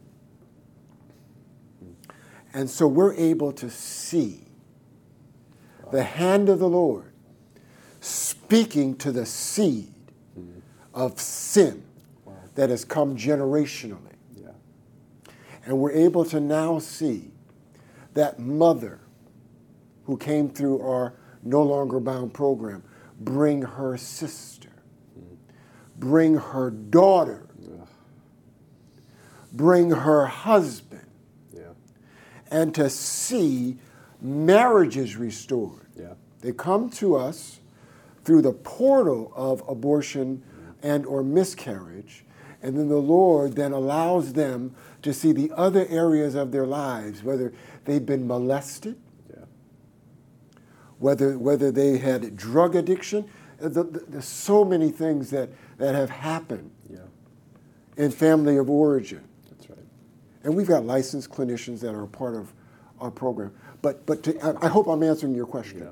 And 2.54 2.70
so 2.70 2.88
we're 2.88 3.14
able 3.14 3.52
to 3.54 3.70
see 3.70 4.44
wow. 5.84 5.92
the 5.92 6.04
hand 6.04 6.50
of 6.50 6.60
the 6.60 6.70
Lord 6.70 7.12
speaking 8.02 8.96
to 8.98 9.12
the 9.12 9.26
seed 9.26 9.94
mm-hmm. 10.38 10.60
of 10.94 11.20
sin 11.20 11.84
wow. 12.26 12.34
that 12.56 12.70
has 12.70 12.86
come 12.86 13.16
generationally. 13.16 14.14
Yeah. 14.36 14.50
And 15.66 15.80
we're 15.80 15.92
able 15.92 16.26
to 16.26 16.40
now 16.40 16.80
see 16.80 17.32
that 18.14 18.40
mother 18.40 19.00
who 20.06 20.18
came 20.18 20.50
through 20.50 20.82
our 20.82 21.14
No 21.44 21.62
Longer 21.64 22.00
Bound 22.00 22.34
program 22.34 22.84
bring 23.20 23.62
her 23.62 23.98
sister, 23.98 24.72
bring 25.98 26.36
her 26.36 26.70
daughter, 26.70 27.48
bring 29.52 29.92
her 29.92 30.26
husband, 30.26 31.08
yeah. 31.54 31.70
and 32.52 32.76
to 32.76 32.90
see 32.90 33.78
marriages 34.22 35.16
restored. 35.16 35.88
Yeah. 35.96 36.14
They 36.42 36.52
come 36.52 36.90
to 36.92 37.16
us 37.16 37.60
through 38.24 38.42
the 38.42 38.54
portal 38.54 39.32
of 39.36 39.64
abortion 39.68 40.44
and 40.84 41.06
or 41.06 41.24
miscarriage, 41.24 42.26
and 42.62 42.78
then 42.78 42.90
the 42.90 42.98
Lord 42.98 43.56
then 43.56 43.72
allows 43.72 44.34
them 44.34 44.76
to 45.04 45.14
see 45.14 45.32
the 45.32 45.52
other 45.56 45.86
areas 45.88 46.36
of 46.36 46.52
their 46.52 46.66
lives, 46.66 47.24
whether 47.24 47.54
they've 47.86 48.06
been 48.06 48.28
molested, 48.28 48.98
whether, 51.06 51.38
whether 51.38 51.72
they 51.72 52.00
had 52.00 52.36
drug 52.36 52.76
addiction. 52.76 53.30
Uh, 53.62 53.68
the, 53.68 53.84
the, 53.84 54.04
there's 54.08 54.26
so 54.26 54.66
many 54.66 54.90
things 54.90 55.30
that, 55.30 55.50
that 55.78 55.94
have 55.94 56.10
happened 56.10 56.72
yeah. 56.90 56.98
in 57.96 58.10
family 58.10 58.58
of 58.58 58.72
origin. 58.72 59.24
That's 59.52 59.70
right. 59.70 59.86
And 60.44 60.56
we've 60.56 60.68
got 60.68 60.84
licensed 60.84 61.30
clinicians 61.30 61.80
that 61.82 61.94
are 61.94 62.02
a 62.02 62.08
part 62.08 62.34
of 62.34 62.52
our 63.00 63.12
program. 63.12 63.54
But, 63.84 64.08
but 64.08 64.24
to, 64.24 64.40
I, 64.40 64.66
I, 64.66 64.68
hope 64.68 64.88
I'm 64.88 65.04
answering 65.04 65.36
your 65.36 65.46
question 65.46 65.82
yeah. 65.82 65.90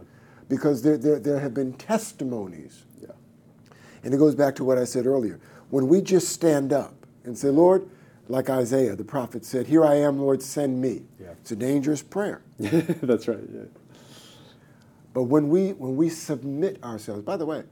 because 0.49 0.81
there, 0.81 0.97
there, 0.97 1.19
there 1.19 1.39
have 1.39 1.53
been 1.53 1.73
testimonies. 1.73 2.85
Yeah. 2.99 3.09
And 4.03 4.15
it 4.15 4.17
goes 4.17 4.33
back 4.33 4.55
to 4.55 4.63
what 4.63 4.79
I 4.79 4.83
said 4.83 5.05
earlier. 5.05 5.39
When 5.69 5.87
we 5.87 6.01
just 6.01 6.29
stand 6.29 6.73
up 6.73 6.95
and 7.23 7.37
say, 7.37 7.49
Lord, 7.49 7.87
like 8.29 8.49
Isaiah, 8.49 8.95
the 8.95 9.03
prophet 9.03 9.45
said, 9.45 9.67
Here 9.67 9.85
I 9.85 9.93
am, 9.93 10.17
Lord, 10.17 10.41
send 10.41 10.81
me. 10.81 11.03
Yeah. 11.21 11.33
It's 11.39 11.51
a 11.51 11.55
dangerous 11.55 12.01
prayer. 12.01 12.41
That's 12.57 13.27
right. 13.27 13.37
Yeah. 13.53 13.61
But 15.13 15.23
when 15.23 15.49
we, 15.49 15.73
when 15.73 15.95
we 15.95 16.09
submit 16.09 16.83
ourselves, 16.83 17.23
by 17.23 17.37
the 17.37 17.45
way, 17.45 17.63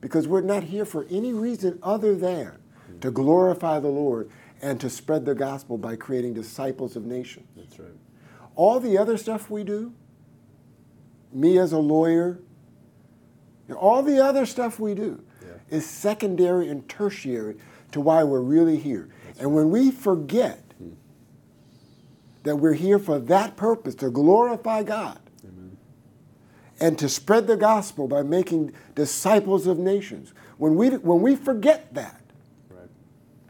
because 0.00 0.26
we're 0.28 0.40
not 0.40 0.64
here 0.64 0.84
for 0.84 1.06
any 1.10 1.32
reason 1.32 1.78
other 1.82 2.14
than 2.14 2.58
to 3.00 3.10
glorify 3.10 3.80
the 3.80 3.88
Lord 3.88 4.30
and 4.60 4.80
to 4.80 4.90
spread 4.90 5.24
the 5.24 5.34
gospel 5.34 5.78
by 5.78 5.96
creating 5.96 6.34
disciples 6.34 6.96
of 6.96 7.04
nations. 7.04 7.46
That's 7.56 7.78
right. 7.78 7.90
All 8.56 8.80
the 8.80 8.98
other 8.98 9.16
stuff 9.16 9.50
we 9.50 9.62
do, 9.62 9.92
me 11.32 11.58
as 11.58 11.72
a 11.72 11.78
lawyer, 11.78 12.40
all 13.76 14.02
the 14.02 14.24
other 14.24 14.46
stuff 14.46 14.80
we 14.80 14.94
do 14.94 15.22
yeah. 15.42 15.76
is 15.76 15.86
secondary 15.86 16.68
and 16.68 16.88
tertiary 16.88 17.56
to 17.92 18.00
why 18.00 18.24
we're 18.24 18.40
really 18.40 18.78
here. 18.78 19.08
That's 19.26 19.40
and 19.40 19.48
right. 19.48 19.54
when 19.54 19.70
we 19.70 19.90
forget 19.90 20.64
hmm. 20.78 20.90
that 22.42 22.56
we're 22.56 22.74
here 22.74 22.98
for 22.98 23.18
that 23.18 23.56
purpose, 23.56 23.94
to 23.96 24.10
glorify 24.10 24.82
God, 24.82 25.20
and 26.80 26.98
to 26.98 27.08
spread 27.08 27.46
the 27.46 27.56
gospel 27.56 28.06
by 28.06 28.22
making 28.22 28.72
disciples 28.94 29.66
of 29.66 29.78
nations. 29.78 30.32
When 30.58 30.76
we, 30.76 30.90
when 30.90 31.20
we 31.20 31.36
forget 31.36 31.92
that, 31.94 32.20
right. 32.70 32.88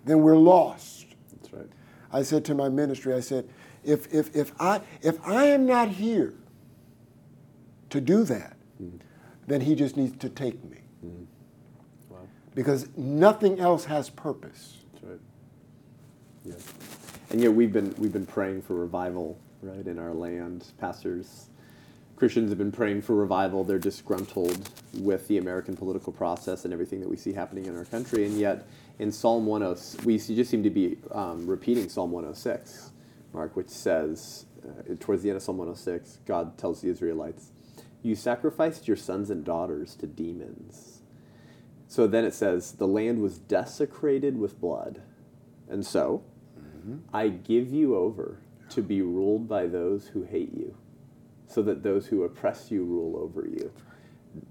then 0.04 0.22
we're 0.22 0.36
lost. 0.36 1.06
That's 1.32 1.52
right. 1.52 1.68
I 2.12 2.22
said 2.22 2.44
to 2.46 2.54
my 2.54 2.68
ministry, 2.68 3.14
I 3.14 3.20
said, 3.20 3.48
if, 3.84 4.12
if, 4.12 4.34
if, 4.34 4.52
I, 4.60 4.80
if 5.02 5.18
I 5.26 5.44
am 5.46 5.66
not 5.66 5.88
here 5.88 6.34
to 7.90 8.00
do 8.00 8.24
that, 8.24 8.56
mm-hmm. 8.82 8.96
then 9.46 9.60
he 9.60 9.74
just 9.74 9.96
needs 9.96 10.16
to 10.18 10.28
take 10.28 10.62
me. 10.64 10.78
Mm-hmm. 11.04 11.24
Wow. 12.10 12.18
Because 12.54 12.88
nothing 12.96 13.60
else 13.60 13.84
has 13.86 14.10
purpose. 14.10 14.78
That's 14.92 15.04
right. 15.04 15.20
Yeah. 16.44 16.54
And 17.30 17.40
yet 17.40 17.52
we've 17.52 17.72
been, 17.72 17.94
we've 17.98 18.12
been 18.12 18.26
praying 18.26 18.62
for 18.62 18.74
revival, 18.74 19.38
right, 19.62 19.86
in 19.86 19.98
our 19.98 20.14
land. 20.14 20.66
Pastors 20.78 21.50
Christians 22.18 22.50
have 22.50 22.58
been 22.58 22.72
praying 22.72 23.02
for 23.02 23.14
revival. 23.14 23.62
They're 23.62 23.78
disgruntled 23.78 24.70
with 24.94 25.28
the 25.28 25.38
American 25.38 25.76
political 25.76 26.12
process 26.12 26.64
and 26.64 26.74
everything 26.74 27.00
that 27.00 27.08
we 27.08 27.16
see 27.16 27.32
happening 27.32 27.66
in 27.66 27.76
our 27.76 27.84
country. 27.84 28.26
And 28.26 28.36
yet, 28.36 28.66
in 28.98 29.12
Psalm 29.12 29.46
106, 29.46 30.04
we 30.04 30.18
just 30.18 30.50
seem 30.50 30.64
to 30.64 30.70
be 30.70 30.98
um, 31.12 31.46
repeating 31.46 31.88
Psalm 31.88 32.10
106, 32.10 32.90
Mark, 33.32 33.54
which 33.54 33.68
says, 33.68 34.46
uh, 34.66 34.94
towards 34.98 35.22
the 35.22 35.30
end 35.30 35.36
of 35.36 35.42
Psalm 35.44 35.58
106, 35.58 36.18
God 36.26 36.58
tells 36.58 36.80
the 36.80 36.88
Israelites, 36.88 37.52
You 38.02 38.16
sacrificed 38.16 38.88
your 38.88 38.96
sons 38.96 39.30
and 39.30 39.44
daughters 39.44 39.94
to 39.96 40.08
demons. 40.08 41.02
So 41.86 42.08
then 42.08 42.24
it 42.24 42.34
says, 42.34 42.72
The 42.72 42.88
land 42.88 43.22
was 43.22 43.38
desecrated 43.38 44.36
with 44.38 44.60
blood. 44.60 45.02
And 45.68 45.86
so, 45.86 46.24
mm-hmm. 46.58 46.96
I 47.14 47.28
give 47.28 47.72
you 47.72 47.94
over 47.94 48.40
to 48.70 48.82
be 48.82 49.02
ruled 49.02 49.48
by 49.48 49.66
those 49.66 50.08
who 50.08 50.24
hate 50.24 50.52
you 50.52 50.74
so 51.48 51.62
that 51.62 51.82
those 51.82 52.06
who 52.06 52.22
oppress 52.22 52.70
you 52.70 52.84
rule 52.84 53.16
over 53.16 53.48
you. 53.48 53.72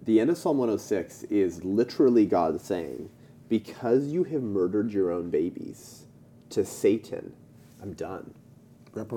The 0.04 0.20
end 0.20 0.30
of 0.30 0.38
Psalm 0.38 0.58
106 0.58 1.24
is 1.24 1.64
literally 1.64 2.26
God 2.26 2.60
saying, 2.60 3.10
Because 3.48 4.08
you 4.08 4.24
have 4.26 4.42
murdered 4.42 4.92
your 4.92 5.12
own 5.12 5.30
babies 5.30 6.06
to 6.50 6.66
Satan, 6.66 7.34
I'm 7.82 7.94
done. 7.94 8.34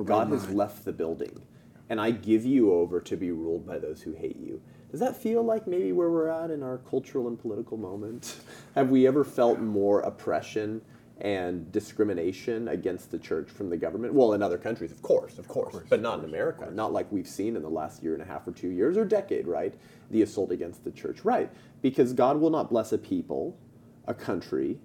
God 0.04 0.28
has 0.28 0.50
left 0.50 0.84
the 0.84 0.92
building, 0.92 1.40
and 1.88 2.00
I 2.00 2.10
give 2.10 2.44
you 2.44 2.72
over 2.72 3.00
to 3.00 3.16
be 3.16 3.30
ruled 3.30 3.66
by 3.66 3.78
those 3.78 4.02
who 4.02 4.12
hate 4.12 4.36
you. 4.36 4.60
Does 4.90 5.00
that 5.00 5.16
feel 5.16 5.42
like 5.42 5.66
maybe 5.66 5.92
where 5.92 6.10
we're 6.10 6.28
at 6.28 6.50
in 6.50 6.62
our 6.62 6.78
cultural 6.78 7.28
and 7.28 7.38
political 7.38 7.78
moment? 7.78 8.36
Have 8.74 8.90
we 8.90 9.06
ever 9.06 9.24
felt 9.24 9.58
more 9.58 10.00
oppression 10.00 10.82
and 11.20 11.70
discrimination 11.70 12.68
against 12.68 13.10
the 13.10 13.18
church 13.18 13.50
from 13.50 13.68
the 13.68 13.76
government. 13.76 14.14
Well, 14.14 14.32
in 14.32 14.42
other 14.42 14.58
countries, 14.58 14.90
of 14.90 15.02
course, 15.02 15.38
of 15.38 15.48
course, 15.48 15.66
of 15.68 15.72
course 15.72 15.86
but 15.88 16.00
not 16.00 16.14
course, 16.16 16.24
in 16.24 16.30
America. 16.30 16.70
Not 16.72 16.92
like 16.92 17.10
we've 17.12 17.28
seen 17.28 17.56
in 17.56 17.62
the 17.62 17.70
last 17.70 18.02
year 18.02 18.14
and 18.14 18.22
a 18.22 18.26
half 18.26 18.46
or 18.46 18.52
two 18.52 18.68
years 18.68 18.96
or 18.96 19.04
decade, 19.04 19.46
right? 19.46 19.74
The 20.10 20.22
assault 20.22 20.50
against 20.50 20.84
the 20.84 20.90
church, 20.90 21.24
right? 21.24 21.50
Because 21.82 22.12
God 22.12 22.40
will 22.40 22.50
not 22.50 22.70
bless 22.70 22.92
a 22.92 22.98
people, 22.98 23.58
a 24.06 24.14
country, 24.14 24.78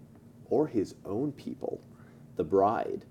or 0.50 0.68
his 0.68 0.96
own 1.06 1.32
people, 1.32 1.82
the 2.36 2.44
bride, 2.44 3.06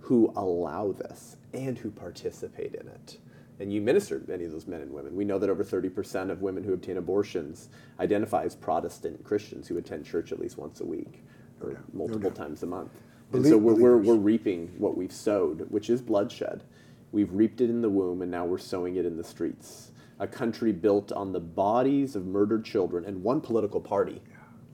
who 0.00 0.32
allow 0.36 0.92
this 0.92 1.36
and 1.52 1.78
who 1.78 1.90
participate 1.90 2.74
in 2.74 2.88
it. 2.88 3.18
And 3.60 3.72
you 3.72 3.80
ministered 3.80 4.26
to 4.26 4.32
many 4.32 4.44
of 4.44 4.50
those 4.50 4.66
men 4.66 4.80
and 4.80 4.92
women. 4.92 5.14
We 5.14 5.24
know 5.24 5.38
that 5.38 5.48
over 5.48 5.62
30% 5.62 6.30
of 6.30 6.42
women 6.42 6.64
who 6.64 6.72
obtain 6.72 6.96
abortions 6.96 7.68
identify 8.00 8.42
as 8.42 8.56
Protestant 8.56 9.22
Christians 9.22 9.68
who 9.68 9.78
attend 9.78 10.04
church 10.04 10.32
at 10.32 10.40
least 10.40 10.58
once 10.58 10.80
a 10.80 10.84
week 10.84 11.22
or 11.64 11.80
multiple 11.92 12.30
no 12.30 12.30
times 12.30 12.62
a 12.62 12.66
month. 12.66 12.92
And 13.32 13.44
so 13.44 13.58
we're, 13.58 13.74
we're, 13.74 13.96
we're 13.96 14.14
reaping 14.14 14.68
what 14.78 14.96
we've 14.96 15.12
sowed, 15.12 15.66
which 15.70 15.90
is 15.90 16.00
bloodshed. 16.00 16.62
We've 17.10 17.32
reaped 17.32 17.60
it 17.60 17.70
in 17.70 17.80
the 17.80 17.90
womb, 17.90 18.22
and 18.22 18.30
now 18.30 18.44
we're 18.44 18.58
sowing 18.58 18.96
it 18.96 19.04
in 19.04 19.16
the 19.16 19.24
streets. 19.24 19.90
A 20.20 20.26
country 20.26 20.72
built 20.72 21.10
on 21.10 21.32
the 21.32 21.40
bodies 21.40 22.14
of 22.14 22.26
murdered 22.26 22.64
children, 22.64 23.04
and 23.04 23.22
one 23.22 23.40
political 23.40 23.80
party 23.80 24.20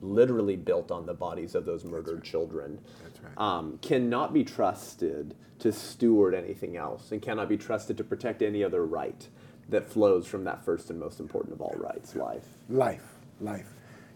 literally 0.01 0.55
built 0.55 0.91
on 0.91 1.05
the 1.05 1.13
bodies 1.13 1.55
of 1.55 1.65
those 1.65 1.85
murdered 1.85 2.15
right. 2.15 2.23
children, 2.23 2.79
right. 3.23 3.37
um, 3.37 3.79
cannot 3.81 4.33
be 4.33 4.43
trusted 4.43 5.35
to 5.59 5.71
steward 5.71 6.33
anything 6.33 6.75
else 6.75 7.11
and 7.11 7.21
cannot 7.21 7.47
be 7.47 7.57
trusted 7.57 7.97
to 7.97 8.03
protect 8.03 8.41
any 8.41 8.63
other 8.63 8.85
right 8.85 9.27
that 9.69 9.87
flows 9.87 10.27
from 10.27 10.43
that 10.43 10.63
first 10.65 10.89
and 10.89 10.99
most 10.99 11.19
important 11.19 11.53
of 11.53 11.61
all 11.61 11.75
rights 11.77 12.15
life. 12.15 12.45
Life, 12.69 13.05
life. 13.39 13.69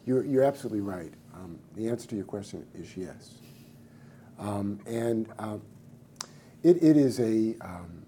You're, 0.05 0.26
you're 0.26 0.43
absolutely 0.43 0.82
right. 0.82 1.13
Um, 1.36 1.60
the 1.76 1.90
answer 1.90 2.08
to 2.08 2.16
your 2.16 2.26
question 2.26 2.66
is 2.74 2.96
yes. 2.96 3.36
Um, 4.40 4.80
and 4.86 5.28
uh, 5.38 5.58
it, 6.64 6.82
it 6.82 6.98
is 6.98 7.20
a, 7.20 7.56
um, 7.62 8.06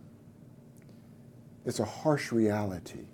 it's 1.66 1.80
a 1.80 1.86
harsh 1.86 2.32
reality. 2.32 3.06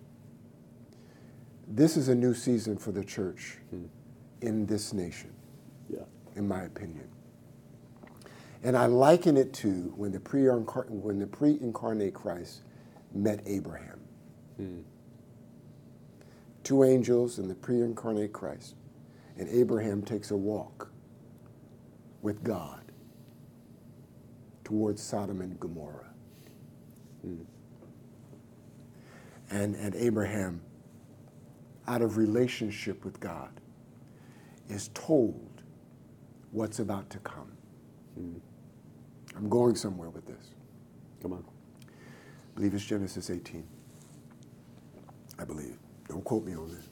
This 1.68 1.98
is 1.98 2.10
a 2.10 2.16
new 2.16 2.34
season 2.34 2.78
for 2.78 2.92
the 2.92 3.04
church. 3.04 3.58
Hmm 3.70 3.86
in 4.44 4.66
this 4.66 4.94
nation, 4.94 5.32
yeah. 5.90 6.04
in 6.36 6.48
my 6.48 6.64
opinion. 6.64 7.08
And 8.62 8.78
I 8.78 8.86
liken 8.86 9.38
it 9.38 9.54
to 9.56 9.94
when 9.96 10.12
the 10.12 10.20
pre-incarnate, 10.20 11.20
the 11.20 11.28
pre-incarnate 11.28 12.14
Christ 12.14 12.62
met 13.14 13.42
Abraham. 13.46 14.00
Hmm. 14.58 14.80
Two 16.64 16.84
angels 16.84 17.40
and 17.40 17.50
the 17.50 17.56
pre-incarnate 17.56 18.32
Christ. 18.32 18.76
And 19.38 19.50
Abraham 19.50 20.02
takes 20.02 20.32
a 20.32 20.38
walk 20.38 20.92
with 22.22 22.44
God 22.44 22.84
towards 24.64 25.02
Sodom 25.02 25.42
and 25.42 25.60
Gomorrah. 25.60 26.10
Hmm. 27.22 27.42
And, 29.50 29.76
and 29.76 29.96
Abraham, 29.96 30.62
out 31.88 32.02
of 32.02 32.18
relationship 32.18 33.04
with 33.04 33.20
God, 33.20 33.52
is 34.70 34.90
told 34.94 35.62
what's 36.52 36.80
about 36.80 37.10
to 37.10 37.20
come. 37.20 37.52
Mm. 38.20 38.40
I'm 39.36 39.50
going 39.50 39.76
somewhere 39.76 40.10
with 40.10 40.26
this. 40.26 40.52
Come 41.22 41.34
on. 41.34 41.44
I 41.82 42.56
believe 42.56 42.74
it's 42.74 42.86
Genesis 42.86 43.30
18. 43.30 43.68
I 45.40 45.44
believe. 45.44 45.78
Don't 46.08 46.24
quote 46.24 46.46
me 46.46 46.56
on 46.56 46.70
this. 46.70 46.90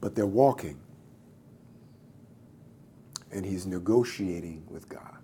But 0.00 0.14
they're 0.14 0.26
walking, 0.26 0.78
and 3.32 3.44
he's 3.44 3.66
negotiating 3.66 4.64
with 4.68 4.88
God. 4.88 5.18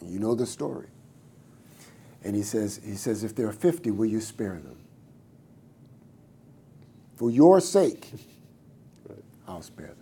And 0.00 0.10
you 0.10 0.18
know 0.18 0.34
the 0.34 0.46
story. 0.46 0.88
And 2.24 2.36
he 2.36 2.42
says, 2.42 2.80
he 2.84 2.94
says, 2.94 3.24
if 3.24 3.34
there 3.34 3.48
are 3.48 3.52
50, 3.52 3.90
will 3.90 4.06
you 4.06 4.20
spare 4.20 4.54
them? 4.54 4.76
For 7.16 7.30
your 7.30 7.60
sake. 7.60 8.10
I'll 9.48 9.62
spare 9.62 9.88
them. 9.88 9.96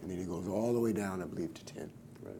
And 0.00 0.10
then 0.10 0.18
he 0.18 0.24
goes 0.24 0.48
all 0.48 0.72
the 0.72 0.80
way 0.80 0.92
down, 0.92 1.22
I 1.22 1.26
believe, 1.26 1.54
to 1.54 1.64
10. 1.64 1.90
Right. 2.22 2.34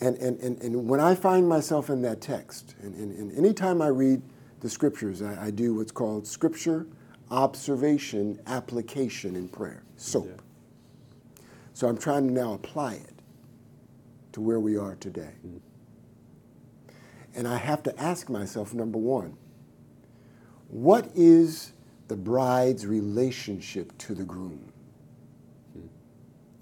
And, 0.00 0.16
and, 0.16 0.40
and, 0.40 0.62
and 0.62 0.88
when 0.88 1.00
I 1.00 1.14
find 1.14 1.48
myself 1.48 1.90
in 1.90 2.02
that 2.02 2.20
text, 2.20 2.74
and, 2.82 2.94
and, 2.94 3.18
and 3.18 3.36
anytime 3.36 3.80
I 3.80 3.88
read 3.88 4.22
the 4.60 4.68
scriptures, 4.68 5.22
I, 5.22 5.46
I, 5.46 5.50
do 5.50 5.74
what's 5.74 5.92
called 5.92 6.26
scripture, 6.26 6.86
observation, 7.30 8.40
application 8.46 9.36
in 9.36 9.48
prayer, 9.48 9.82
SOAP. 9.96 10.26
Yeah. 10.26 10.45
So 11.76 11.88
I'm 11.88 11.98
trying 11.98 12.26
to 12.28 12.32
now 12.32 12.54
apply 12.54 12.94
it 12.94 13.12
to 14.32 14.40
where 14.40 14.58
we 14.58 14.78
are 14.78 14.94
today. 14.94 15.34
And 17.34 17.46
I 17.46 17.58
have 17.58 17.82
to 17.82 18.00
ask 18.00 18.30
myself, 18.30 18.72
number 18.72 18.96
one, 18.96 19.36
what 20.68 21.10
is 21.14 21.74
the 22.08 22.16
bride's 22.16 22.86
relationship 22.86 23.96
to 23.98 24.14
the 24.14 24.24
groom 24.24 24.72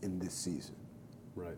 in 0.04 0.18
this 0.18 0.34
season. 0.34 0.76
Right. 1.34 1.56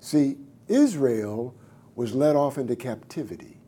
See, 0.00 0.36
Israel 0.66 1.54
was 1.94 2.14
led 2.14 2.34
off 2.34 2.58
into 2.58 2.74
captivity 2.74 3.58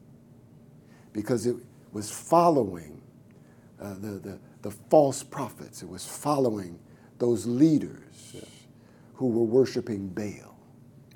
because 1.12 1.46
it 1.46 1.56
was 1.92 2.10
following 2.10 3.00
uh, 3.80 3.94
the, 3.94 4.18
the, 4.18 4.38
the, 4.62 4.70
false 4.70 5.22
prophets. 5.22 5.82
It 5.82 5.88
was 5.88 6.06
following 6.06 6.78
those 7.22 7.46
leaders 7.46 8.32
yeah. 8.34 8.40
who 9.14 9.28
were 9.28 9.44
worshiping 9.44 10.08
Baal. 10.08 10.56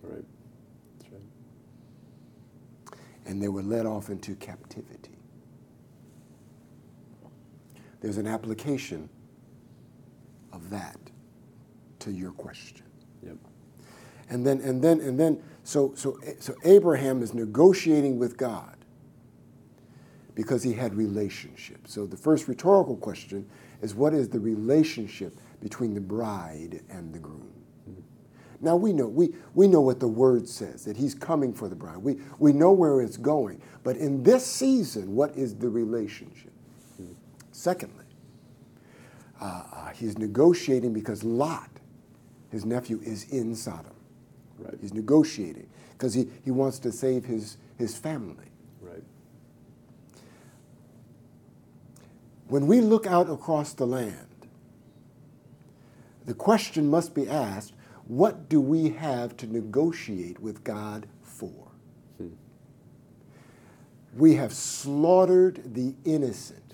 Right. 0.02 0.24
That's 0.98 1.12
right. 1.12 3.00
And 3.26 3.42
they 3.42 3.48
were 3.48 3.62
led 3.62 3.86
off 3.86 4.08
into 4.08 4.36
captivity 4.36 5.16
there's 8.00 8.18
an 8.18 8.26
application 8.28 9.08
of 10.52 10.70
that 10.70 10.96
to 11.98 12.12
your 12.12 12.30
question. 12.30 12.86
Yep. 13.24 13.36
And 14.28 14.46
then 14.46 14.60
and 14.60 14.80
then 14.80 15.00
and 15.00 15.18
then 15.18 15.42
so 15.64 15.92
so 15.96 16.16
so 16.38 16.54
Abraham 16.64 17.20
is 17.20 17.34
negotiating 17.34 18.16
with 18.16 18.36
God 18.36 18.76
because 20.36 20.62
he 20.62 20.72
had 20.72 20.94
relationship. 20.94 21.88
So 21.88 22.06
the 22.06 22.16
first 22.16 22.46
rhetorical 22.46 22.96
question 22.96 23.48
is 23.82 23.94
what 23.94 24.14
is 24.14 24.28
the 24.28 24.38
relationship 24.38 25.40
between 25.68 25.94
the 25.94 26.00
bride 26.00 26.82
and 26.90 27.12
the 27.12 27.18
groom? 27.18 27.52
Mm-hmm. 27.88 28.00
Now 28.64 28.76
we 28.76 28.92
know 28.92 29.06
we, 29.06 29.34
we 29.54 29.68
know 29.68 29.80
what 29.80 30.00
the 30.00 30.08
word 30.08 30.48
says 30.48 30.84
that 30.84 30.96
he's 30.96 31.14
coming 31.14 31.52
for 31.52 31.68
the 31.68 31.76
bride. 31.76 31.98
We 31.98 32.18
we 32.38 32.52
know 32.52 32.72
where 32.72 33.00
it's 33.00 33.16
going. 33.16 33.60
But 33.82 33.96
in 33.96 34.22
this 34.22 34.46
season, 34.46 35.14
what 35.14 35.36
is 35.36 35.54
the 35.54 35.68
relationship? 35.68 36.52
Secondly, 37.56 38.04
uh, 39.40 39.62
uh, 39.72 39.90
he's 39.92 40.18
negotiating 40.18 40.92
because 40.92 41.24
Lot, 41.24 41.70
his 42.50 42.66
nephew, 42.66 43.00
is 43.02 43.24
in 43.30 43.54
Sodom. 43.54 43.94
Right. 44.58 44.74
He's 44.78 44.92
negotiating 44.92 45.66
because 45.92 46.12
he, 46.12 46.28
he 46.44 46.50
wants 46.50 46.78
to 46.80 46.92
save 46.92 47.24
his, 47.24 47.56
his 47.78 47.96
family. 47.96 48.44
Right. 48.82 49.02
When 52.48 52.66
we 52.66 52.82
look 52.82 53.06
out 53.06 53.30
across 53.30 53.72
the 53.72 53.86
land, 53.86 54.28
the 56.26 56.34
question 56.34 56.88
must 56.88 57.14
be 57.14 57.28
asked 57.28 57.72
what 58.06 58.48
do 58.48 58.60
we 58.60 58.90
have 58.90 59.36
to 59.38 59.46
negotiate 59.48 60.38
with 60.38 60.62
God 60.62 61.08
for? 61.22 61.72
Hmm. 62.18 62.28
We 64.16 64.36
have 64.36 64.52
slaughtered 64.52 65.74
the 65.74 65.94
innocent 66.04 66.66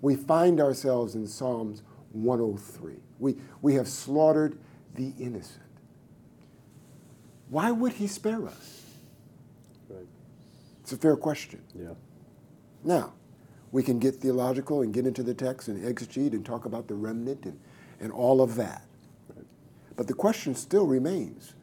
we 0.00 0.16
find 0.16 0.60
ourselves 0.60 1.14
in 1.14 1.26
Psalms 1.26 1.82
103. 2.12 2.94
We, 3.18 3.36
we 3.62 3.74
have 3.74 3.88
slaughtered 3.88 4.58
the 4.94 5.12
innocent. 5.18 5.62
Why 7.48 7.70
would 7.70 7.94
he 7.94 8.06
spare 8.06 8.46
us? 8.46 8.84
Right. 9.88 10.06
It's 10.82 10.92
a 10.92 10.96
fair 10.96 11.16
question. 11.16 11.62
Yeah. 11.74 11.94
Now, 12.84 13.14
we 13.70 13.82
can 13.82 13.98
get 13.98 14.16
theological 14.16 14.82
and 14.82 14.92
get 14.94 15.06
into 15.06 15.22
the 15.22 15.34
text 15.34 15.68
and 15.68 15.82
exegete 15.84 16.32
and 16.32 16.44
talk 16.44 16.64
about 16.64 16.88
the 16.88 16.94
remnant 16.94 17.44
and, 17.44 17.58
and 18.00 18.12
all 18.12 18.40
of 18.40 18.54
that. 18.56 18.84
Right. 19.34 19.46
But 19.96 20.06
the 20.06 20.14
question 20.14 20.54
still 20.54 20.86
remains 20.86 21.54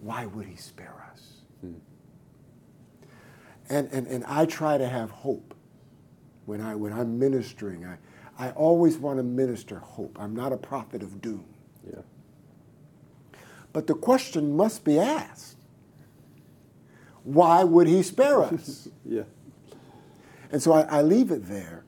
why 0.00 0.26
would 0.26 0.46
he 0.46 0.56
spare 0.56 1.04
us? 1.12 1.42
Hmm. 1.60 1.74
And, 3.68 3.88
and, 3.92 4.06
and 4.06 4.24
I 4.24 4.46
try 4.46 4.78
to 4.78 4.88
have 4.88 5.10
hope 5.10 5.54
when, 6.46 6.60
I, 6.60 6.74
when 6.74 6.92
I'm 6.92 7.18
ministering. 7.18 7.84
I, 7.84 7.98
I 8.38 8.50
always 8.52 8.96
want 8.96 9.18
to 9.18 9.22
minister 9.22 9.78
hope. 9.78 10.16
I'm 10.18 10.34
not 10.34 10.52
a 10.52 10.56
prophet 10.56 11.02
of 11.02 11.20
doom. 11.20 11.44
Yeah. 11.86 12.00
But 13.72 13.86
the 13.86 13.94
question 13.94 14.56
must 14.56 14.84
be 14.84 14.98
asked 14.98 15.56
why 17.22 17.64
would 17.64 17.86
he 17.86 18.02
spare 18.02 18.42
us? 18.42 18.88
yeah. 19.04 19.24
And 20.52 20.62
so 20.62 20.72
I, 20.72 20.82
I, 20.82 21.02
leave 21.02 21.30
it 21.30 21.46
there. 21.46 21.84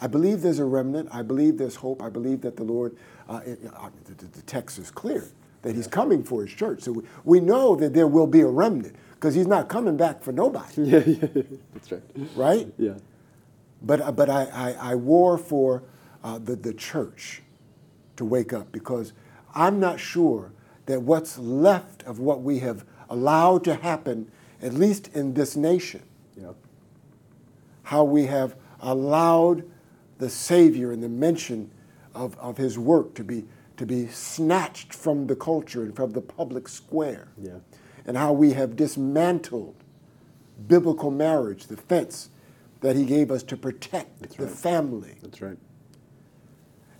I 0.00 0.06
believe 0.06 0.42
there's 0.42 0.58
a 0.58 0.64
remnant. 0.64 1.08
I 1.12 1.22
believe 1.22 1.58
there's 1.58 1.76
hope. 1.76 2.02
I 2.02 2.08
believe 2.08 2.42
that 2.42 2.56
the 2.56 2.62
Lord, 2.64 2.96
uh, 3.28 3.40
it, 3.44 3.60
uh, 3.74 3.90
the, 4.04 4.26
the, 4.26 4.42
text 4.42 4.78
is 4.78 4.90
clear 4.90 5.24
that 5.62 5.74
he's 5.74 5.86
coming 5.86 6.22
for 6.22 6.42
his 6.44 6.54
church. 6.54 6.82
So 6.82 6.92
we, 6.92 7.02
we 7.24 7.40
know 7.40 7.74
that 7.76 7.94
there 7.94 8.06
will 8.06 8.26
be 8.26 8.40
a 8.40 8.46
remnant 8.46 8.94
because 9.14 9.34
he's 9.34 9.46
not 9.46 9.68
coming 9.68 9.96
back 9.96 10.22
for 10.22 10.32
nobody. 10.32 10.74
Yeah, 10.82 10.98
yeah, 11.06 11.42
that's 11.72 11.92
right. 11.92 12.02
Right? 12.36 12.72
Yeah. 12.78 12.94
But, 13.82 14.00
uh, 14.00 14.12
but 14.12 14.30
I, 14.30 14.44
I, 14.44 14.92
I 14.92 14.94
war 14.94 15.38
for 15.38 15.82
uh, 16.22 16.38
the, 16.38 16.56
the 16.56 16.72
church 16.72 17.42
to 18.16 18.24
wake 18.24 18.52
up 18.52 18.72
because 18.72 19.12
I'm 19.54 19.80
not 19.80 19.98
sure 19.98 20.52
that 20.86 21.02
what's 21.02 21.38
left 21.38 22.02
of 22.04 22.18
what 22.18 22.42
we 22.42 22.60
have 22.60 22.84
allowed 23.08 23.64
to 23.64 23.74
happen, 23.74 24.30
at 24.62 24.72
least 24.72 25.08
in 25.14 25.34
this 25.34 25.56
nation, 25.56 26.02
yep. 26.36 26.54
How 27.86 28.02
we 28.02 28.26
have 28.26 28.56
allowed 28.80 29.62
the 30.18 30.28
Savior 30.28 30.90
and 30.90 31.00
the 31.00 31.08
mention 31.08 31.70
of, 32.16 32.36
of 32.38 32.56
his 32.56 32.76
work 32.76 33.14
to 33.14 33.22
be 33.22 33.44
to 33.76 33.86
be 33.86 34.08
snatched 34.08 34.92
from 34.92 35.26
the 35.26 35.36
culture 35.36 35.82
and 35.82 35.94
from 35.94 36.10
the 36.10 36.20
public 36.20 36.66
square. 36.66 37.28
Yeah. 37.40 37.58
And 38.04 38.16
how 38.16 38.32
we 38.32 38.54
have 38.54 38.74
dismantled 38.74 39.74
biblical 40.66 41.10
marriage, 41.10 41.66
the 41.66 41.76
fence 41.76 42.30
that 42.80 42.96
he 42.96 43.04
gave 43.04 43.30
us 43.30 43.42
to 43.44 43.56
protect 43.56 44.20
That's 44.20 44.36
the 44.36 44.46
right. 44.46 44.52
family. 44.52 45.14
That's 45.22 45.42
right. 45.42 45.58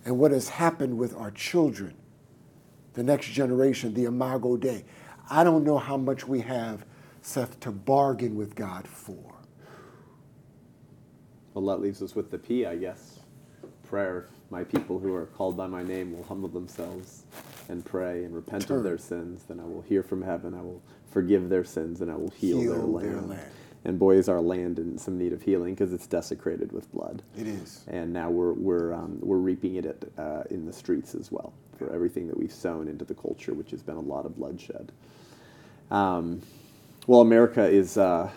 And 0.05 0.19
what 0.19 0.31
has 0.31 0.49
happened 0.49 0.97
with 0.97 1.15
our 1.15 1.31
children, 1.31 1.95
the 2.93 3.03
next 3.03 3.27
generation, 3.27 3.93
the 3.93 4.05
Imago 4.05 4.55
Dei. 4.55 4.85
I 5.29 5.43
don't 5.43 5.63
know 5.63 5.79
how 5.79 5.97
much 5.97 6.27
we 6.27 6.41
have, 6.41 6.85
Seth, 7.21 7.59
to 7.61 7.71
bargain 7.71 8.35
with 8.35 8.55
God 8.55 8.87
for. 8.87 9.36
Well, 11.57 11.75
that 11.75 11.81
leaves 11.81 12.03
us 12.03 12.13
with 12.13 12.29
the 12.29 12.37
P, 12.37 12.67
I 12.67 12.75
guess. 12.75 13.17
Prayer. 13.89 14.27
My 14.51 14.63
people 14.63 14.99
who 14.99 15.15
are 15.15 15.25
called 15.25 15.57
by 15.57 15.65
my 15.65 15.81
name 15.81 16.15
will 16.15 16.23
humble 16.23 16.49
themselves 16.49 17.23
and 17.67 17.83
pray 17.83 18.25
and 18.25 18.35
repent 18.35 18.67
Turn. 18.67 18.77
of 18.77 18.83
their 18.83 18.99
sins. 18.99 19.41
Then 19.47 19.59
I 19.59 19.63
will 19.63 19.81
hear 19.81 20.03
from 20.03 20.21
heaven. 20.21 20.53
I 20.53 20.61
will 20.61 20.83
forgive 21.09 21.49
their 21.49 21.63
sins 21.63 22.01
and 22.01 22.11
I 22.11 22.15
will 22.15 22.29
heal, 22.29 22.59
their, 22.59 22.75
Heal 22.75 22.87
land. 22.91 23.07
their 23.09 23.21
land. 23.21 23.51
And 23.85 23.97
boy, 23.97 24.17
is 24.17 24.29
our 24.29 24.39
land 24.39 24.77
in 24.77 24.99
some 24.99 25.17
need 25.17 25.33
of 25.33 25.41
healing 25.41 25.73
because 25.73 25.93
it's 25.93 26.05
desecrated 26.05 26.71
with 26.71 26.91
blood. 26.91 27.23
It 27.35 27.47
is. 27.47 27.83
And 27.87 28.13
now 28.13 28.29
we're, 28.29 28.53
we're, 28.53 28.93
um, 28.93 29.17
we're 29.19 29.37
reaping 29.37 29.77
it 29.77 29.87
at, 29.87 30.05
uh, 30.23 30.43
in 30.51 30.63
the 30.67 30.73
streets 30.73 31.15
as 31.15 31.31
well 31.31 31.53
for 31.79 31.91
everything 31.91 32.27
that 32.27 32.37
we've 32.37 32.53
sown 32.53 32.87
into 32.87 33.03
the 33.03 33.15
culture, 33.15 33.55
which 33.55 33.71
has 33.71 33.81
been 33.81 33.95
a 33.97 33.99
lot 33.99 34.27
of 34.27 34.35
bloodshed. 34.37 34.91
Um, 35.89 36.39
well, 37.07 37.21
America 37.21 37.67
is 37.67 37.97
uh, 37.97 38.29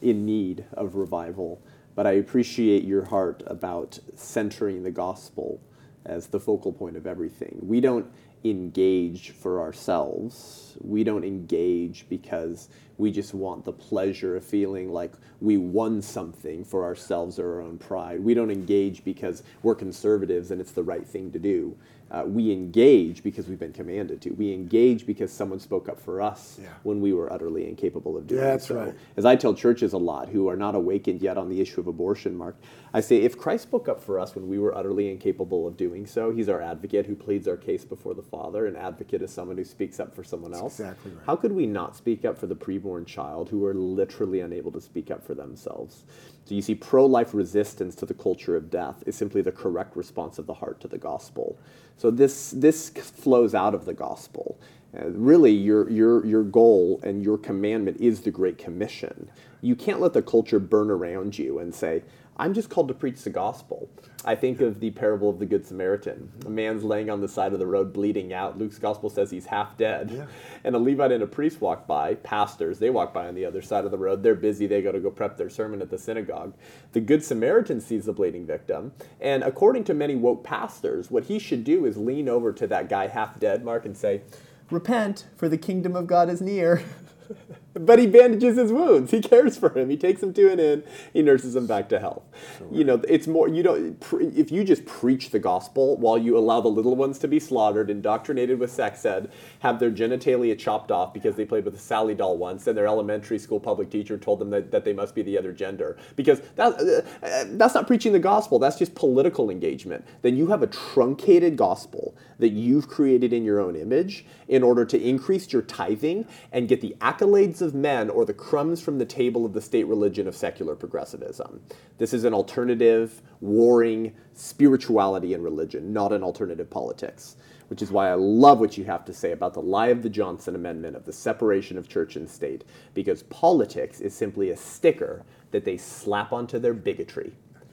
in 0.00 0.24
need 0.24 0.64
of 0.72 0.94
revival, 0.94 1.60
but 1.94 2.06
I 2.06 2.12
appreciate 2.12 2.84
your 2.84 3.04
heart 3.04 3.42
about 3.46 3.98
centering 4.16 4.82
the 4.82 4.90
gospel 4.90 5.60
as 6.04 6.26
the 6.26 6.40
focal 6.40 6.72
point 6.72 6.96
of 6.96 7.06
everything. 7.06 7.58
We 7.62 7.80
don't 7.80 8.06
engage 8.44 9.30
for 9.30 9.60
ourselves. 9.60 10.76
We 10.80 11.04
don't 11.04 11.24
engage 11.24 12.06
because 12.08 12.68
we 12.98 13.10
just 13.10 13.34
want 13.34 13.64
the 13.64 13.72
pleasure 13.72 14.36
of 14.36 14.44
feeling 14.44 14.92
like 14.92 15.12
we 15.40 15.56
won 15.56 16.02
something 16.02 16.64
for 16.64 16.84
ourselves 16.84 17.38
or 17.38 17.54
our 17.54 17.60
own 17.60 17.78
pride. 17.78 18.20
We 18.20 18.34
don't 18.34 18.50
engage 18.50 19.04
because 19.04 19.42
we're 19.62 19.74
conservatives 19.74 20.50
and 20.50 20.60
it's 20.60 20.72
the 20.72 20.82
right 20.82 21.06
thing 21.06 21.30
to 21.32 21.38
do. 21.38 21.76
Uh, 22.12 22.24
we 22.26 22.52
engage 22.52 23.22
because 23.22 23.48
we've 23.48 23.58
been 23.58 23.72
commanded 23.72 24.20
to. 24.20 24.30
We 24.32 24.52
engage 24.52 25.06
because 25.06 25.32
someone 25.32 25.58
spoke 25.58 25.88
up 25.88 25.98
for 25.98 26.20
us 26.20 26.58
Yeah. 26.62 26.68
when 26.82 27.00
we 27.00 27.14
were 27.14 27.32
utterly 27.32 27.66
incapable 27.66 28.18
of 28.18 28.26
doing 28.26 28.42
That's 28.42 28.66
so. 28.68 28.74
right. 28.74 28.94
As 29.16 29.24
I 29.24 29.34
tell 29.34 29.54
churches 29.54 29.94
a 29.94 29.98
lot 29.98 30.28
who 30.28 30.46
are 30.48 30.56
not 30.56 30.74
awakened 30.74 31.22
yet 31.22 31.38
on 31.38 31.48
the 31.48 31.58
issue 31.58 31.80
of 31.80 31.86
abortion, 31.86 32.36
Mark, 32.36 32.56
I 32.94 33.00
say 33.00 33.22
if 33.22 33.38
Christ 33.38 33.62
spoke 33.62 33.88
up 33.88 34.02
for 34.02 34.20
us 34.20 34.34
when 34.34 34.48
we 34.48 34.58
were 34.58 34.76
utterly 34.76 35.10
incapable 35.10 35.66
of 35.66 35.78
doing 35.78 36.06
so, 36.06 36.30
he's 36.30 36.48
our 36.48 36.60
advocate 36.60 37.06
who 37.06 37.14
pleads 37.14 37.48
our 37.48 37.56
case 37.56 37.86
before 37.86 38.12
the 38.12 38.22
Father. 38.22 38.66
An 38.66 38.76
advocate 38.76 39.22
is 39.22 39.32
someone 39.32 39.56
who 39.56 39.64
speaks 39.64 39.98
up 39.98 40.14
for 40.14 40.22
someone 40.22 40.52
else. 40.52 40.78
exactly 40.78 41.12
right. 41.12 41.24
How 41.24 41.36
could 41.36 41.52
we 41.52 41.66
not 41.66 41.96
speak 41.96 42.26
up 42.26 42.36
for 42.36 42.46
the 42.46 42.56
preborn 42.56 43.06
child 43.06 43.48
who 43.48 43.64
are 43.64 43.72
literally 43.72 44.40
unable 44.40 44.70
to 44.72 44.80
speak 44.80 45.10
up 45.10 45.24
for 45.24 45.34
themselves? 45.34 46.04
So 46.44 46.54
you 46.54 46.60
see, 46.60 46.74
pro 46.74 47.06
life 47.06 47.32
resistance 47.32 47.94
to 47.96 48.06
the 48.06 48.14
culture 48.14 48.56
of 48.56 48.70
death 48.70 49.02
is 49.06 49.16
simply 49.16 49.40
the 49.40 49.52
correct 49.52 49.96
response 49.96 50.38
of 50.38 50.46
the 50.46 50.54
heart 50.54 50.80
to 50.80 50.88
the 50.88 50.98
gospel. 50.98 51.58
So 51.96 52.10
this, 52.10 52.50
this 52.50 52.90
flows 52.90 53.54
out 53.54 53.74
of 53.74 53.86
the 53.86 53.94
gospel. 53.94 54.58
Uh, 54.94 55.08
really, 55.10 55.52
your, 55.52 55.88
your, 55.88 56.26
your 56.26 56.42
goal 56.42 57.00
and 57.02 57.22
your 57.22 57.38
commandment 57.38 57.98
is 57.98 58.20
the 58.20 58.30
Great 58.30 58.58
Commission. 58.58 59.30
You 59.62 59.74
can't 59.74 60.00
let 60.00 60.12
the 60.12 60.20
culture 60.20 60.58
burn 60.58 60.90
around 60.90 61.38
you 61.38 61.58
and 61.58 61.74
say, 61.74 62.02
I'm 62.42 62.54
just 62.54 62.70
called 62.70 62.88
to 62.88 62.94
preach 62.94 63.22
the 63.22 63.30
gospel. 63.30 63.88
I 64.24 64.34
think 64.34 64.60
of 64.60 64.80
the 64.80 64.90
parable 64.90 65.30
of 65.30 65.38
the 65.38 65.46
Good 65.46 65.64
Samaritan. 65.64 66.28
A 66.44 66.50
man's 66.50 66.82
laying 66.82 67.08
on 67.08 67.20
the 67.20 67.28
side 67.28 67.52
of 67.52 67.60
the 67.60 67.68
road 67.68 67.92
bleeding 67.92 68.32
out. 68.32 68.58
Luke's 68.58 68.80
gospel 68.80 69.08
says 69.10 69.30
he's 69.30 69.46
half 69.46 69.76
dead. 69.76 70.10
Yeah. 70.10 70.26
And 70.64 70.74
a 70.74 70.78
Levite 70.80 71.12
and 71.12 71.22
a 71.22 71.26
priest 71.28 71.60
walk 71.60 71.86
by, 71.86 72.16
pastors, 72.16 72.80
they 72.80 72.90
walk 72.90 73.14
by 73.14 73.28
on 73.28 73.36
the 73.36 73.44
other 73.44 73.62
side 73.62 73.84
of 73.84 73.92
the 73.92 73.98
road. 73.98 74.24
They're 74.24 74.34
busy, 74.34 74.66
they 74.66 74.82
go 74.82 74.90
to 74.90 74.98
go 74.98 75.08
prep 75.08 75.36
their 75.36 75.48
sermon 75.48 75.80
at 75.80 75.90
the 75.90 75.98
synagogue. 75.98 76.52
The 76.90 77.00
Good 77.00 77.22
Samaritan 77.22 77.80
sees 77.80 78.06
the 78.06 78.12
bleeding 78.12 78.44
victim, 78.44 78.90
and 79.20 79.44
according 79.44 79.84
to 79.84 79.94
many 79.94 80.16
woke 80.16 80.42
pastors, 80.42 81.12
what 81.12 81.26
he 81.26 81.38
should 81.38 81.62
do 81.62 81.86
is 81.86 81.96
lean 81.96 82.28
over 82.28 82.52
to 82.54 82.66
that 82.66 82.88
guy 82.88 83.06
half 83.06 83.38
dead, 83.38 83.64
Mark, 83.64 83.86
and 83.86 83.96
say, 83.96 84.22
Repent, 84.68 85.26
for 85.36 85.48
the 85.48 85.58
kingdom 85.58 85.94
of 85.94 86.08
God 86.08 86.28
is 86.28 86.40
near. 86.40 86.82
but 87.74 87.98
he 87.98 88.06
bandages 88.06 88.56
his 88.56 88.72
wounds. 88.72 89.10
He 89.10 89.20
cares 89.20 89.56
for 89.56 89.76
him. 89.76 89.90
He 89.90 89.96
takes 89.96 90.22
him 90.22 90.32
to 90.34 90.50
an 90.50 90.60
inn. 90.60 90.84
He 91.12 91.22
nurses 91.22 91.56
him 91.56 91.66
back 91.66 91.88
to 91.90 91.98
health. 91.98 92.22
You 92.70 92.84
know, 92.84 93.02
it's 93.08 93.26
more. 93.26 93.48
You 93.48 93.62
don't. 93.62 94.00
Pre, 94.00 94.26
if 94.26 94.52
you 94.52 94.64
just 94.64 94.84
preach 94.84 95.30
the 95.30 95.38
gospel 95.38 95.96
while 95.96 96.18
you 96.18 96.36
allow 96.36 96.60
the 96.60 96.68
little 96.68 96.96
ones 96.96 97.18
to 97.20 97.28
be 97.28 97.40
slaughtered, 97.40 97.90
indoctrinated 97.90 98.58
with 98.58 98.70
sex 98.70 99.04
ed, 99.04 99.30
have 99.60 99.78
their 99.78 99.90
genitalia 99.90 100.58
chopped 100.58 100.90
off 100.90 101.14
because 101.14 101.36
they 101.36 101.44
played 101.44 101.64
with 101.64 101.74
a 101.74 101.78
Sally 101.78 102.14
doll 102.14 102.36
once, 102.36 102.66
and 102.66 102.76
their 102.76 102.86
elementary 102.86 103.38
school 103.38 103.60
public 103.60 103.90
teacher 103.90 104.18
told 104.18 104.38
them 104.38 104.50
that, 104.50 104.70
that 104.70 104.84
they 104.84 104.92
must 104.92 105.14
be 105.14 105.22
the 105.22 105.38
other 105.38 105.52
gender, 105.52 105.96
because 106.16 106.40
that, 106.56 106.74
uh, 106.74 107.26
uh, 107.26 107.44
that's 107.52 107.74
not 107.74 107.86
preaching 107.86 108.12
the 108.12 108.18
gospel. 108.18 108.58
That's 108.58 108.78
just 108.78 108.94
political 108.94 109.50
engagement. 109.50 110.04
Then 110.22 110.36
you 110.36 110.48
have 110.48 110.62
a 110.62 110.66
truncated 110.66 111.56
gospel 111.56 112.14
that 112.38 112.50
you've 112.50 112.88
created 112.88 113.32
in 113.32 113.44
your 113.44 113.60
own 113.60 113.76
image 113.76 114.26
in 114.48 114.62
order 114.62 114.84
to 114.84 115.00
increase 115.00 115.52
your 115.52 115.62
tithing 115.62 116.26
and 116.50 116.68
get 116.68 116.80
the 116.80 116.94
accolades 117.00 117.61
of 117.62 117.74
men 117.74 118.10
or 118.10 118.26
the 118.26 118.34
crumbs 118.34 118.82
from 118.82 118.98
the 118.98 119.06
table 119.06 119.46
of 119.46 119.54
the 119.54 119.62
state 119.62 119.86
religion 119.86 120.28
of 120.28 120.36
secular 120.36 120.74
progressivism. 120.74 121.62
This 121.96 122.12
is 122.12 122.24
an 122.24 122.34
alternative, 122.34 123.22
warring 123.40 124.12
spirituality 124.34 125.32
and 125.32 125.42
religion, 125.42 125.92
not 125.92 126.12
an 126.12 126.22
alternative 126.22 126.68
politics. 126.68 127.36
Which 127.68 127.80
is 127.80 127.90
why 127.90 128.10
I 128.10 128.14
love 128.14 128.60
what 128.60 128.76
you 128.76 128.84
have 128.84 129.06
to 129.06 129.14
say 129.14 129.32
about 129.32 129.54
the 129.54 129.62
lie 129.62 129.86
of 129.86 130.02
the 130.02 130.10
Johnson 130.10 130.54
Amendment 130.54 130.94
of 130.94 131.06
the 131.06 131.12
separation 131.12 131.78
of 131.78 131.88
church 131.88 132.16
and 132.16 132.28
state, 132.28 132.64
because 132.92 133.22
politics 133.22 134.00
is 134.00 134.14
simply 134.14 134.50
a 134.50 134.56
sticker 134.58 135.24
that 135.52 135.64
they 135.64 135.78
slap 135.78 136.34
onto 136.34 136.58
their 136.58 136.74
bigotry 136.74 137.32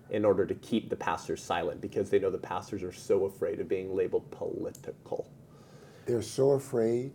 in 0.10 0.24
order 0.24 0.46
to 0.46 0.56
keep 0.56 0.90
the 0.90 0.96
pastors 0.96 1.44
silent 1.44 1.82
because 1.82 2.10
they 2.10 2.20
know 2.20 2.30
the 2.30 2.38
pastors 2.38 2.82
are 2.82 2.94
so 2.94 3.26
afraid 3.26 3.60
of 3.60 3.68
being 3.68 3.94
labeled 3.94 4.30
political. 4.32 5.30
They're 6.06 6.22
so 6.22 6.52
afraid, 6.52 7.12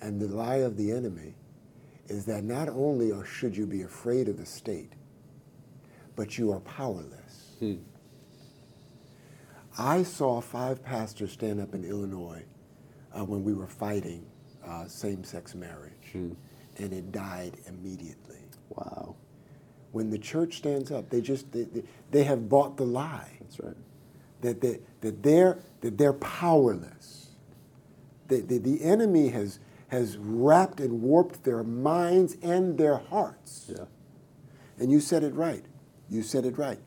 and 0.00 0.20
the 0.20 0.28
lie 0.28 0.56
of 0.56 0.76
the 0.76 0.90
enemy 0.90 1.34
is 2.08 2.24
that 2.24 2.44
not 2.44 2.68
only 2.68 3.12
or 3.12 3.24
should 3.24 3.56
you 3.56 3.66
be 3.66 3.82
afraid 3.82 4.28
of 4.28 4.38
the 4.38 4.46
state, 4.46 4.92
but 6.16 6.38
you 6.38 6.52
are 6.52 6.60
powerless. 6.60 7.56
I 9.78 10.02
saw 10.02 10.40
five 10.40 10.82
pastors 10.82 11.32
stand 11.32 11.60
up 11.60 11.74
in 11.74 11.84
Illinois 11.84 12.44
uh, 13.16 13.24
when 13.24 13.44
we 13.44 13.52
were 13.54 13.66
fighting 13.68 14.26
uh, 14.66 14.86
same-sex 14.88 15.54
marriage, 15.54 15.92
and 16.14 16.92
it 16.92 17.12
died 17.12 17.58
immediately. 17.66 18.44
Wow. 18.70 19.16
When 19.92 20.10
the 20.10 20.18
church 20.18 20.56
stands 20.58 20.90
up, 20.90 21.08
they 21.10 21.20
just 21.20 21.50
they, 21.52 21.62
they, 21.64 21.82
they 22.10 22.24
have 22.24 22.48
bought 22.48 22.76
the 22.76 22.84
lie 22.84 23.38
That's 23.40 23.60
right. 23.60 23.76
that 24.42 24.60
they, 24.60 24.80
that 25.00 25.22
they're 25.22 25.58
that 25.80 25.96
they're 25.96 26.12
powerless. 26.12 27.30
The, 28.28 28.40
the, 28.42 28.58
the 28.58 28.82
enemy 28.82 29.28
has 29.28 29.58
has 29.88 30.16
wrapped 30.18 30.80
and 30.80 31.02
warped 31.02 31.44
their 31.44 31.62
minds 31.64 32.36
and 32.42 32.78
their 32.78 32.98
hearts. 32.98 33.70
Yeah. 33.74 33.84
And 34.78 34.92
you 34.92 35.00
said 35.00 35.24
it 35.24 35.34
right. 35.34 35.64
You 36.08 36.22
said 36.22 36.44
it 36.44 36.56
right. 36.56 36.78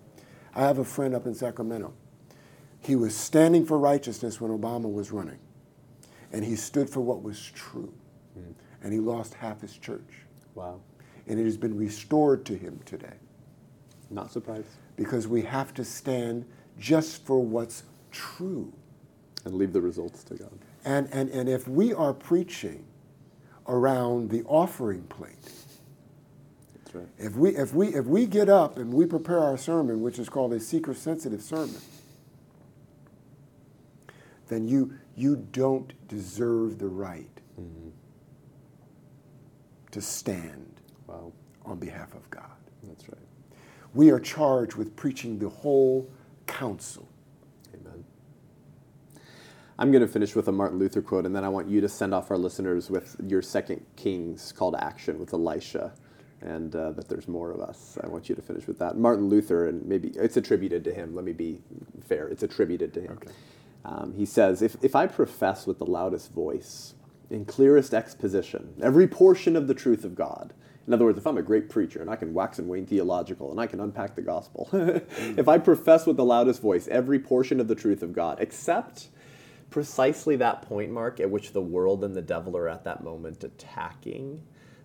I 0.56 0.62
have 0.62 0.78
a 0.78 0.86
friend 0.86 1.14
up 1.14 1.26
in 1.26 1.34
Sacramento. 1.34 1.94
He 2.80 2.96
was 2.96 3.16
standing 3.16 3.66
for 3.66 3.78
righteousness 3.78 4.40
when 4.42 4.52
Obama 4.52 4.92
was 4.92 5.12
running. 5.12 5.40
And 6.32 6.46
he 6.46 6.56
stood 6.56 6.90
for 6.90 7.02
what 7.02 7.22
was 7.22 7.52
true. 7.54 7.94
Hmm. 8.34 8.52
And 8.84 8.94
he 8.94 9.00
lost 9.00 9.34
half 9.36 9.62
his 9.62 9.78
church. 9.78 10.26
Wow. 10.56 10.82
And 11.28 11.40
it 11.40 11.44
has 11.44 11.58
been 11.58 11.78
restored 11.78 12.46
to 12.46 12.56
him 12.56 12.80
today. 12.86 13.16
Not 14.10 14.32
surprised. 14.32 14.68
Because 14.96 15.28
we 15.28 15.42
have 15.44 15.74
to 15.76 15.86
stand 15.86 16.46
just 16.78 17.26
for 17.26 17.40
what's 17.40 17.84
true. 18.12 18.74
And 19.46 19.56
leave 19.56 19.74
the 19.74 19.82
results 19.82 20.24
to 20.26 20.36
God. 20.36 20.52
And, 20.84 21.10
and, 21.12 21.30
and 21.30 21.50
if 21.50 21.68
we 21.68 21.94
are 21.94 22.14
preaching 22.14 22.86
around 23.72 24.30
the 24.30 24.44
offering 24.44 25.04
plate, 25.04 25.50
That's 26.84 26.96
right. 26.96 27.08
if 27.18 27.36
we, 27.36 27.56
if, 27.56 27.74
we, 27.74 27.88
if 27.96 28.06
we 28.06 28.26
get 28.26 28.50
up 28.50 28.78
and 28.78 28.94
we 28.94 29.06
prepare 29.06 29.40
our 29.40 29.58
sermon, 29.58 30.02
which 30.02 30.20
is 30.20 30.28
called 30.30 30.54
a 30.54 30.60
seeker 30.60 30.94
sensitive 30.94 31.42
sermon, 31.42 31.78
then 34.50 34.68
you, 34.68 34.94
you 35.16 35.38
don't 35.54 35.94
deserve 36.10 36.78
the 36.80 36.88
right 36.88 37.30
mm-hmm. 37.60 37.90
to 39.92 40.02
stand 40.02 40.68
Wow. 41.08 41.32
on 41.66 41.78
behalf 41.80 42.14
of 42.14 42.30
God. 42.30 42.46
That's 42.84 43.08
right. 43.10 43.18
We 43.94 44.12
are 44.12 44.20
charged 44.20 44.76
with 44.76 44.96
preaching 44.96 45.40
the 45.40 45.50
whole 45.50 46.10
counsel. 46.48 47.08
I'm 49.82 49.92
going 49.92 50.06
to 50.06 50.08
finish 50.08 50.36
with 50.36 50.48
a 50.48 50.52
Martin 50.52 50.78
Luther 50.78 51.02
quote, 51.02 51.26
and 51.26 51.36
then 51.36 51.44
I 51.44 51.50
want 51.50 51.68
you 51.68 51.82
to 51.82 51.90
send 51.90 52.14
off 52.14 52.30
our 52.30 52.38
listeners 52.38 52.92
with 52.92 53.16
your 53.26 53.42
second 53.42 53.84
King's 53.96 54.52
call 54.52 54.72
to 54.74 54.84
action 54.84 55.18
with 55.18 55.34
Elisha, 55.34 55.92
and 56.40 56.76
uh, 56.76 56.92
that 56.92 57.10
there's 57.10 57.28
more 57.28 57.52
of 57.52 57.62
us. 57.62 57.98
I 58.04 58.08
want 58.08 58.30
you 58.30 58.36
to 58.36 58.44
finish 58.44 58.68
with 58.68 58.78
that. 58.78 58.96
Martin 58.96 59.28
Luther, 59.28 59.68
and 59.68 59.84
maybe 59.88 60.10
it's 60.10 60.38
attributed 60.38 60.84
to 60.84 60.94
him. 60.94 61.16
Let 61.16 61.26
me 61.26 61.34
be 61.34 61.64
fair. 62.06 62.28
It's 62.28 62.44
attributed 62.44 62.94
to 62.94 63.02
him. 63.02 63.20
Um, 63.84 64.14
he 64.16 64.24
says, 64.24 64.62
if, 64.62 64.78
if 64.84 64.96
I 64.96 65.08
profess 65.08 65.66
with 65.66 65.80
the 65.80 65.88
loudest 65.88 66.32
voice, 66.32 66.94
in 67.32 67.44
clearest 67.44 67.92
exposition, 67.92 68.76
every 68.84 69.08
portion 69.08 69.56
of 69.56 69.66
the 69.66 69.74
truth 69.74 70.06
of 70.06 70.14
God, 70.14 70.54
in 70.86 70.94
other 70.94 71.06
words, 71.06 71.18
if 71.18 71.26
I'm 71.26 71.40
a 71.40 71.42
great 71.42 71.72
preacher 71.72 72.02
and 72.02 72.10
I 72.12 72.18
can 72.18 72.36
wax 72.36 72.60
and 72.60 72.68
wane 72.68 72.86
theological 72.86 73.50
and 73.50 73.60
I 73.60 73.66
can 73.66 73.80
unpack 73.80 74.14
the 74.14 74.22
gospel, 74.22 74.70
if 74.74 75.48
I 75.48 75.58
profess 75.58 76.06
with 76.06 76.18
the 76.18 76.26
loudest 76.26 76.62
voice 76.62 76.88
every 76.88 77.18
portion 77.18 77.60
of 77.60 77.68
the 77.68 77.74
truth 77.74 78.04
of 78.04 78.14
God, 78.14 78.38
except 78.40 79.08
precisely 79.72 80.36
that 80.36 80.62
point, 80.62 80.92
Mark, 80.92 81.20
at 81.20 81.32
which 81.32 81.54
the 81.54 81.62
world 81.62 82.04
and 82.04 82.16
the 82.16 82.22
devil 82.22 82.56
are 82.56 82.70
at 82.70 82.84
that 82.84 83.04
moment 83.04 83.44
attacking, 83.44 84.44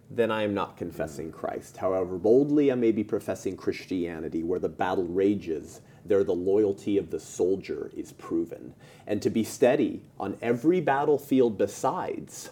then 0.08 0.30
I 0.30 0.44
am 0.44 0.54
not 0.54 0.76
confessing 0.76 1.32
Christ. 1.32 1.76
However 1.76 2.16
boldly 2.16 2.70
I 2.70 2.76
may 2.76 2.92
be 2.92 3.04
professing 3.04 3.56
Christianity, 3.56 4.42
where 4.42 4.60
the 4.60 4.68
battle 4.68 5.04
rages, 5.04 5.80
there 6.04 6.22
the 6.22 6.34
loyalty 6.34 6.96
of 6.96 7.10
the 7.10 7.20
soldier 7.20 7.90
is 7.94 8.12
proven. 8.12 8.74
And 9.06 9.20
to 9.22 9.30
be 9.30 9.42
steady 9.42 10.02
on 10.18 10.38
every 10.40 10.80
battlefield 10.80 11.58
besides 11.58 12.50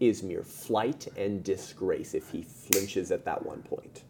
is 0.00 0.22
mere 0.22 0.44
flight 0.44 1.08
and 1.16 1.44
disgrace 1.44 2.14
if 2.14 2.30
he 2.30 2.42
flinches 2.42 3.10
at 3.10 3.24
that 3.26 3.44
one 3.44 3.62
point. 3.62 4.04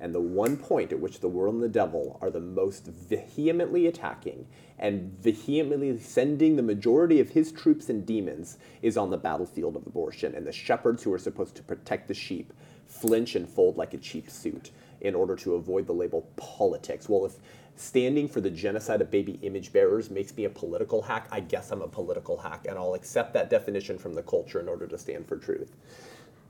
And 0.00 0.14
the 0.14 0.20
one 0.20 0.56
point 0.56 0.92
at 0.92 1.00
which 1.00 1.20
the 1.20 1.28
world 1.28 1.54
and 1.54 1.62
the 1.62 1.68
devil 1.68 2.18
are 2.20 2.30
the 2.30 2.40
most 2.40 2.86
vehemently 2.86 3.86
attacking 3.86 4.46
and 4.78 5.16
vehemently 5.20 5.98
sending 5.98 6.56
the 6.56 6.62
majority 6.62 7.20
of 7.20 7.30
his 7.30 7.52
troops 7.52 7.88
and 7.88 8.04
demons 8.04 8.58
is 8.82 8.96
on 8.96 9.10
the 9.10 9.16
battlefield 9.16 9.76
of 9.76 9.86
abortion. 9.86 10.34
And 10.34 10.46
the 10.46 10.52
shepherds 10.52 11.02
who 11.02 11.12
are 11.12 11.18
supposed 11.18 11.54
to 11.56 11.62
protect 11.62 12.08
the 12.08 12.14
sheep 12.14 12.52
flinch 12.86 13.34
and 13.34 13.48
fold 13.48 13.76
like 13.76 13.94
a 13.94 13.98
cheap 13.98 14.30
suit 14.30 14.70
in 15.00 15.14
order 15.14 15.36
to 15.36 15.54
avoid 15.54 15.86
the 15.86 15.92
label 15.92 16.22
politics. 16.36 17.08
Well, 17.08 17.26
if 17.26 17.36
standing 17.76 18.28
for 18.28 18.40
the 18.40 18.50
genocide 18.50 19.00
of 19.00 19.10
baby 19.10 19.38
image 19.42 19.72
bearers 19.72 20.10
makes 20.10 20.34
me 20.36 20.44
a 20.44 20.50
political 20.50 21.02
hack, 21.02 21.28
I 21.30 21.40
guess 21.40 21.70
I'm 21.70 21.82
a 21.82 21.88
political 21.88 22.36
hack, 22.36 22.66
and 22.68 22.78
I'll 22.78 22.94
accept 22.94 23.34
that 23.34 23.50
definition 23.50 23.98
from 23.98 24.14
the 24.14 24.22
culture 24.22 24.60
in 24.60 24.68
order 24.68 24.86
to 24.86 24.98
stand 24.98 25.26
for 25.26 25.36
truth. 25.36 25.76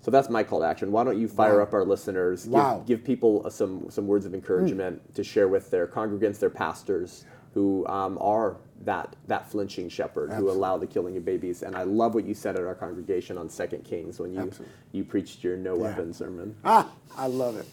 So 0.04 0.10
that's 0.10 0.28
my 0.28 0.42
call 0.42 0.60
to 0.60 0.66
action. 0.66 0.92
Why 0.92 1.02
don't 1.02 1.18
you 1.18 1.26
fire 1.26 1.56
wow. 1.56 1.62
up 1.62 1.72
our 1.72 1.82
listeners? 1.82 2.46
Wow. 2.46 2.84
Give, 2.86 2.98
give 2.98 3.06
people 3.06 3.48
some, 3.50 3.86
some 3.88 4.06
words 4.06 4.26
of 4.26 4.34
encouragement 4.34 5.00
mm. 5.00 5.14
to 5.14 5.24
share 5.24 5.48
with 5.48 5.70
their 5.70 5.86
congregants, 5.86 6.38
their 6.38 6.50
pastors, 6.50 7.24
who 7.54 7.86
um, 7.86 8.18
are 8.20 8.58
that, 8.82 9.16
that 9.28 9.50
flinching 9.50 9.88
shepherd 9.88 10.28
Absolutely. 10.28 10.52
who 10.52 10.58
allow 10.58 10.76
the 10.76 10.86
killing 10.86 11.16
of 11.16 11.24
babies. 11.24 11.62
And 11.62 11.74
I 11.74 11.84
love 11.84 12.14
what 12.14 12.26
you 12.26 12.34
said 12.34 12.54
at 12.56 12.64
our 12.64 12.74
congregation 12.74 13.38
on 13.38 13.48
Second 13.48 13.84
Kings 13.84 14.18
when 14.20 14.34
you, 14.34 14.52
you 14.92 15.04
preached 15.04 15.42
your 15.42 15.56
no 15.56 15.74
yeah. 15.74 15.82
weapon 15.84 16.12
sermon. 16.12 16.54
Ah, 16.66 16.90
I 17.16 17.26
love 17.26 17.56
it. 17.56 17.66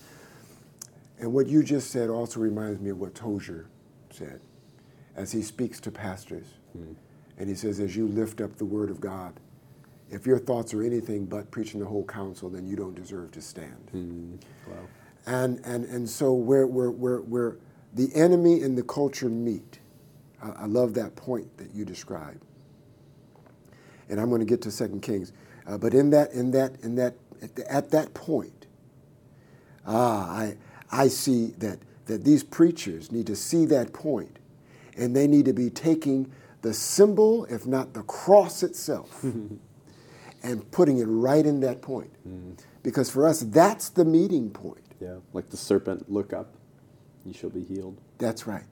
And 1.19 1.33
what 1.33 1.47
you 1.47 1.63
just 1.63 1.91
said 1.91 2.09
also 2.09 2.39
reminds 2.39 2.79
me 2.79 2.91
of 2.91 2.99
what 3.01 3.13
Tozer 3.13 3.67
said 4.09 4.39
as 5.17 5.33
he 5.33 5.41
speaks 5.41 5.81
to 5.81 5.91
pastors. 5.91 6.47
Mm. 6.77 6.95
And 7.37 7.49
he 7.49 7.55
says, 7.55 7.81
as 7.81 7.97
you 7.97 8.07
lift 8.07 8.39
up 8.39 8.55
the 8.55 8.65
word 8.65 8.89
of 8.89 9.01
God, 9.01 9.33
if 10.11 10.27
your 10.27 10.37
thoughts 10.37 10.73
are 10.73 10.83
anything 10.83 11.25
but 11.25 11.49
preaching 11.51 11.79
the 11.79 11.85
whole 11.85 12.03
counsel, 12.03 12.49
then 12.49 12.67
you 12.67 12.75
don't 12.75 12.95
deserve 12.95 13.31
to 13.31 13.41
stand. 13.41 13.89
Mm. 13.93 14.41
Wow. 14.67 14.75
And, 15.25 15.59
and, 15.65 15.85
and 15.85 16.09
so 16.09 16.33
where, 16.33 16.67
where, 16.67 16.91
where, 16.91 17.19
where 17.19 17.57
the 17.93 18.13
enemy 18.13 18.61
and 18.61 18.77
the 18.77 18.83
culture 18.83 19.29
meet, 19.29 19.79
I, 20.41 20.49
I 20.49 20.65
love 20.65 20.93
that 20.95 21.15
point 21.15 21.57
that 21.57 21.73
you 21.73 21.85
described. 21.85 22.43
And 24.09 24.19
I'm 24.19 24.29
going 24.29 24.41
to 24.41 24.45
get 24.45 24.61
to 24.63 24.71
Second 24.71 25.01
Kings. 25.01 25.31
Uh, 25.65 25.77
but 25.77 25.93
in 25.93 26.09
that, 26.09 26.33
in 26.33 26.51
that, 26.51 26.73
in 26.83 26.95
that, 26.95 27.15
at, 27.41 27.55
the, 27.55 27.71
at 27.71 27.91
that 27.91 28.13
point, 28.13 28.67
ah, 29.87 30.29
I, 30.29 30.57
I 30.91 31.07
see 31.07 31.53
that, 31.59 31.79
that 32.05 32.25
these 32.25 32.43
preachers 32.43 33.11
need 33.11 33.27
to 33.27 33.35
see 33.35 33.65
that 33.65 33.93
point 33.93 34.39
and 34.97 35.15
they 35.15 35.27
need 35.27 35.45
to 35.45 35.53
be 35.53 35.69
taking 35.69 36.31
the 36.61 36.73
symbol, 36.73 37.45
if 37.45 37.65
not 37.65 37.93
the 37.93 38.03
cross 38.03 38.63
itself, 38.63 39.23
and 40.43 40.69
putting 40.71 40.97
it 40.97 41.05
right 41.05 41.45
in 41.45 41.59
that 41.61 41.81
point. 41.81 42.11
Mm. 42.27 42.57
Because 42.83 43.09
for 43.09 43.27
us, 43.27 43.41
that's 43.41 43.89
the 43.89 44.05
meeting 44.05 44.49
point. 44.49 44.77
Yeah, 44.99 45.17
like 45.33 45.49
the 45.49 45.57
serpent, 45.57 46.11
look 46.11 46.33
up, 46.33 46.55
you 47.25 47.33
shall 47.33 47.49
be 47.49 47.63
healed. 47.63 47.99
That's 48.17 48.47
right. 48.47 48.65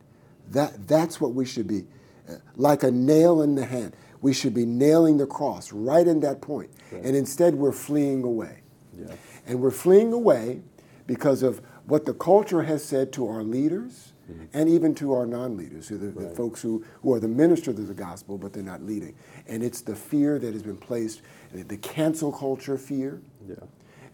That, 0.52 0.88
that's 0.88 1.22
what 1.22 1.34
we 1.34 1.46
should 1.46 1.68
be. 1.68 1.86
Uh, 2.28 2.36
like 2.56 2.84
a 2.84 2.92
nail 2.92 3.42
in 3.42 3.56
the 3.56 3.66
hand. 3.66 3.96
We 4.22 4.34
should 4.34 4.54
be 4.54 4.66
nailing 4.66 5.18
the 5.18 5.26
cross 5.26 5.72
right 5.72 6.06
in 6.06 6.20
that 6.22 6.42
point. 6.42 6.72
Right. 6.92 7.04
And 7.04 7.16
instead, 7.16 7.56
we're 7.56 7.72
fleeing 7.72 8.24
away. 8.24 8.62
Yeah. 8.98 9.16
And 9.48 9.62
we're 9.62 9.72
fleeing 9.72 10.12
away 10.14 10.62
because 11.08 11.42
of 11.42 11.62
what 11.86 12.06
the 12.06 12.14
culture 12.14 12.64
has 12.64 12.84
said 12.84 13.12
to 13.14 13.28
our 13.28 13.44
leaders 13.44 14.14
mm-hmm. 14.32 14.46
and 14.54 14.70
even 14.70 14.94
to 14.96 15.14
our 15.14 15.26
non-leaders, 15.26 15.90
the, 15.90 15.98
right. 15.98 16.30
the, 16.30 16.36
folks 16.36 16.62
who, 16.62 16.86
who 17.02 17.14
are 17.14 17.20
the 17.20 17.28
ministers 17.28 17.80
of 17.80 17.88
the 17.88 17.94
gospel, 17.94 18.38
but 18.38 18.54
they're 18.54 18.62
not 18.62 18.84
leading. 18.84 19.16
And 19.48 19.64
it's 19.64 19.82
the 19.82 19.96
fear 19.96 20.38
that 20.38 20.54
has 20.54 20.62
been 20.62 20.78
placed, 20.78 21.22
the 21.54 21.78
cancel 21.78 22.32
culture 22.32 22.78
fear, 22.78 23.22
yeah. 23.48 23.56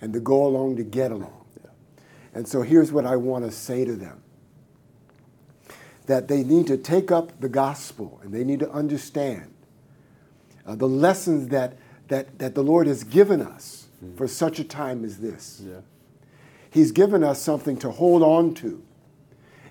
and 0.01 0.13
the 0.13 0.19
go 0.19 0.45
along 0.45 0.77
to 0.77 0.83
get 0.83 1.11
along. 1.11 1.45
Yeah. 1.61 1.69
And 2.33 2.47
so 2.47 2.61
here's 2.61 2.91
what 2.91 3.05
I 3.05 3.15
want 3.15 3.45
to 3.45 3.51
say 3.51 3.86
to 3.86 3.95
them. 3.95 4.21
That 6.05 6.27
they 6.27 6.43
need 6.43 6.67
to 6.67 6.77
take 6.77 7.11
up 7.11 7.39
the 7.41 7.49
gospel 7.49 8.19
and 8.23 8.33
they 8.33 8.43
need 8.43 8.59
to 8.59 8.69
understand 8.69 9.53
uh, 10.65 10.75
the 10.75 10.88
lessons 10.88 11.49
that, 11.49 11.77
that, 12.07 12.39
that 12.39 12.55
the 12.55 12.63
Lord 12.63 12.88
has 12.88 13.03
given 13.03 13.41
us 13.41 13.88
mm-hmm. 14.03 14.15
for 14.15 14.27
such 14.27 14.59
a 14.59 14.63
time 14.63 15.03
as 15.03 15.17
this. 15.17 15.61
Yeah. 15.65 15.81
He's 16.69 16.91
given 16.91 17.23
us 17.23 17.41
something 17.41 17.77
to 17.77 17.91
hold 17.91 18.21
on 18.21 18.53
to 18.55 18.83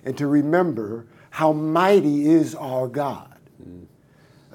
and 0.03 0.17
to 0.17 0.27
remember 0.27 1.07
how 1.29 1.51
mighty 1.51 2.27
is 2.27 2.55
our 2.55 2.87
God. 2.87 3.35
Mm. 3.61 3.85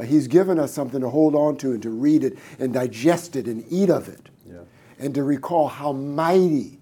Uh, 0.01 0.05
he's 0.05 0.29
given 0.29 0.59
us 0.59 0.73
something 0.73 1.01
to 1.01 1.11
hold 1.11 1.35
on 1.35 1.57
to 1.59 1.73
and 1.73 1.83
to 1.83 1.91
read 1.91 2.25
it 2.25 2.39
and 2.59 2.73
digest 2.73 3.37
it 3.37 3.47
and 3.47 3.65
eat 3.69 3.91
of 3.91 4.09
it. 4.09 4.31
Yeah. 4.47 4.61
And 4.99 5.15
to 5.15 5.23
recall 5.23 5.69
how 5.69 5.93
mighty 5.93 6.79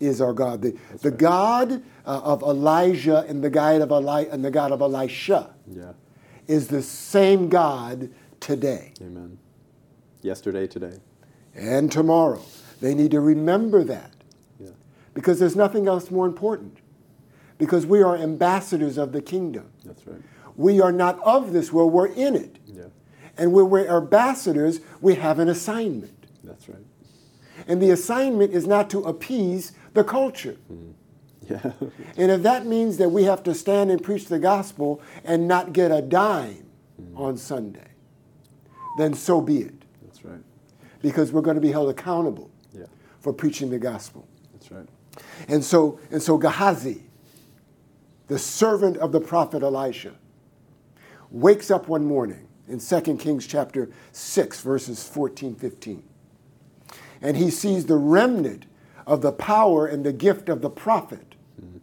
is 0.00 0.20
our 0.20 0.32
God. 0.32 0.62
The, 0.62 0.76
the 1.02 1.10
right. 1.10 1.18
God 1.18 1.82
uh, 2.06 2.20
of 2.22 2.42
Elijah 2.42 3.24
and 3.28 3.42
the 3.42 3.50
God 3.50 3.82
of, 3.82 3.90
Eli- 3.90 4.26
and 4.30 4.44
the 4.44 4.50
God 4.50 4.72
of 4.72 4.80
Elisha 4.80 5.54
yeah. 5.70 5.92
is 6.46 6.68
the 6.68 6.82
same 6.82 7.48
God 7.48 8.10
today. 8.40 8.92
Amen. 9.00 9.38
Yesterday, 10.22 10.66
today. 10.66 10.98
And 11.54 11.92
tomorrow. 11.92 12.42
They 12.80 12.94
need 12.94 13.12
to 13.12 13.20
remember 13.20 13.84
that 13.84 14.10
yeah. 14.58 14.70
because 15.12 15.38
there's 15.38 15.56
nothing 15.56 15.86
else 15.86 16.10
more 16.10 16.26
important. 16.26 16.78
Because 17.56 17.86
we 17.86 18.02
are 18.02 18.16
ambassadors 18.16 18.98
of 18.98 19.12
the 19.12 19.22
kingdom. 19.22 19.70
That's 19.84 20.06
right. 20.06 20.20
We 20.56 20.80
are 20.80 20.92
not 20.92 21.20
of 21.24 21.52
this 21.52 21.72
world, 21.72 21.92
we're 21.92 22.06
in 22.06 22.34
it. 22.36 22.58
Yeah. 22.66 22.84
And 23.36 23.52
when 23.52 23.70
we're 23.70 23.88
ambassadors, 23.88 24.80
we 25.00 25.16
have 25.16 25.38
an 25.38 25.48
assignment. 25.48 26.26
That's 26.44 26.68
right. 26.68 26.78
And 27.66 27.80
the 27.80 27.90
assignment 27.90 28.52
is 28.52 28.66
not 28.66 28.90
to 28.90 29.00
appease 29.00 29.72
the 29.94 30.04
culture. 30.04 30.56
Mm. 30.72 30.94
Yeah. 31.46 31.72
and 32.16 32.30
if 32.30 32.42
that 32.42 32.64
means 32.64 32.96
that 32.96 33.10
we 33.10 33.24
have 33.24 33.42
to 33.42 33.52
stand 33.52 33.90
and 33.90 34.02
preach 34.02 34.28
the 34.28 34.38
gospel 34.38 35.02
and 35.24 35.46
not 35.46 35.74
get 35.74 35.90
a 35.90 36.00
dime 36.00 36.64
mm. 36.98 37.18
on 37.18 37.36
Sunday, 37.36 37.88
then 38.96 39.12
so 39.12 39.42
be 39.42 39.58
it. 39.58 39.74
That's 40.02 40.24
right. 40.24 40.40
Because 41.02 41.32
we're 41.32 41.42
going 41.42 41.56
to 41.56 41.60
be 41.60 41.70
held 41.70 41.90
accountable 41.90 42.50
yeah. 42.72 42.86
for 43.20 43.34
preaching 43.34 43.68
the 43.68 43.78
gospel. 43.78 44.26
That's 44.54 44.70
right. 44.70 44.88
And 45.46 45.62
so, 45.62 46.00
and 46.10 46.22
so 46.22 46.38
Gehazi, 46.38 47.02
the 48.28 48.38
servant 48.38 48.96
of 48.96 49.12
the 49.12 49.20
prophet 49.20 49.62
Elisha, 49.62 50.14
wakes 51.34 51.70
up 51.70 51.88
one 51.88 52.04
morning 52.04 52.46
in 52.68 52.78
2 52.78 53.16
Kings 53.16 53.46
chapter 53.46 53.90
6, 54.12 54.60
verses 54.60 55.06
14, 55.06 55.56
15. 55.56 56.02
And 57.20 57.36
he 57.36 57.50
sees 57.50 57.86
the 57.86 57.96
remnant 57.96 58.66
of 59.06 59.20
the 59.20 59.32
power 59.32 59.86
and 59.86 60.04
the 60.04 60.12
gift 60.12 60.48
of 60.48 60.62
the 60.62 60.70
prophet 60.70 61.34
mm-hmm. 61.60 61.78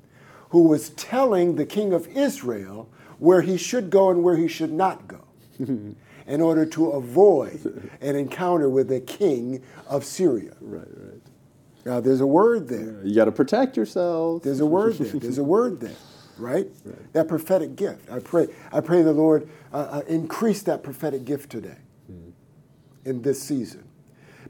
who 0.49 0.63
was 0.67 0.89
telling 0.91 1.55
the 1.55 1.65
king 1.65 1.93
of 1.93 2.07
Israel 2.07 2.89
where 3.19 3.41
he 3.41 3.57
should 3.57 3.89
go 3.89 4.09
and 4.09 4.23
where 4.23 4.37
he 4.37 4.47
should 4.47 4.71
not 4.71 5.07
go 5.07 5.23
in 5.59 6.41
order 6.41 6.65
to 6.65 6.91
avoid 6.91 7.91
an 8.01 8.15
encounter 8.15 8.69
with 8.69 8.87
the 8.87 9.01
king 9.01 9.61
of 9.87 10.05
Syria. 10.05 10.53
Right, 10.61 10.87
right. 10.87 11.21
Now, 11.85 11.99
there's 11.99 12.21
a 12.21 12.27
word 12.27 12.67
there. 12.67 13.01
You 13.03 13.15
got 13.15 13.25
to 13.25 13.31
protect 13.31 13.75
yourself. 13.75 14.43
There's 14.43 14.59
a 14.59 14.65
word 14.65 14.95
there. 14.95 15.19
There's 15.19 15.39
a 15.39 15.43
word 15.43 15.79
there, 15.79 15.95
right? 16.37 16.67
right? 16.85 17.13
That 17.13 17.27
prophetic 17.27 17.75
gift. 17.75 18.09
I 18.11 18.19
pray. 18.19 18.47
I 18.71 18.81
pray 18.81 19.01
the 19.01 19.13
Lord 19.13 19.47
uh, 19.73 19.77
uh, 19.77 20.01
increase 20.07 20.63
that 20.63 20.83
prophetic 20.83 21.25
gift 21.25 21.49
today, 21.49 21.77
mm. 22.11 22.31
in 23.05 23.21
this 23.21 23.41
season, 23.41 23.83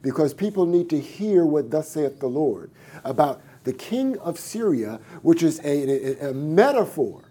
because 0.01 0.33
people 0.33 0.65
need 0.65 0.89
to 0.89 0.99
hear 0.99 1.45
what 1.45 1.71
thus 1.71 1.89
saith 1.89 2.19
the 2.19 2.27
Lord 2.27 2.71
about 3.03 3.41
the 3.63 3.73
king 3.73 4.17
of 4.19 4.39
Syria, 4.39 4.99
which 5.21 5.43
is 5.43 5.59
a, 5.59 6.23
a, 6.25 6.29
a 6.29 6.33
metaphor 6.33 7.23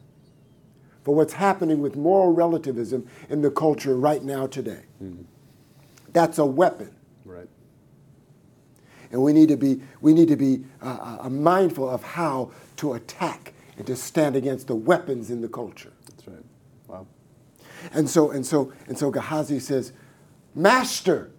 for 1.03 1.15
what's 1.15 1.33
happening 1.33 1.81
with 1.81 1.97
moral 1.97 2.33
relativism 2.33 3.07
in 3.29 3.43
the 3.43 3.51
culture 3.51 3.97
right 3.97 4.23
now 4.23 4.47
today. 4.47 4.83
Mm. 5.03 5.25
That's 6.13 6.39
a 6.39 6.45
weapon 6.45 6.95
Right. 7.25 7.49
and 9.13 9.23
we 9.23 9.33
need 9.33 9.49
to 9.49 9.57
be, 9.57 9.81
we 10.01 10.13
need 10.13 10.29
to 10.29 10.37
be 10.37 10.65
uh, 10.83 11.19
uh, 11.23 11.29
mindful 11.31 11.89
of 11.89 12.03
how 12.03 12.51
to 12.77 12.95
attack 12.95 13.55
and 13.81 13.87
to 13.87 13.97
stand 13.97 14.37
against 14.37 14.66
the 14.66 14.74
weapons 14.74 15.31
in 15.31 15.41
the 15.41 15.49
culture. 15.49 15.91
That's 16.07 16.28
right. 16.28 16.45
Wow. 16.87 17.07
And 17.95 18.11
so, 18.11 18.31
and 18.31 18.45
so, 18.45 18.74
and 18.87 18.99
so 18.99 19.11
Gehazi 19.11 19.59
says, 19.59 19.95
Master, 20.55 21.31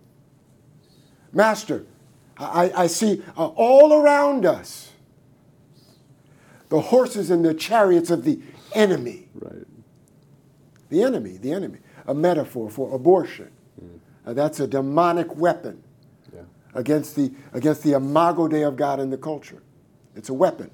Master, 1.32 1.86
I, 2.40 2.72
I 2.76 2.88
see 2.88 3.22
uh, 3.38 3.46
all 3.50 3.94
around 3.94 4.48
us 4.48 4.90
the 6.70 6.82
horses 6.82 7.30
and 7.30 7.46
the 7.46 7.54
chariots 7.54 8.10
of 8.10 8.24
the 8.24 8.40
enemy. 8.74 9.28
Right. 9.36 9.68
The 10.90 11.04
enemy, 11.04 11.38
the 11.38 11.52
enemy. 11.52 11.78
A 12.08 12.16
metaphor 12.16 12.72
for 12.72 12.96
abortion. 12.96 13.52
Mm. 13.80 14.00
Uh, 14.26 14.34
that's 14.34 14.60
a 14.60 14.66
demonic 14.66 15.36
weapon 15.36 15.84
yeah. 16.34 16.42
against, 16.74 17.16
the, 17.16 17.32
against 17.54 17.84
the 17.84 17.92
imago 17.92 18.48
Dei 18.48 18.64
of 18.64 18.78
God 18.78 19.00
in 19.00 19.12
the 19.12 19.18
culture. 19.18 19.62
It's 20.16 20.30
a 20.30 20.34
weapon. 20.34 20.72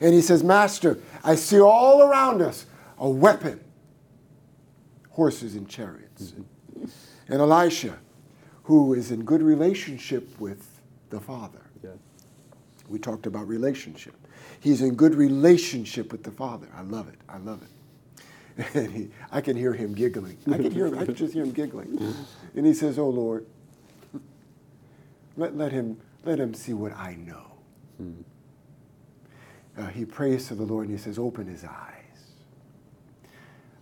And 0.00 0.14
he 0.14 0.22
says, 0.22 0.42
Master, 0.42 0.98
I 1.22 1.34
see 1.34 1.60
all 1.60 2.02
around 2.02 2.42
us 2.42 2.66
a 2.98 3.08
weapon 3.08 3.60
horses 5.10 5.54
and 5.54 5.68
chariots. 5.68 6.32
Mm-hmm. 6.32 6.84
And 7.28 7.40
Elisha, 7.40 7.98
who 8.64 8.94
is 8.94 9.10
in 9.10 9.24
good 9.24 9.42
relationship 9.42 10.38
with 10.40 10.80
the 11.10 11.20
Father. 11.20 11.62
Yeah. 11.82 11.90
We 12.88 12.98
talked 12.98 13.26
about 13.26 13.48
relationship. 13.48 14.14
He's 14.60 14.80
in 14.80 14.94
good 14.94 15.14
relationship 15.14 16.12
with 16.12 16.22
the 16.22 16.30
Father. 16.30 16.68
I 16.74 16.82
love 16.82 17.08
it. 17.08 17.18
I 17.28 17.38
love 17.38 17.62
it. 17.62 17.68
And 18.74 18.92
he, 18.92 19.10
I 19.30 19.40
can 19.40 19.56
hear 19.56 19.72
him 19.72 19.94
giggling. 19.94 20.36
I 20.46 20.56
can 20.56 20.70
hear 20.70 20.86
him. 20.86 20.98
I 20.98 21.04
can 21.06 21.14
just 21.14 21.32
hear 21.32 21.44
him 21.44 21.52
giggling. 21.52 22.14
And 22.54 22.66
he 22.66 22.74
says, 22.74 22.98
"Oh 22.98 23.08
Lord, 23.08 23.46
let, 25.36 25.56
let 25.56 25.72
him 25.72 25.98
let 26.24 26.38
him 26.38 26.52
see 26.52 26.74
what 26.74 26.92
I 26.92 27.14
know." 27.14 27.52
Mm. 28.02 28.24
Uh, 29.80 29.86
he 29.86 30.04
prays 30.04 30.48
to 30.48 30.54
the 30.54 30.64
Lord 30.64 30.88
and 30.88 30.98
he 30.98 31.02
says, 31.02 31.18
"Open 31.18 31.46
his 31.46 31.64
eyes." 31.64 31.94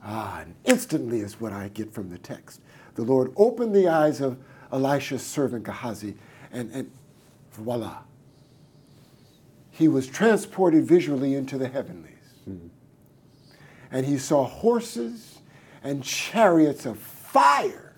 Ah, 0.03 0.41
and 0.41 0.55
instantly 0.65 1.21
is 1.21 1.41
what 1.41 1.53
I 1.53 1.69
get 1.69 1.93
from 1.93 2.09
the 2.09 2.19
text. 2.19 2.61
The 2.95 3.03
Lord 3.03 3.33
opened 3.37 3.75
the 3.75 3.89
eyes 3.89 4.21
of 4.21 4.39
Elisha's 4.73 5.25
servant 5.25 5.65
Gehazi, 5.65 6.15
and, 6.53 6.71
and 6.73 6.91
voila. 7.53 7.99
He 9.71 9.89
was 9.89 10.07
transported 10.07 10.85
visually 10.85 11.35
into 11.35 11.59
the 11.59 11.69
heavenlies. 11.69 12.15
Mm-hmm. 12.49 12.69
And 13.91 14.07
he 14.07 14.19
saw 14.19 14.45
horses 14.45 15.39
and 15.83 16.05
chariots 16.05 16.87
of 16.87 16.99
fire 16.99 17.95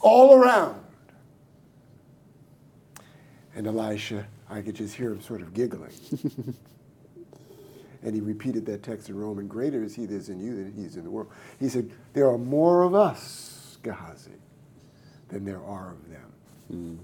all 0.00 0.34
around. 0.34 0.80
And 3.54 3.66
Elisha, 3.66 4.26
I 4.48 4.60
could 4.60 4.74
just 4.74 4.94
hear 4.94 5.10
him 5.12 5.22
sort 5.22 5.40
of 5.42 5.54
giggling. 5.54 5.92
And 8.04 8.14
he 8.14 8.20
repeated 8.20 8.66
that 8.66 8.82
text 8.82 9.08
in 9.08 9.16
Roman, 9.16 9.48
greater 9.48 9.82
is 9.82 9.94
he 9.94 10.04
that 10.04 10.14
is 10.14 10.28
in 10.28 10.38
you 10.38 10.54
than 10.54 10.72
he 10.76 10.82
is 10.82 10.96
in 10.96 11.04
the 11.04 11.10
world. 11.10 11.30
He 11.58 11.70
said, 11.70 11.90
there 12.12 12.28
are 12.28 12.36
more 12.36 12.82
of 12.82 12.94
us, 12.94 13.78
Gehazi, 13.82 14.30
than 15.28 15.46
there 15.46 15.64
are 15.64 15.92
of 15.92 16.10
them. 16.10 16.32
Mm. 16.70 16.98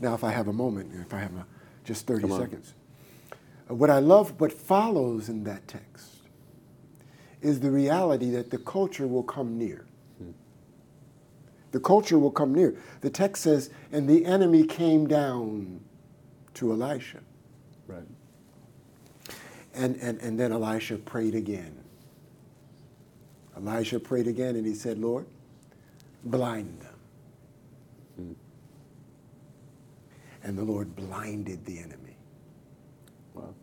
Now, 0.00 0.14
if 0.14 0.22
I 0.22 0.30
have 0.30 0.46
a 0.46 0.52
moment, 0.52 0.92
if 1.04 1.12
I 1.12 1.18
have 1.18 1.34
a, 1.34 1.46
just 1.84 2.06
30 2.06 2.28
seconds, 2.30 2.74
uh, 3.68 3.74
what 3.74 3.90
I 3.90 3.98
love, 3.98 4.40
what 4.40 4.52
follows 4.52 5.28
in 5.28 5.42
that 5.44 5.66
text 5.66 6.12
is 7.42 7.58
the 7.58 7.70
reality 7.72 8.30
that 8.30 8.50
the 8.50 8.58
culture 8.58 9.08
will 9.08 9.24
come 9.24 9.58
near. 9.58 9.84
Mm. 10.22 10.32
The 11.72 11.80
culture 11.80 12.20
will 12.20 12.30
come 12.30 12.54
near. 12.54 12.76
The 13.00 13.10
text 13.10 13.42
says, 13.42 13.70
and 13.90 14.08
the 14.08 14.24
enemy 14.24 14.64
came 14.64 15.08
down 15.08 15.80
to 16.56 16.72
Elisha. 16.72 17.20
Right. 17.86 18.02
And, 19.74 19.96
and, 19.96 20.20
and 20.20 20.40
then 20.40 20.52
Elisha 20.52 20.96
prayed 20.96 21.34
again. 21.34 21.76
Elisha 23.56 24.00
prayed 24.00 24.26
again 24.26 24.56
and 24.56 24.66
he 24.66 24.74
said, 24.74 24.98
Lord, 24.98 25.26
blind 26.24 26.80
them. 26.80 26.94
Hmm. 28.16 28.32
And 30.42 30.58
the 30.58 30.64
Lord 30.64 30.94
blinded 30.96 31.64
the 31.64 31.78
enemy. 31.78 32.16
Wow. 33.34 33.54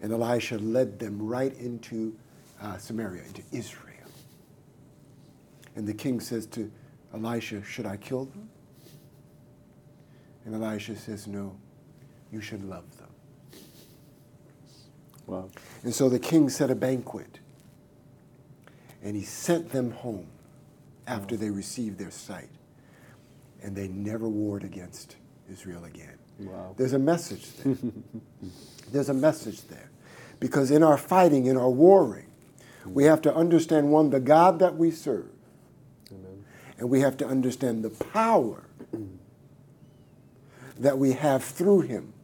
And 0.00 0.12
Elisha 0.12 0.58
led 0.58 0.98
them 0.98 1.20
right 1.20 1.54
into 1.58 2.16
uh, 2.62 2.78
Samaria, 2.78 3.22
into 3.24 3.42
Israel. 3.52 3.94
And 5.76 5.86
the 5.86 5.94
king 5.94 6.20
says 6.20 6.46
to 6.46 6.70
Elisha, 7.12 7.62
Should 7.64 7.86
I 7.86 7.96
kill 7.96 8.26
them? 8.26 8.48
And 10.44 10.54
Elisha 10.54 10.96
says, 10.96 11.26
No, 11.26 11.54
you 12.32 12.40
should 12.40 12.64
love 12.64 12.84
them. 12.98 13.08
Wow. 15.26 15.50
And 15.82 15.94
so 15.94 16.08
the 16.08 16.18
king 16.18 16.48
set 16.48 16.70
a 16.70 16.74
banquet 16.74 17.38
and 19.02 19.14
he 19.14 19.22
sent 19.22 19.70
them 19.70 19.90
home 19.90 20.26
after 21.06 21.34
wow. 21.34 21.40
they 21.42 21.50
received 21.50 21.98
their 21.98 22.10
sight. 22.10 22.48
And 23.62 23.74
they 23.74 23.88
never 23.88 24.28
warred 24.28 24.64
against 24.64 25.16
Israel 25.50 25.84
again. 25.84 26.16
Wow. 26.38 26.74
There's 26.76 26.92
a 26.92 26.98
message 26.98 27.52
there. 27.56 27.76
There's 28.92 29.08
a 29.08 29.14
message 29.14 29.62
there. 29.68 29.90
Because 30.40 30.70
in 30.70 30.82
our 30.82 30.96
fighting, 30.96 31.46
in 31.46 31.56
our 31.56 31.70
warring, 31.70 32.26
we 32.86 33.04
have 33.04 33.20
to 33.22 33.34
understand 33.34 33.90
one, 33.90 34.10
the 34.10 34.20
God 34.20 34.60
that 34.60 34.76
we 34.76 34.90
serve. 34.90 35.28
Amen. 36.10 36.44
And 36.78 36.88
we 36.88 37.00
have 37.00 37.16
to 37.18 37.26
understand 37.26 37.84
the 37.84 37.90
power 37.90 38.64
that 40.78 40.96
we 40.96 41.12
have 41.12 41.42
through 41.42 41.80
him 41.80 42.14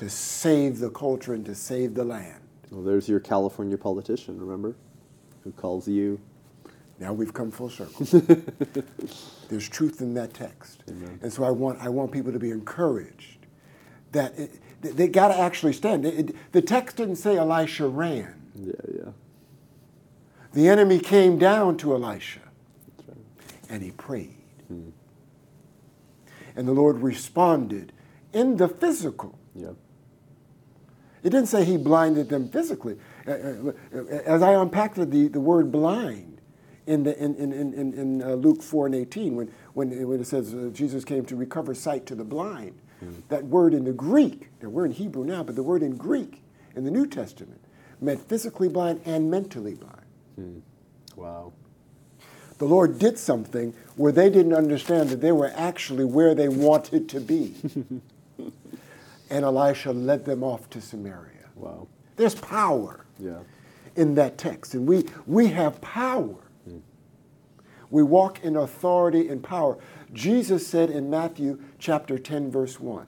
to 0.00 0.08
save 0.08 0.78
the 0.78 0.88
culture 0.88 1.34
and 1.34 1.44
to 1.44 1.54
save 1.54 1.92
the 1.92 2.02
land. 2.02 2.40
Well, 2.70 2.82
there's 2.82 3.06
your 3.06 3.20
California 3.20 3.76
politician, 3.76 4.40
remember? 4.40 4.74
Who 5.44 5.52
calls 5.52 5.86
you. 5.86 6.18
Now 6.98 7.12
we've 7.12 7.34
come 7.34 7.50
full 7.50 7.68
circle. 7.68 8.06
there's 9.50 9.68
truth 9.68 10.00
in 10.00 10.14
that 10.14 10.32
text. 10.32 10.84
Amen. 10.88 11.20
And 11.22 11.30
so 11.30 11.44
I 11.44 11.50
want, 11.50 11.82
I 11.82 11.90
want 11.90 12.12
people 12.12 12.32
to 12.32 12.38
be 12.38 12.50
encouraged 12.50 13.46
that 14.12 14.38
it, 14.38 14.58
they 14.80 15.06
got 15.06 15.28
to 15.28 15.38
actually 15.38 15.74
stand. 15.74 16.06
It, 16.06 16.30
it, 16.30 16.36
the 16.52 16.62
text 16.62 16.96
didn't 16.96 17.16
say 17.16 17.36
Elisha 17.36 17.86
ran. 17.86 18.40
Yeah, 18.54 18.72
yeah. 18.88 19.10
The 20.54 20.66
enemy 20.66 20.98
came 20.98 21.36
down 21.36 21.76
to 21.76 21.92
Elisha 21.92 22.40
right. 23.06 23.18
and 23.68 23.82
he 23.82 23.90
prayed. 23.90 24.38
Hmm. 24.68 24.88
And 26.56 26.66
the 26.66 26.72
Lord 26.72 27.00
responded 27.00 27.92
in 28.32 28.56
the 28.56 28.68
physical. 28.68 29.38
Yeah. 29.54 29.72
It 31.22 31.30
didn't 31.30 31.46
say 31.46 31.64
he 31.64 31.76
blinded 31.76 32.28
them 32.28 32.48
physically. 32.48 32.96
Uh, 33.26 33.30
uh, 33.30 33.98
as 34.24 34.42
I 34.42 34.52
unpacked 34.52 34.96
the, 34.96 35.28
the 35.28 35.40
word 35.40 35.70
blind 35.70 36.40
in, 36.86 37.04
the, 37.04 37.16
in, 37.22 37.34
in, 37.34 37.52
in, 37.52 37.92
in 37.94 38.22
uh, 38.22 38.30
Luke 38.30 38.62
4 38.62 38.86
and 38.86 38.94
18, 38.94 39.36
when, 39.36 39.52
when, 39.74 40.08
when 40.08 40.20
it 40.20 40.26
says 40.26 40.54
Jesus 40.72 41.04
came 41.04 41.24
to 41.26 41.36
recover 41.36 41.74
sight 41.74 42.06
to 42.06 42.14
the 42.14 42.24
blind, 42.24 42.78
mm. 43.04 43.22
that 43.28 43.44
word 43.44 43.74
in 43.74 43.84
the 43.84 43.92
Greek, 43.92 44.48
now 44.62 44.70
we're 44.70 44.86
in 44.86 44.92
Hebrew 44.92 45.24
now, 45.24 45.42
but 45.42 45.56
the 45.56 45.62
word 45.62 45.82
in 45.82 45.96
Greek 45.96 46.42
in 46.74 46.84
the 46.84 46.90
New 46.90 47.06
Testament 47.06 47.60
meant 48.00 48.26
physically 48.28 48.68
blind 48.68 49.00
and 49.04 49.30
mentally 49.30 49.74
blind. 49.74 50.06
Mm. 50.40 50.60
Wow. 51.16 51.52
The 52.58 52.66
Lord 52.66 52.98
did 52.98 53.18
something 53.18 53.74
where 53.96 54.12
they 54.12 54.28
didn't 54.28 54.52
understand 54.52 55.10
that 55.10 55.20
they 55.20 55.32
were 55.32 55.52
actually 55.54 56.04
where 56.04 56.34
they 56.34 56.48
wanted 56.48 57.08
to 57.10 57.20
be. 57.20 57.54
and 59.30 59.44
Elisha 59.44 59.92
led 59.92 60.24
them 60.24 60.42
off 60.42 60.68
to 60.70 60.80
Samaria. 60.80 61.48
Wow. 61.54 61.88
There's 62.16 62.34
power 62.34 63.06
yeah. 63.18 63.38
in 63.96 64.14
that 64.16 64.36
text, 64.36 64.74
and 64.74 64.86
we, 64.86 65.04
we 65.26 65.48
have 65.48 65.80
power. 65.80 66.36
Mm. 66.68 66.80
We 67.90 68.02
walk 68.02 68.42
in 68.44 68.56
authority 68.56 69.28
and 69.28 69.42
power. 69.42 69.78
Jesus 70.12 70.66
said 70.66 70.90
in 70.90 71.08
Matthew 71.08 71.62
chapter 71.78 72.18
10, 72.18 72.50
verse 72.50 72.80
1, 72.80 73.06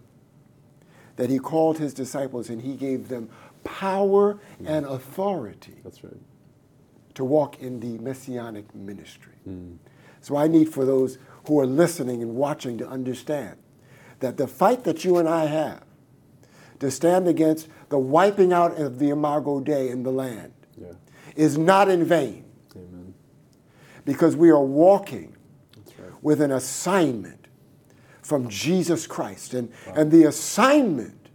that 1.17 1.29
he 1.29 1.39
called 1.39 1.79
his 1.79 1.93
disciples 1.93 2.49
and 2.49 2.63
he 2.63 2.75
gave 2.75 3.09
them 3.09 3.29
power 3.65 4.35
mm. 4.61 4.67
and 4.67 4.87
authority. 4.87 5.81
That's 5.85 6.03
right. 6.03 6.15
To 7.15 7.25
walk 7.25 7.61
in 7.61 7.81
the 7.81 7.99
messianic 7.99 8.75
ministry. 8.75 9.35
Mm. 9.47 9.77
So 10.21 10.37
I 10.37 10.47
need 10.47 10.73
for 10.73 10.85
those 10.85 11.19
who 11.47 11.61
are 11.61 11.67
listening 11.67 12.23
and 12.23 12.35
watching 12.35 12.79
to 12.79 12.89
understand 12.89 13.57
that 14.21 14.37
the 14.37 14.47
fight 14.47 14.85
that 14.85 15.05
you 15.05 15.19
and 15.19 15.29
I 15.29 15.47
have 15.47 15.83
to 16.83 16.91
stand 16.91 17.29
against 17.29 17.69
the 17.91 17.99
wiping 17.99 18.53
out 18.53 18.77
of 18.77 18.99
the 18.99 19.11
Imago 19.11 19.61
Dei 19.61 19.89
in 19.89 20.03
the 20.03 20.11
land 20.11 20.53
yeah. 20.77 20.89
is 21.37 21.57
not 21.57 21.89
in 21.89 22.05
vain. 22.05 22.45
Amen. 22.75 23.15
Because 24.05 24.35
we 24.35 24.51
are 24.51 24.65
walking 24.65 25.37
right. 25.97 26.11
with 26.23 26.41
an 26.41 26.51
assignment 26.51 27.47
from 28.21 28.49
Jesus 28.49 29.07
Christ. 29.07 29.55
And, 29.55 29.71
wow. 29.87 29.93
and 29.95 30.11
the 30.11 30.25
assignment 30.25 31.29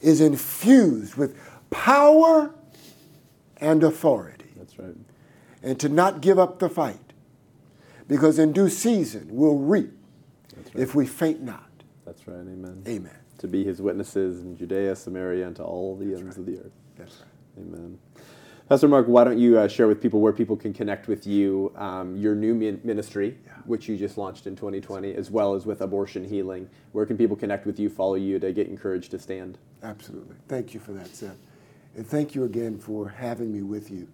is 0.00 0.20
infused 0.20 1.16
with 1.16 1.36
power 1.70 2.54
and 3.56 3.82
authority. 3.82 4.52
That's 4.56 4.78
right. 4.78 4.94
And 5.60 5.80
to 5.80 5.88
not 5.88 6.20
give 6.20 6.38
up 6.38 6.60
the 6.60 6.68
fight. 6.68 7.00
Because 8.06 8.38
in 8.38 8.52
due 8.52 8.68
season 8.68 9.26
we'll 9.32 9.58
reap 9.58 9.90
right. 10.56 10.66
if 10.76 10.94
we 10.94 11.04
faint 11.04 11.42
not. 11.42 11.68
That's 12.06 12.28
right. 12.28 12.36
Amen. 12.36 12.84
Amen 12.86 13.21
to 13.42 13.48
be 13.48 13.64
his 13.64 13.82
witnesses 13.82 14.42
in 14.42 14.56
Judea, 14.56 14.96
Samaria, 14.96 15.46
and 15.46 15.56
to 15.56 15.64
all 15.64 15.96
the 15.96 16.06
That's 16.06 16.20
ends 16.20 16.38
right. 16.38 16.40
of 16.40 16.46
the 16.46 16.58
earth. 16.60 16.72
That's 16.96 17.16
right. 17.18 17.64
Amen. 17.66 17.98
Pastor 18.68 18.88
Mark, 18.88 19.06
why 19.06 19.24
don't 19.24 19.38
you 19.38 19.58
uh, 19.58 19.68
share 19.68 19.88
with 19.88 20.00
people 20.00 20.20
where 20.20 20.32
people 20.32 20.56
can 20.56 20.72
connect 20.72 21.08
with 21.08 21.26
you, 21.26 21.72
um, 21.76 22.16
your 22.16 22.34
new 22.34 22.54
ministry, 22.54 23.36
yeah. 23.44 23.52
which 23.66 23.88
you 23.88 23.98
just 23.98 24.16
launched 24.16 24.46
in 24.46 24.54
2020, 24.56 25.14
as 25.14 25.30
well 25.30 25.54
as 25.54 25.66
with 25.66 25.82
abortion 25.82 26.24
healing. 26.24 26.70
Where 26.92 27.04
can 27.04 27.18
people 27.18 27.36
connect 27.36 27.66
with 27.66 27.78
you, 27.78 27.90
follow 27.90 28.14
you 28.14 28.38
to 28.38 28.52
get 28.52 28.68
encouraged 28.68 29.10
to 29.10 29.18
stand? 29.18 29.58
Absolutely. 29.82 30.36
Thank 30.48 30.72
you 30.72 30.80
for 30.80 30.92
that, 30.92 31.08
Seth. 31.08 31.36
And 31.96 32.06
thank 32.06 32.34
you 32.34 32.44
again 32.44 32.78
for 32.78 33.08
having 33.08 33.52
me 33.52 33.62
with 33.62 33.90
you. 33.90 34.08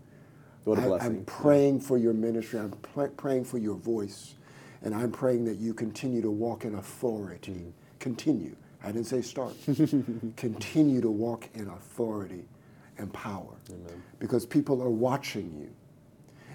What 0.65 0.79
a 0.79 0.83
blessing. 0.83 1.13
I, 1.13 1.17
am 1.19 1.25
praying 1.25 1.81
for 1.81 1.99
your 1.99 2.15
ministry. 2.15 2.59
I'm 2.59 2.71
pl- 2.71 3.09
praying 3.09 3.45
for 3.45 3.59
your 3.59 3.77
voice. 3.77 4.35
And 4.83 4.95
I'm 4.95 5.13
praying 5.13 5.45
that 5.45 5.59
you 5.59 5.75
continue 5.75 6.23
to 6.23 6.31
walk 6.31 6.65
in 6.65 6.75
authority. 6.75 7.53
Mm. 7.53 7.73
Continue. 8.01 8.57
I 8.83 8.89
didn't 8.89 9.07
say 9.07 9.23
start. 9.23 9.55
continue 10.37 11.01
to 11.01 11.11
walk 11.11 11.49
in 11.55 11.69
authority 11.69 12.45
and 12.97 13.13
power. 13.13 13.55
Amen. 13.71 14.03
Because 14.19 14.47
people 14.47 14.83
are 14.83 14.91
watching 14.91 15.57
you. 15.61 15.71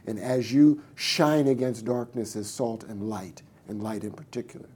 And 0.06 0.20
as 0.20 0.52
you 0.52 0.82
shine 0.96 1.48
against 1.48 1.86
darkness 1.86 2.36
as 2.36 2.50
salt 2.50 2.84
and 2.84 3.10
light, 3.10 3.42
and 3.68 3.82
light 3.82 4.04
in 4.04 4.12
particular, 4.12 4.68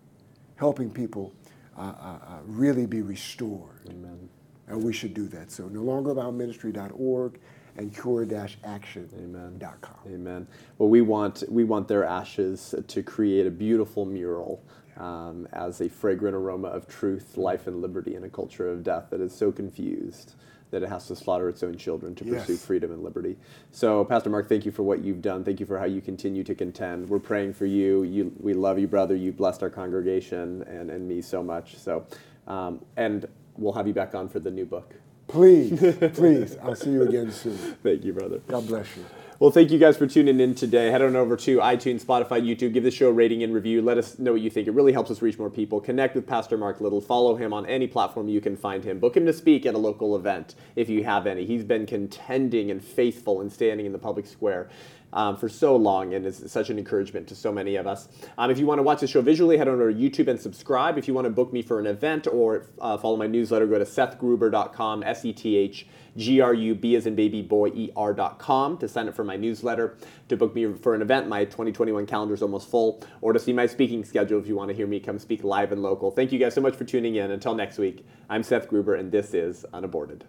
helping 0.56 0.90
people 0.90 1.32
uh, 1.76 1.80
uh, 1.80 2.18
uh 2.26 2.38
really 2.46 2.86
be 2.86 3.02
restored. 3.02 3.88
Amen. 3.88 4.28
And 4.66 4.82
we 4.82 4.94
should 4.94 5.12
do 5.12 5.28
that. 5.28 5.52
So 5.52 5.68
no 5.68 5.82
longer 5.82 6.14
bound 6.14 6.38
ministry.org 6.38 7.38
and 7.76 7.94
cure-action.com. 7.94 9.18
Amen. 9.18 9.60
Amen. 10.06 10.46
Well, 10.78 10.88
we 10.88 11.00
want 11.00 11.44
we 11.48 11.64
want 11.64 11.88
their 11.88 12.04
ashes 12.04 12.74
to 12.86 13.02
create 13.02 13.46
a 13.46 13.50
beautiful 13.50 14.04
mural 14.04 14.62
um, 14.96 15.48
as 15.52 15.80
a 15.80 15.88
fragrant 15.88 16.36
aroma 16.36 16.68
of 16.68 16.86
truth, 16.86 17.36
life, 17.36 17.66
and 17.66 17.80
liberty 17.80 18.14
in 18.14 18.24
a 18.24 18.28
culture 18.28 18.68
of 18.68 18.82
death 18.82 19.06
that 19.10 19.20
is 19.20 19.34
so 19.34 19.50
confused 19.50 20.34
that 20.70 20.82
it 20.82 20.88
has 20.88 21.06
to 21.06 21.14
slaughter 21.14 21.48
its 21.48 21.62
own 21.62 21.76
children 21.76 22.16
to 22.16 22.24
pursue 22.24 22.56
freedom 22.56 22.90
and 22.90 23.04
liberty. 23.04 23.36
So, 23.70 24.04
Pastor 24.04 24.28
Mark, 24.28 24.48
thank 24.48 24.66
you 24.66 24.72
for 24.72 24.82
what 24.82 25.04
you've 25.04 25.22
done. 25.22 25.44
Thank 25.44 25.60
you 25.60 25.66
for 25.66 25.78
how 25.78 25.84
you 25.84 26.00
continue 26.00 26.42
to 26.42 26.54
contend. 26.54 27.08
We're 27.08 27.20
praying 27.20 27.54
for 27.54 27.66
you. 27.66 28.02
you 28.02 28.32
we 28.40 28.54
love 28.54 28.78
you, 28.78 28.88
brother. 28.88 29.14
You've 29.14 29.36
blessed 29.36 29.62
our 29.62 29.70
congregation 29.70 30.62
and, 30.62 30.90
and 30.90 31.06
me 31.06 31.22
so 31.22 31.44
much. 31.44 31.76
So, 31.76 32.06
um, 32.48 32.84
and 32.96 33.26
we'll 33.56 33.72
have 33.74 33.86
you 33.86 33.94
back 33.94 34.16
on 34.16 34.28
for 34.28 34.40
the 34.40 34.50
new 34.50 34.64
book. 34.64 34.94
Please, 35.26 35.80
please. 36.14 36.56
I'll 36.62 36.74
see 36.74 36.90
you 36.90 37.02
again 37.02 37.32
soon. 37.32 37.56
Thank 37.56 38.04
you, 38.04 38.12
brother. 38.12 38.38
God 38.46 38.66
bless 38.66 38.96
you. 38.96 39.04
Well, 39.40 39.50
thank 39.50 39.72
you 39.72 39.80
guys 39.80 39.96
for 39.96 40.06
tuning 40.06 40.38
in 40.38 40.54
today. 40.54 40.90
Head 40.92 41.02
on 41.02 41.16
over 41.16 41.36
to 41.38 41.58
iTunes, 41.58 42.04
Spotify, 42.04 42.40
YouTube. 42.40 42.72
Give 42.72 42.84
the 42.84 42.90
show 42.92 43.08
a 43.08 43.12
rating 43.12 43.42
and 43.42 43.52
review. 43.52 43.82
Let 43.82 43.98
us 43.98 44.16
know 44.18 44.30
what 44.32 44.40
you 44.40 44.48
think. 44.48 44.68
It 44.68 44.70
really 44.70 44.92
helps 44.92 45.10
us 45.10 45.22
reach 45.22 45.38
more 45.38 45.50
people. 45.50 45.80
Connect 45.80 46.14
with 46.14 46.24
Pastor 46.24 46.56
Mark 46.56 46.80
Little. 46.80 47.00
Follow 47.00 47.34
him 47.34 47.52
on 47.52 47.66
any 47.66 47.88
platform 47.88 48.28
you 48.28 48.40
can 48.40 48.56
find 48.56 48.84
him. 48.84 49.00
Book 49.00 49.16
him 49.16 49.26
to 49.26 49.32
speak 49.32 49.66
at 49.66 49.74
a 49.74 49.78
local 49.78 50.14
event 50.14 50.54
if 50.76 50.88
you 50.88 51.02
have 51.02 51.26
any. 51.26 51.44
He's 51.44 51.64
been 51.64 51.84
contending 51.84 52.70
and 52.70 52.82
faithful 52.82 53.40
and 53.40 53.52
standing 53.52 53.86
in 53.86 53.92
the 53.92 53.98
public 53.98 54.26
square. 54.26 54.70
Um, 55.14 55.36
for 55.36 55.48
so 55.48 55.76
long 55.76 56.12
and 56.12 56.26
is 56.26 56.42
such 56.48 56.70
an 56.70 56.78
encouragement 56.78 57.28
to 57.28 57.36
so 57.36 57.52
many 57.52 57.76
of 57.76 57.86
us. 57.86 58.08
Um, 58.36 58.50
if 58.50 58.58
you 58.58 58.66
want 58.66 58.80
to 58.80 58.82
watch 58.82 58.98
the 58.98 59.06
show 59.06 59.22
visually, 59.22 59.56
head 59.56 59.68
on 59.68 59.74
over 59.74 59.92
to 59.92 59.96
YouTube 59.96 60.26
and 60.26 60.40
subscribe. 60.40 60.98
If 60.98 61.06
you 61.06 61.14
want 61.14 61.26
to 61.26 61.30
book 61.30 61.52
me 61.52 61.62
for 61.62 61.78
an 61.78 61.86
event 61.86 62.26
or 62.26 62.66
uh, 62.80 62.98
follow 62.98 63.16
my 63.16 63.28
newsletter, 63.28 63.68
go 63.68 63.78
to 63.78 63.84
sethgruber.com, 63.84 65.04
S 65.04 65.24
E 65.24 65.32
T 65.32 65.56
H 65.56 65.86
G-R-U-B 66.16 66.96
as 66.96 67.06
in 67.06 67.14
baby 67.14 67.42
boy 67.42 67.68
E-R.com 67.68 68.78
to 68.78 68.88
sign 68.88 69.08
up 69.08 69.14
for 69.14 69.24
my 69.24 69.36
newsletter, 69.36 69.96
to 70.28 70.36
book 70.36 70.54
me 70.54 70.72
for 70.74 70.94
an 70.94 71.02
event. 71.02 71.28
My 71.28 71.44
2021 71.44 72.06
calendar 72.06 72.34
is 72.34 72.42
almost 72.42 72.70
full, 72.70 73.02
or 73.20 73.32
to 73.32 73.38
see 73.38 73.52
my 73.52 73.66
speaking 73.66 74.04
schedule 74.04 74.38
if 74.38 74.46
you 74.46 74.56
want 74.56 74.68
to 74.68 74.74
hear 74.74 74.86
me 74.86 75.00
come 75.00 75.18
speak 75.18 75.44
live 75.44 75.72
and 75.72 75.82
local. 75.82 76.10
Thank 76.10 76.32
you 76.32 76.38
guys 76.38 76.54
so 76.54 76.60
much 76.60 76.76
for 76.76 76.84
tuning 76.84 77.16
in. 77.16 77.30
Until 77.30 77.54
next 77.54 77.78
week, 77.78 78.06
I'm 78.28 78.42
Seth 78.42 78.68
Gruber, 78.68 78.94
and 78.94 79.10
this 79.10 79.34
is 79.34 79.64
Unaborted. 79.72 80.24